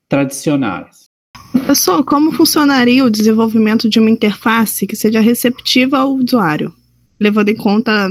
tradicionais. 0.10 1.07
Professor, 1.51 2.03
como 2.03 2.32
funcionaria 2.32 3.05
o 3.05 3.10
desenvolvimento 3.10 3.88
de 3.88 3.99
uma 3.99 4.10
interface 4.10 4.86
que 4.86 4.95
seja 4.95 5.22
receptiva 5.22 5.99
ao 5.99 6.16
usuário, 6.16 6.74
levando 7.20 7.49
em 7.49 7.55
conta 7.55 8.10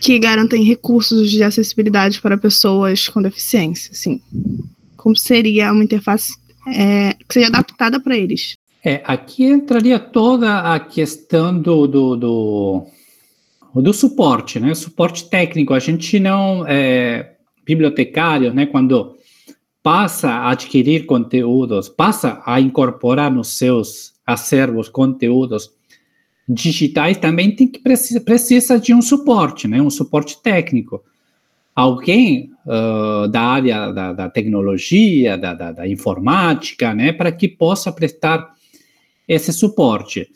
que 0.00 0.18
garantem 0.18 0.62
recursos 0.62 1.30
de 1.30 1.42
acessibilidade 1.42 2.20
para 2.20 2.38
pessoas 2.38 3.08
com 3.08 3.20
deficiência, 3.20 3.90
assim. 3.92 4.20
Como 4.96 5.16
seria 5.16 5.72
uma 5.72 5.82
interface 5.82 6.32
é, 6.68 7.14
que 7.14 7.34
seja 7.34 7.48
adaptada 7.48 8.00
para 8.00 8.16
eles? 8.16 8.54
É, 8.84 9.02
aqui 9.04 9.44
entraria 9.44 9.98
toda 9.98 10.72
a 10.72 10.78
questão 10.78 11.60
do, 11.60 11.86
do, 11.86 12.16
do, 12.16 12.86
do 13.74 13.92
suporte, 13.92 14.60
né? 14.60 14.74
Suporte 14.74 15.28
técnico. 15.28 15.74
A 15.74 15.80
gente 15.80 16.20
não 16.20 16.64
é 16.66 17.34
bibliotecário, 17.66 18.54
né? 18.54 18.66
Quando 18.66 19.17
passa 19.88 20.28
a 20.28 20.50
adquirir 20.50 21.06
conteúdos, 21.06 21.88
passa 21.88 22.42
a 22.44 22.60
incorporar 22.60 23.32
nos 23.32 23.56
seus 23.56 24.12
acervos 24.26 24.86
conteúdos 24.86 25.70
digitais 26.46 27.16
também 27.16 27.56
tem 27.56 27.66
que 27.66 27.78
precisa, 27.78 28.20
precisa 28.20 28.78
de 28.78 28.92
um 28.92 29.00
suporte, 29.00 29.66
né? 29.66 29.80
Um 29.80 29.88
suporte 29.88 30.42
técnico. 30.42 31.02
Alguém 31.74 32.50
uh, 32.66 33.28
da 33.28 33.40
área 33.40 33.90
da, 33.90 34.12
da 34.12 34.28
tecnologia, 34.28 35.38
da, 35.38 35.54
da, 35.54 35.72
da, 35.72 35.88
informática, 35.88 36.92
né? 36.92 37.10
Para 37.10 37.32
que 37.32 37.48
possa 37.48 37.90
prestar 37.90 38.46
esse 39.26 39.54
suporte 39.54 40.28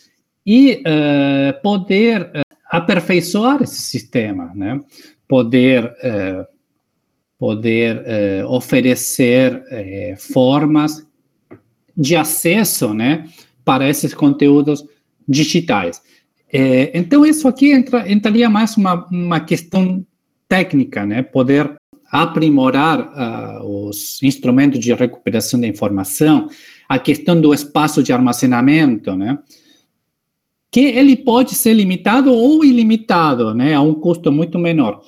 e 0.47 0.81
uh, 0.81 1.63
poder 1.63 2.23
uh, 2.23 2.57
aperfeiçoar 2.71 3.63
esse 3.63 3.83
sistema, 3.83 4.51
né? 4.55 4.81
Poder 5.29 5.95
poder 7.43 8.05
oferecer 8.47 9.64
formas 10.16 11.05
de 11.97 12.14
acesso, 12.14 12.95
né? 12.95 13.28
Para 13.64 13.88
esses 13.88 14.14
conteúdos 14.14 14.84
digitais. 15.26 16.01
É, 16.53 16.97
então, 16.97 17.26
isso 17.26 17.49
aqui 17.49 17.72
entra, 17.72 18.09
entraria 18.09 18.49
mais 18.49 18.76
uma, 18.76 19.09
uma 19.11 19.40
questão 19.40 20.07
técnica, 20.49 21.05
né? 21.05 21.20
Poder 21.20 21.74
aprimorar 22.12 23.61
uh, 23.61 23.88
os 23.88 24.22
instrumentos 24.22 24.78
de 24.78 24.95
recuperação 24.95 25.61
da 25.61 25.66
informação, 25.66 26.49
a 26.88 26.97
questão 26.97 27.40
do 27.40 27.53
espaço 27.53 28.05
de 28.05 28.12
armazenamento, 28.12 29.16
né? 29.16 29.36
Que 30.70 30.80
ele 30.80 31.16
pode 31.16 31.57
ser 31.57 31.74
limitado 31.74 32.32
ou 32.32 32.64
ilimitado, 32.64 33.53
né? 33.53 33.74
A 33.74 33.80
um 33.80 33.95
custo 33.95 34.30
muito 34.30 34.61
menor. 34.61 35.03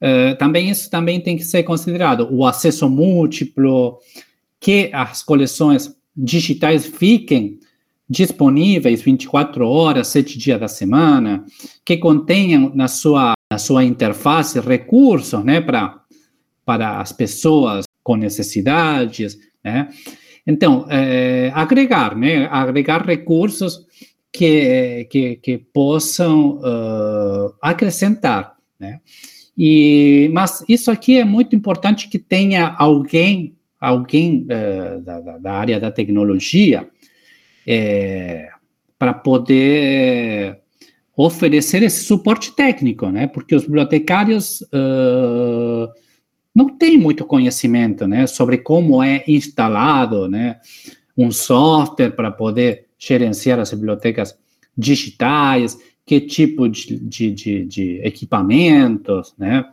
Uh, 0.00 0.36
também 0.36 0.70
isso 0.70 0.90
também 0.90 1.20
tem 1.20 1.36
que 1.36 1.44
ser 1.44 1.62
considerado. 1.62 2.28
O 2.30 2.46
acesso 2.46 2.88
múltiplo, 2.88 3.98
que 4.60 4.90
as 4.92 5.22
coleções 5.22 5.94
digitais 6.16 6.86
fiquem 6.86 7.58
disponíveis 8.08 9.02
24 9.02 9.66
horas, 9.66 10.08
7 10.08 10.38
dias 10.38 10.60
da 10.60 10.68
semana, 10.68 11.44
que 11.84 11.96
contenham 11.96 12.70
na 12.74 12.88
sua, 12.88 13.34
na 13.50 13.58
sua 13.58 13.84
interface 13.84 14.60
recursos 14.60 15.44
né, 15.44 15.60
pra, 15.60 16.00
para 16.64 17.00
as 17.00 17.12
pessoas 17.12 17.84
com 18.02 18.16
necessidades. 18.16 19.36
Né? 19.62 19.88
Então, 20.46 20.86
é, 20.88 21.50
agregar, 21.54 22.16
né, 22.16 22.46
agregar 22.50 23.04
recursos 23.04 23.84
que, 24.32 25.08
que, 25.10 25.36
que 25.36 25.58
possam 25.58 26.58
uh, 26.58 27.54
acrescentar. 27.60 28.56
Né? 28.78 29.00
E, 29.56 30.30
mas 30.32 30.64
isso 30.68 30.90
aqui 30.90 31.18
é 31.18 31.24
muito 31.24 31.56
importante 31.56 32.08
que 32.08 32.18
tenha 32.18 32.74
alguém, 32.78 33.56
alguém 33.80 34.46
uh, 34.46 35.00
da, 35.00 35.20
da 35.38 35.52
área 35.52 35.80
da 35.80 35.90
tecnologia, 35.90 36.88
é, 37.66 38.48
para 38.98 39.14
poder 39.14 40.58
oferecer 41.16 41.82
esse 41.82 42.04
suporte 42.04 42.54
técnico, 42.54 43.08
né? 43.08 43.26
Porque 43.26 43.54
os 43.54 43.62
bibliotecários 43.62 44.60
uh, 44.60 45.88
não 46.56 46.70
têm 46.70 46.96
muito 46.96 47.24
conhecimento, 47.26 48.06
né, 48.06 48.26
sobre 48.26 48.56
como 48.56 49.02
é 49.02 49.22
instalado, 49.28 50.26
né, 50.26 50.58
um 51.14 51.30
software 51.30 52.12
para 52.12 52.30
poder 52.30 52.86
gerenciar 52.98 53.58
as 53.58 53.70
bibliotecas 53.74 54.34
digitais, 54.76 55.78
que 56.06 56.20
tipo 56.20 56.68
de, 56.68 56.96
de, 57.00 57.30
de, 57.32 57.64
de 57.64 58.00
equipamentos, 58.04 59.34
né? 59.36 59.68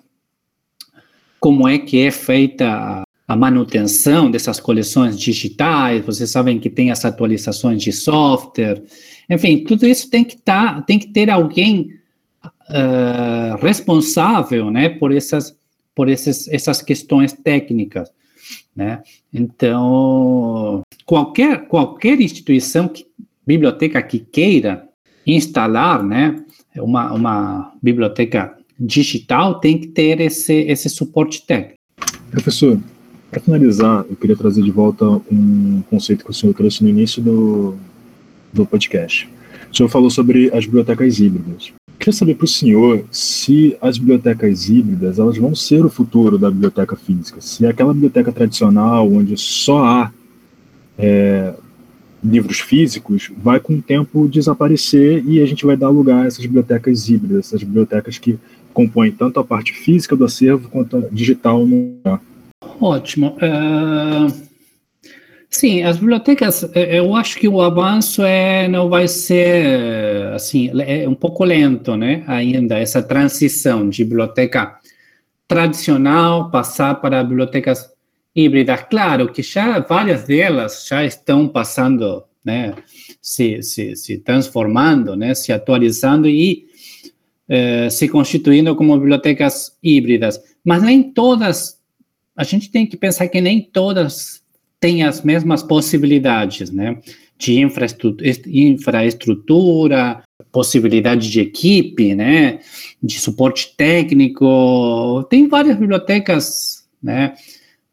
Como 1.39 1.67
é 1.67 1.77
que 1.77 1.99
é 1.99 2.09
feita 2.09 3.03
a, 3.27 3.35
manutenção 3.35 4.31
dessas 4.31 4.59
coleções 4.59 5.19
digitais, 5.19 6.03
vocês 6.03 6.31
sabem 6.31 6.59
que 6.59 6.69
tem 6.69 6.89
as 6.89 7.05
atualizações 7.05 7.81
de 7.81 7.91
software, 7.91 8.81
enfim, 9.29 9.63
tudo 9.63 9.85
isso 9.85 10.09
tem 10.09 10.23
que, 10.23 10.37
tá, 10.37 10.81
tem 10.81 10.97
que 10.97 11.07
ter 11.07 11.29
alguém 11.29 11.93
uh, 12.43 13.57
responsável, 13.61 14.71
né, 14.71 14.89
por 14.89 15.11
essas, 15.11 15.55
por 15.93 16.09
esses, 16.09 16.47
essas 16.47 16.81
questões 16.81 17.33
técnicas, 17.33 18.11
né, 18.75 19.01
então, 19.33 20.81
qualquer, 21.05 21.67
qualquer 21.67 22.19
instituição, 22.21 22.87
que, 22.87 23.05
biblioteca 23.45 24.01
que 24.01 24.19
queira 24.19 24.87
instalar, 25.25 26.03
né, 26.03 26.43
uma, 26.77 27.13
uma 27.13 27.73
biblioteca 27.81 28.55
digital 28.79 29.59
tem 29.59 29.77
que 29.77 29.87
ter 29.87 30.19
esse, 30.19 30.53
esse 30.53 30.89
suporte 30.89 31.45
técnico. 31.45 31.77
Professor, 32.31 32.79
para 33.31 33.39
finalizar, 33.39 34.05
eu 34.09 34.15
queria 34.15 34.35
trazer 34.35 34.61
de 34.61 34.71
volta 34.71 35.05
um 35.31 35.81
conceito 35.89 36.23
que 36.23 36.31
o 36.31 36.33
senhor 36.33 36.53
trouxe 36.53 36.83
no 36.83 36.89
início 36.89 37.21
do, 37.21 37.75
do 38.51 38.65
podcast. 38.65 39.29
O 39.71 39.75
senhor 39.75 39.89
falou 39.89 40.09
sobre 40.09 40.51
as 40.53 40.65
bibliotecas 40.65 41.19
híbridas. 41.19 41.71
Queria 41.97 42.13
saber 42.13 42.35
para 42.35 42.45
o 42.45 42.47
senhor 42.47 43.05
se 43.11 43.77
as 43.81 43.97
bibliotecas 43.97 44.69
híbridas 44.69 45.19
elas 45.19 45.37
vão 45.37 45.55
ser 45.55 45.85
o 45.85 45.89
futuro 45.89 46.37
da 46.37 46.51
biblioteca 46.51 46.95
física. 46.95 47.39
Se 47.39 47.65
aquela 47.65 47.93
biblioteca 47.93 48.31
tradicional, 48.31 49.11
onde 49.11 49.37
só 49.37 49.83
há 49.85 50.11
é, 50.97 51.53
livros 52.33 52.59
físicos, 52.59 53.31
vai 53.37 53.59
com 53.59 53.75
o 53.75 53.81
tempo 53.81 54.27
desaparecer 54.27 55.23
e 55.25 55.39
a 55.41 55.45
gente 55.45 55.65
vai 55.65 55.77
dar 55.77 55.89
lugar 55.89 56.23
a 56.23 56.27
essas 56.27 56.41
bibliotecas 56.41 57.07
híbridas, 57.07 57.47
essas 57.47 57.61
bibliotecas 57.61 58.17
que 58.17 58.39
compõem 58.73 59.11
tanto 59.11 59.39
a 59.39 59.43
parte 59.43 59.71
física 59.73 60.15
do 60.15 60.25
acervo 60.25 60.67
quanto 60.67 60.97
a 60.97 61.01
digital 61.11 61.63
Ótimo. 62.81 63.37
Uh, 63.37 64.33
sim, 65.47 65.83
as 65.83 65.97
bibliotecas, 65.97 66.63
eh, 66.73 66.97
eu 66.99 67.15
acho 67.15 67.37
que 67.37 67.47
o 67.47 67.61
avanço 67.61 68.23
é, 68.23 68.67
não 68.67 68.89
vai 68.89 69.07
ser, 69.07 70.33
assim, 70.33 70.71
é 70.81 71.07
um 71.07 71.13
pouco 71.13 71.43
lento, 71.43 71.95
né, 71.95 72.23
ainda, 72.25 72.79
essa 72.79 73.01
transição 73.01 73.87
de 73.87 74.03
biblioteca 74.03 74.75
tradicional 75.47 76.49
passar 76.49 76.95
para 76.95 77.23
bibliotecas 77.23 77.92
híbridas. 78.35 78.85
Claro 78.89 79.31
que 79.31 79.41
já 79.41 79.79
várias 79.79 80.25
delas 80.25 80.85
já 80.87 81.03
estão 81.05 81.47
passando, 81.47 82.23
né, 82.43 82.73
se, 83.21 83.61
se, 83.61 83.95
se 83.95 84.17
transformando, 84.17 85.15
né, 85.15 85.33
se 85.33 85.51
atualizando 85.51 86.27
e 86.27 86.65
eh, 87.47 87.89
se 87.89 88.07
constituindo 88.07 88.75
como 88.75 88.97
bibliotecas 88.97 89.77
híbridas. 89.83 90.39
Mas 90.63 90.81
nem 90.83 91.03
todas 91.03 91.81
a 92.35 92.43
gente 92.43 92.71
tem 92.71 92.85
que 92.85 92.97
pensar 92.97 93.27
que 93.27 93.39
nem 93.39 93.61
todas 93.61 94.41
têm 94.79 95.03
as 95.03 95.21
mesmas 95.21 95.61
possibilidades, 95.61 96.71
né? 96.71 96.99
De 97.37 97.59
infraestrutura, 97.59 98.27
infraestrutura 98.47 100.23
possibilidade 100.51 101.29
de 101.29 101.41
equipe, 101.41 102.13
né? 102.13 102.59
De 103.01 103.19
suporte 103.19 103.75
técnico. 103.75 105.25
Tem 105.29 105.47
várias 105.47 105.77
bibliotecas, 105.77 106.87
né? 107.01 107.33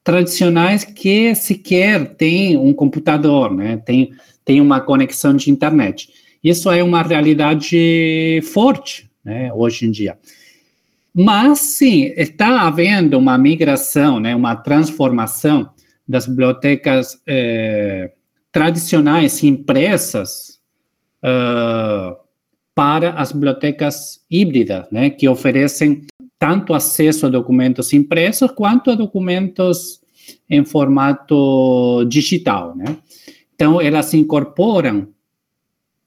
Tradicionais 0.02 0.84
que 0.84 1.34
sequer 1.34 2.14
têm 2.14 2.56
um 2.56 2.72
computador, 2.72 3.54
né? 3.54 3.76
Tem, 3.84 4.12
tem 4.44 4.60
uma 4.60 4.80
conexão 4.80 5.34
de 5.34 5.50
internet. 5.50 6.08
Isso 6.42 6.70
é 6.70 6.82
uma 6.82 7.02
realidade 7.02 8.40
forte, 8.52 9.10
né? 9.24 9.52
Hoje 9.52 9.86
em 9.86 9.90
dia. 9.90 10.18
Mas, 11.14 11.58
sim, 11.58 12.12
está 12.16 12.62
havendo 12.62 13.18
uma 13.18 13.36
migração, 13.36 14.20
né, 14.20 14.34
uma 14.34 14.54
transformação 14.54 15.68
das 16.06 16.26
bibliotecas 16.26 17.20
eh, 17.26 18.12
tradicionais 18.52 19.42
impressas 19.42 20.60
uh, 21.24 22.16
para 22.74 23.12
as 23.12 23.32
bibliotecas 23.32 24.20
híbridas, 24.30 24.86
né, 24.90 25.10
que 25.10 25.28
oferecem 25.28 26.06
tanto 26.38 26.72
acesso 26.72 27.26
a 27.26 27.28
documentos 27.28 27.92
impressos 27.92 28.50
quanto 28.52 28.90
a 28.90 28.94
documentos 28.94 30.00
em 30.48 30.64
formato 30.64 32.04
digital, 32.08 32.74
né? 32.74 32.96
Então, 33.54 33.80
elas 33.80 34.14
incorporam 34.14 35.08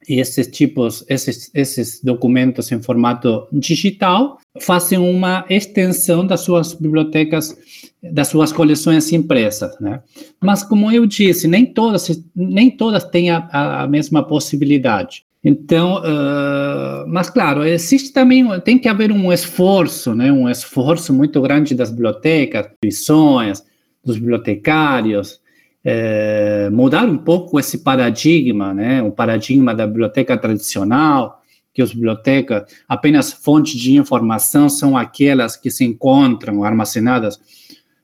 esses 0.08 0.48
tipos, 0.48 1.04
esses, 1.08 1.50
esses 1.54 2.00
documentos 2.02 2.70
em 2.72 2.82
formato 2.82 3.46
digital, 3.52 4.38
fazem 4.60 4.98
uma 4.98 5.44
extensão 5.48 6.26
das 6.26 6.40
suas 6.40 6.74
bibliotecas, 6.74 7.56
das 8.02 8.28
suas 8.28 8.52
coleções 8.52 9.12
impressas, 9.12 9.78
né? 9.80 10.02
Mas 10.42 10.62
como 10.62 10.90
eu 10.90 11.06
disse, 11.06 11.48
nem 11.48 11.64
todas, 11.64 12.22
nem 12.34 12.70
todas 12.70 13.04
têm 13.04 13.30
a, 13.30 13.82
a 13.82 13.86
mesma 13.86 14.22
possibilidade. 14.22 15.24
Então, 15.44 15.98
uh, 15.98 17.06
mas 17.06 17.28
claro, 17.28 17.62
existe 17.64 18.12
também, 18.12 18.46
tem 18.60 18.78
que 18.78 18.88
haver 18.88 19.12
um 19.12 19.30
esforço, 19.30 20.14
né? 20.14 20.32
Um 20.32 20.48
esforço 20.48 21.12
muito 21.12 21.40
grande 21.42 21.74
das 21.74 21.90
bibliotecas, 21.90 22.66
instituições, 22.66 23.62
dos 24.02 24.16
bibliotecários, 24.16 25.40
é, 25.84 26.70
mudar 26.70 27.04
um 27.04 27.18
pouco 27.18 27.60
esse 27.60 27.78
paradigma, 27.78 28.72
né, 28.72 29.02
o 29.02 29.12
paradigma 29.12 29.74
da 29.74 29.86
biblioteca 29.86 30.36
tradicional, 30.36 31.42
que 31.74 31.82
as 31.82 31.92
bibliotecas, 31.92 32.62
apenas 32.88 33.32
fontes 33.32 33.78
de 33.78 33.96
informação 33.96 34.68
são 34.68 34.96
aquelas 34.96 35.56
que 35.56 35.70
se 35.70 35.84
encontram 35.84 36.64
armazenadas 36.64 37.38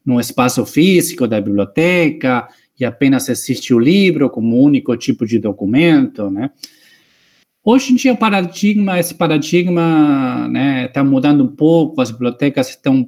no 0.04 0.20
espaço 0.20 0.66
físico 0.66 1.26
da 1.26 1.40
biblioteca, 1.40 2.48
e 2.78 2.84
apenas 2.84 3.28
existe 3.28 3.72
o 3.72 3.78
livro 3.78 4.28
como 4.28 4.60
único 4.60 4.96
tipo 4.96 5.26
de 5.26 5.38
documento, 5.38 6.30
né? 6.30 6.50
Hoje 7.62 7.92
em 7.92 7.96
dia 7.96 8.14
o 8.14 8.16
paradigma, 8.16 8.98
esse 8.98 9.14
paradigma, 9.14 10.48
né, 10.48 10.86
está 10.86 11.04
mudando 11.04 11.44
um 11.44 11.48
pouco, 11.48 12.00
as 12.00 12.10
bibliotecas 12.10 12.70
estão 12.70 13.06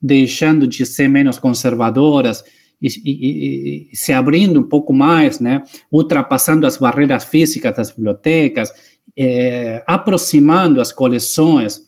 deixando 0.00 0.68
de 0.68 0.86
ser 0.86 1.08
menos 1.08 1.36
conservadoras 1.36 2.44
e, 2.80 2.86
e, 3.04 3.88
e, 3.92 3.96
se 3.96 4.12
abrindo 4.12 4.60
um 4.60 4.62
pouco 4.62 4.92
mais, 4.92 5.40
né, 5.40 5.64
ultrapassando 5.90 6.64
as 6.64 6.76
barreiras 6.76 7.24
físicas 7.24 7.76
das 7.76 7.90
bibliotecas, 7.90 8.72
é, 9.16 9.82
aproximando 9.84 10.80
as 10.80 10.92
coleções 10.92 11.82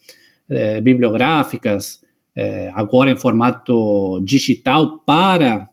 é, 0.48 0.80
bibliográficas, 0.80 2.00
é, 2.34 2.72
agora 2.74 3.12
em 3.12 3.16
formato 3.16 4.20
digital, 4.24 4.98
para 4.98 5.68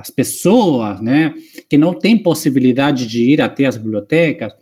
as 0.00 0.08
pessoas 0.08 0.98
né, 0.98 1.34
que 1.68 1.76
não 1.76 1.92
têm 1.92 2.16
possibilidade 2.16 3.06
de 3.06 3.32
ir 3.32 3.42
até 3.42 3.66
as 3.66 3.76
bibliotecas 3.76 4.54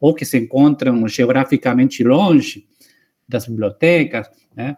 ou 0.00 0.14
que 0.14 0.24
se 0.24 0.38
encontram 0.38 1.06
geograficamente 1.08 2.02
longe 2.04 2.66
das 3.28 3.46
bibliotecas, 3.46 4.28
né? 4.56 4.76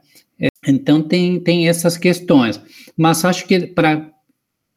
Então 0.67 1.03
tem, 1.03 1.39
tem 1.41 1.69
essas 1.69 1.97
questões, 1.97 2.61
mas 2.97 3.25
acho 3.25 3.47
que 3.47 3.67
para 3.67 4.11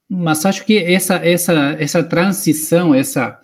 mas 0.10 0.46
acho 0.46 0.66
que 0.66 0.78
essa, 0.78 1.16
essa, 1.16 1.76
essa 1.80 2.04
transição, 2.04 2.94
essa, 2.94 3.40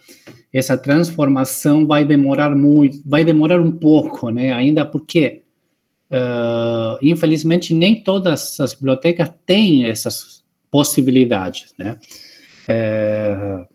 essa 0.53 0.77
transformação 0.77 1.87
vai 1.87 2.05
demorar 2.05 2.55
muito, 2.55 3.01
vai 3.05 3.23
demorar 3.23 3.59
um 3.59 3.71
pouco, 3.71 4.29
né? 4.29 4.53
Ainda 4.53 4.85
porque, 4.85 5.41
uh, 6.11 6.97
infelizmente, 7.01 7.73
nem 7.73 8.03
todas 8.03 8.59
as 8.59 8.75
bibliotecas 8.75 9.31
têm 9.47 9.85
essas 9.85 10.43
possibilidades, 10.69 11.73
né? 11.77 11.97
É, 12.67 13.65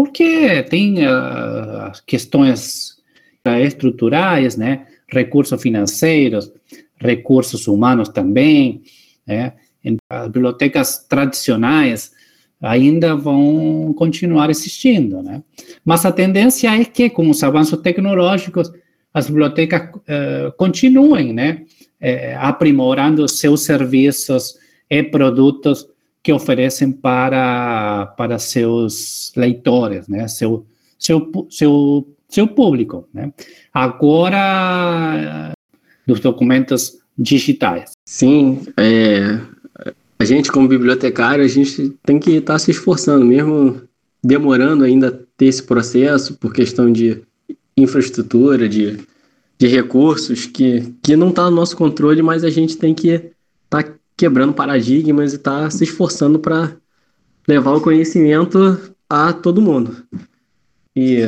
porque 0.00 0.62
tem 0.62 1.04
uh, 1.04 1.92
questões 2.06 2.96
estruturais, 3.62 4.56
né? 4.56 4.86
Recursos 5.06 5.60
financeiros, 5.60 6.50
recursos 6.98 7.68
humanos 7.68 8.08
também, 8.08 8.80
né? 9.26 9.52
As 10.08 10.28
bibliotecas 10.28 11.06
tradicionais 11.06 12.12
ainda 12.62 13.14
vão 13.14 13.92
continuar 13.94 14.48
existindo, 14.48 15.22
né? 15.22 15.42
Mas 15.84 16.06
a 16.06 16.12
tendência 16.12 16.74
é 16.74 16.82
que, 16.82 17.10
com 17.10 17.28
os 17.28 17.42
avanços 17.42 17.78
tecnológicos, 17.82 18.72
as 19.12 19.26
bibliotecas 19.26 19.82
uh, 19.82 20.50
continuem, 20.56 21.34
né, 21.34 21.62
uh, 22.00 22.38
aprimorando 22.38 23.28
seus 23.28 23.64
serviços 23.64 24.54
e 24.88 25.02
produtos 25.02 25.89
que 26.22 26.32
oferecem 26.32 26.92
para, 26.92 28.06
para 28.16 28.38
seus 28.38 29.32
leitores, 29.36 30.06
né, 30.06 30.28
seu, 30.28 30.66
seu, 30.98 31.30
seu, 31.48 32.08
seu 32.28 32.46
público, 32.46 33.08
né? 33.12 33.32
Agora, 33.72 35.52
dos 36.06 36.20
documentos 36.20 36.98
digitais. 37.16 37.92
Sim, 38.04 38.62
é, 38.76 39.40
a 40.18 40.24
gente, 40.24 40.52
como 40.52 40.68
bibliotecário, 40.68 41.44
a 41.44 41.48
gente 41.48 41.90
tem 42.04 42.18
que 42.18 42.32
estar 42.32 42.54
tá 42.54 42.58
se 42.58 42.70
esforçando, 42.70 43.24
mesmo 43.24 43.82
demorando 44.22 44.84
ainda 44.84 45.26
ter 45.36 45.46
esse 45.46 45.62
processo 45.62 46.36
por 46.36 46.52
questão 46.52 46.92
de 46.92 47.22
infraestrutura, 47.74 48.68
de, 48.68 48.98
de 49.58 49.66
recursos, 49.66 50.44
que, 50.44 50.94
que 51.02 51.16
não 51.16 51.30
está 51.30 51.44
no 51.48 51.56
nosso 51.56 51.76
controle, 51.76 52.20
mas 52.20 52.44
a 52.44 52.50
gente 52.50 52.76
tem 52.76 52.94
que 52.94 53.32
quebrando 54.20 54.52
paradigmas 54.52 55.32
e 55.32 55.36
estar 55.36 55.62
tá 55.62 55.70
se 55.70 55.82
esforçando 55.82 56.38
para 56.38 56.76
levar 57.48 57.72
o 57.72 57.80
conhecimento 57.80 58.78
a 59.08 59.32
todo 59.32 59.62
mundo. 59.62 59.96
E 60.94 61.20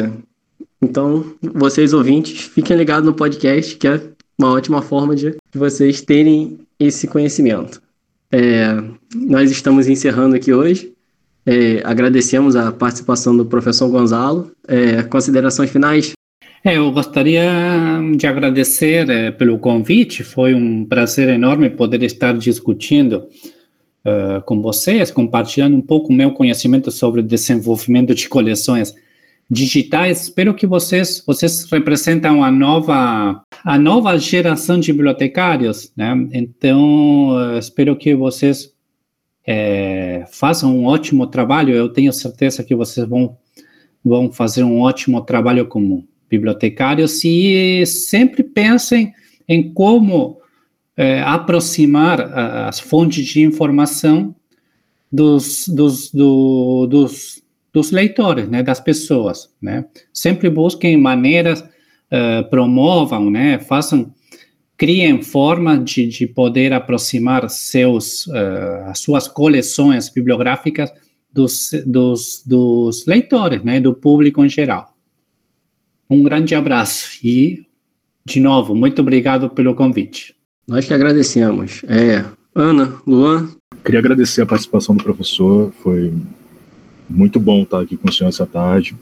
então, 0.80 1.34
vocês 1.40 1.94
ouvintes, 1.94 2.42
fiquem 2.42 2.76
ligados 2.76 3.06
no 3.06 3.14
podcast, 3.14 3.76
que 3.76 3.88
é 3.88 3.98
uma 4.38 4.52
ótima 4.52 4.82
forma 4.82 5.16
de 5.16 5.36
vocês 5.54 6.02
terem 6.02 6.58
esse 6.78 7.08
conhecimento. 7.08 7.80
É, 8.30 8.76
nós 9.14 9.50
estamos 9.50 9.88
encerrando 9.88 10.36
aqui 10.36 10.52
hoje. 10.52 10.92
É, 11.46 11.80
agradecemos 11.84 12.56
a 12.56 12.70
participação 12.72 13.34
do 13.34 13.46
professor 13.46 13.88
Gonzalo. 13.88 14.52
É, 14.68 15.02
considerações 15.04 15.70
finais? 15.70 16.12
Eu 16.64 16.92
gostaria 16.92 17.50
de 18.16 18.24
agradecer 18.24 19.10
é, 19.10 19.32
pelo 19.32 19.58
convite. 19.58 20.22
Foi 20.22 20.54
um 20.54 20.84
prazer 20.84 21.28
enorme 21.28 21.68
poder 21.68 22.04
estar 22.04 22.38
discutindo 22.38 23.26
uh, 24.06 24.40
com 24.44 24.62
vocês, 24.62 25.10
compartilhando 25.10 25.76
um 25.76 25.80
pouco 25.80 26.12
o 26.12 26.16
meu 26.16 26.30
conhecimento 26.30 26.92
sobre 26.92 27.20
desenvolvimento 27.20 28.14
de 28.14 28.28
coleções 28.28 28.94
digitais. 29.50 30.22
Espero 30.22 30.54
que 30.54 30.64
vocês 30.64 31.20
vocês 31.26 31.64
representam 31.64 32.44
a 32.44 32.50
nova 32.52 33.42
a 33.64 33.76
nova 33.76 34.16
geração 34.16 34.78
de 34.78 34.92
bibliotecários, 34.92 35.92
né? 35.96 36.14
Então 36.32 37.30
uh, 37.30 37.58
espero 37.58 37.96
que 37.96 38.14
vocês 38.14 38.72
é, 39.44 40.24
façam 40.30 40.78
um 40.78 40.84
ótimo 40.84 41.26
trabalho. 41.26 41.74
Eu 41.74 41.88
tenho 41.88 42.12
certeza 42.12 42.62
que 42.62 42.76
vocês 42.76 43.04
vão 43.04 43.36
vão 44.04 44.30
fazer 44.30 44.62
um 44.62 44.80
ótimo 44.80 45.20
trabalho 45.22 45.66
como 45.66 46.06
bibliotecários 46.32 47.22
e 47.24 47.84
sempre 47.86 48.42
pensem 48.42 49.12
em 49.46 49.72
como 49.72 50.40
é, 50.96 51.20
aproximar 51.20 52.20
as 52.20 52.80
fontes 52.80 53.26
de 53.26 53.42
informação 53.42 54.34
dos, 55.10 55.68
dos, 55.68 56.10
do, 56.10 56.86
dos 56.86 57.42
dos 57.72 57.90
leitores, 57.90 58.48
né, 58.48 58.62
das 58.62 58.80
pessoas, 58.80 59.48
né? 59.60 59.86
Sempre 60.12 60.50
busquem 60.50 60.96
maneiras, 60.96 61.60
uh, 61.60 62.48
promovam, 62.50 63.30
né, 63.30 63.58
façam, 63.58 64.12
criem 64.76 65.22
forma 65.22 65.78
de, 65.78 66.06
de 66.06 66.26
poder 66.26 66.72
aproximar 66.72 67.48
seus, 67.48 68.26
uh, 68.26 68.84
as 68.86 68.98
suas 68.98 69.26
coleções 69.26 70.10
bibliográficas 70.10 70.92
dos, 71.32 71.70
dos, 71.86 72.42
dos 72.44 73.06
leitores, 73.06 73.62
né, 73.62 73.80
do 73.80 73.94
público 73.94 74.44
em 74.44 74.48
geral. 74.48 74.91
Um 76.12 76.22
grande 76.22 76.54
abraço 76.54 77.08
e, 77.24 77.64
de 78.22 78.38
novo, 78.38 78.74
muito 78.74 79.00
obrigado 79.00 79.48
pelo 79.48 79.74
convite. 79.74 80.34
Nós 80.68 80.86
que 80.86 80.92
agradecemos. 80.92 81.82
É, 81.88 82.22
Ana, 82.54 83.00
Luan. 83.06 83.48
Queria 83.82 83.98
agradecer 83.98 84.42
a 84.42 84.46
participação 84.46 84.94
do 84.94 85.02
professor, 85.02 85.72
foi 85.82 86.12
muito 87.08 87.40
bom 87.40 87.62
estar 87.62 87.80
aqui 87.80 87.96
com 87.96 88.10
o 88.10 88.12
senhor 88.12 88.28
essa 88.28 88.44
tarde. 88.44 88.94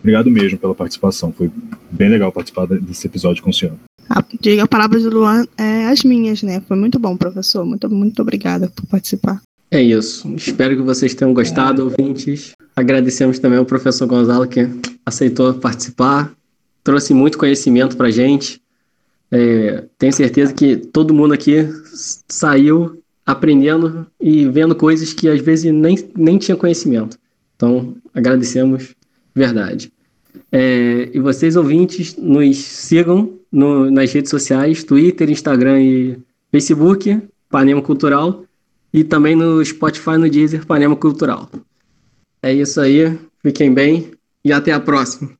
Obrigado 0.00 0.28
mesmo 0.28 0.58
pela 0.58 0.74
participação. 0.74 1.32
Foi 1.32 1.48
bem 1.88 2.08
legal 2.08 2.32
participar 2.32 2.66
desse 2.66 3.06
episódio 3.06 3.44
com 3.44 3.50
o 3.50 3.54
senhor. 3.54 3.76
A, 4.08 4.20
diga 4.40 4.64
a 4.64 4.68
palavra 4.68 4.98
de 4.98 5.08
Luan 5.08 5.46
é 5.56 5.86
as 5.86 6.02
minhas, 6.02 6.42
né? 6.42 6.60
Foi 6.66 6.76
muito 6.76 6.98
bom, 6.98 7.16
professor. 7.16 7.64
Muito, 7.64 7.88
muito 7.88 8.20
obrigada 8.22 8.68
por 8.74 8.86
participar. 8.86 9.40
É 9.70 9.80
isso. 9.80 10.28
Espero 10.34 10.74
que 10.74 10.82
vocês 10.82 11.14
tenham 11.14 11.32
gostado, 11.32 11.84
ouvintes. 11.84 12.50
Agradecemos 12.74 13.38
também 13.38 13.58
ao 13.58 13.64
professor 13.64 14.08
Gonzalo 14.08 14.48
que 14.48 14.68
aceitou 15.06 15.54
participar, 15.54 16.32
trouxe 16.82 17.14
muito 17.14 17.38
conhecimento 17.38 17.96
para 17.96 18.10
gente. 18.10 18.60
É, 19.30 19.84
tenho 19.98 20.12
certeza 20.12 20.52
que 20.52 20.76
todo 20.76 21.14
mundo 21.14 21.34
aqui 21.34 21.68
saiu 22.28 23.00
aprendendo 23.24 24.06
e 24.20 24.48
vendo 24.48 24.74
coisas 24.74 25.12
que 25.12 25.28
às 25.28 25.40
vezes 25.40 25.72
nem, 25.72 25.96
nem 26.16 26.38
tinha 26.38 26.56
conhecimento. 26.56 27.16
Então, 27.54 27.94
agradecemos, 28.14 28.94
verdade. 29.34 29.92
É, 30.50 31.10
e 31.12 31.20
vocês, 31.20 31.56
ouvintes, 31.56 32.16
nos 32.16 32.56
sigam 32.56 33.38
no, 33.52 33.90
nas 33.90 34.12
redes 34.12 34.30
sociais, 34.30 34.82
Twitter, 34.82 35.30
Instagram 35.30 35.80
e 35.80 36.18
Facebook, 36.50 37.20
Panema 37.48 37.82
Cultural, 37.82 38.44
e 38.92 39.04
também 39.04 39.36
no 39.36 39.64
Spotify, 39.64 40.16
no 40.18 40.28
Deezer, 40.28 40.66
Panema 40.66 40.96
Cultural. 40.96 41.48
É 42.42 42.52
isso 42.52 42.80
aí, 42.80 43.18
fiquem 43.42 43.72
bem 43.72 44.10
e 44.44 44.52
até 44.52 44.72
a 44.72 44.80
próxima. 44.80 45.30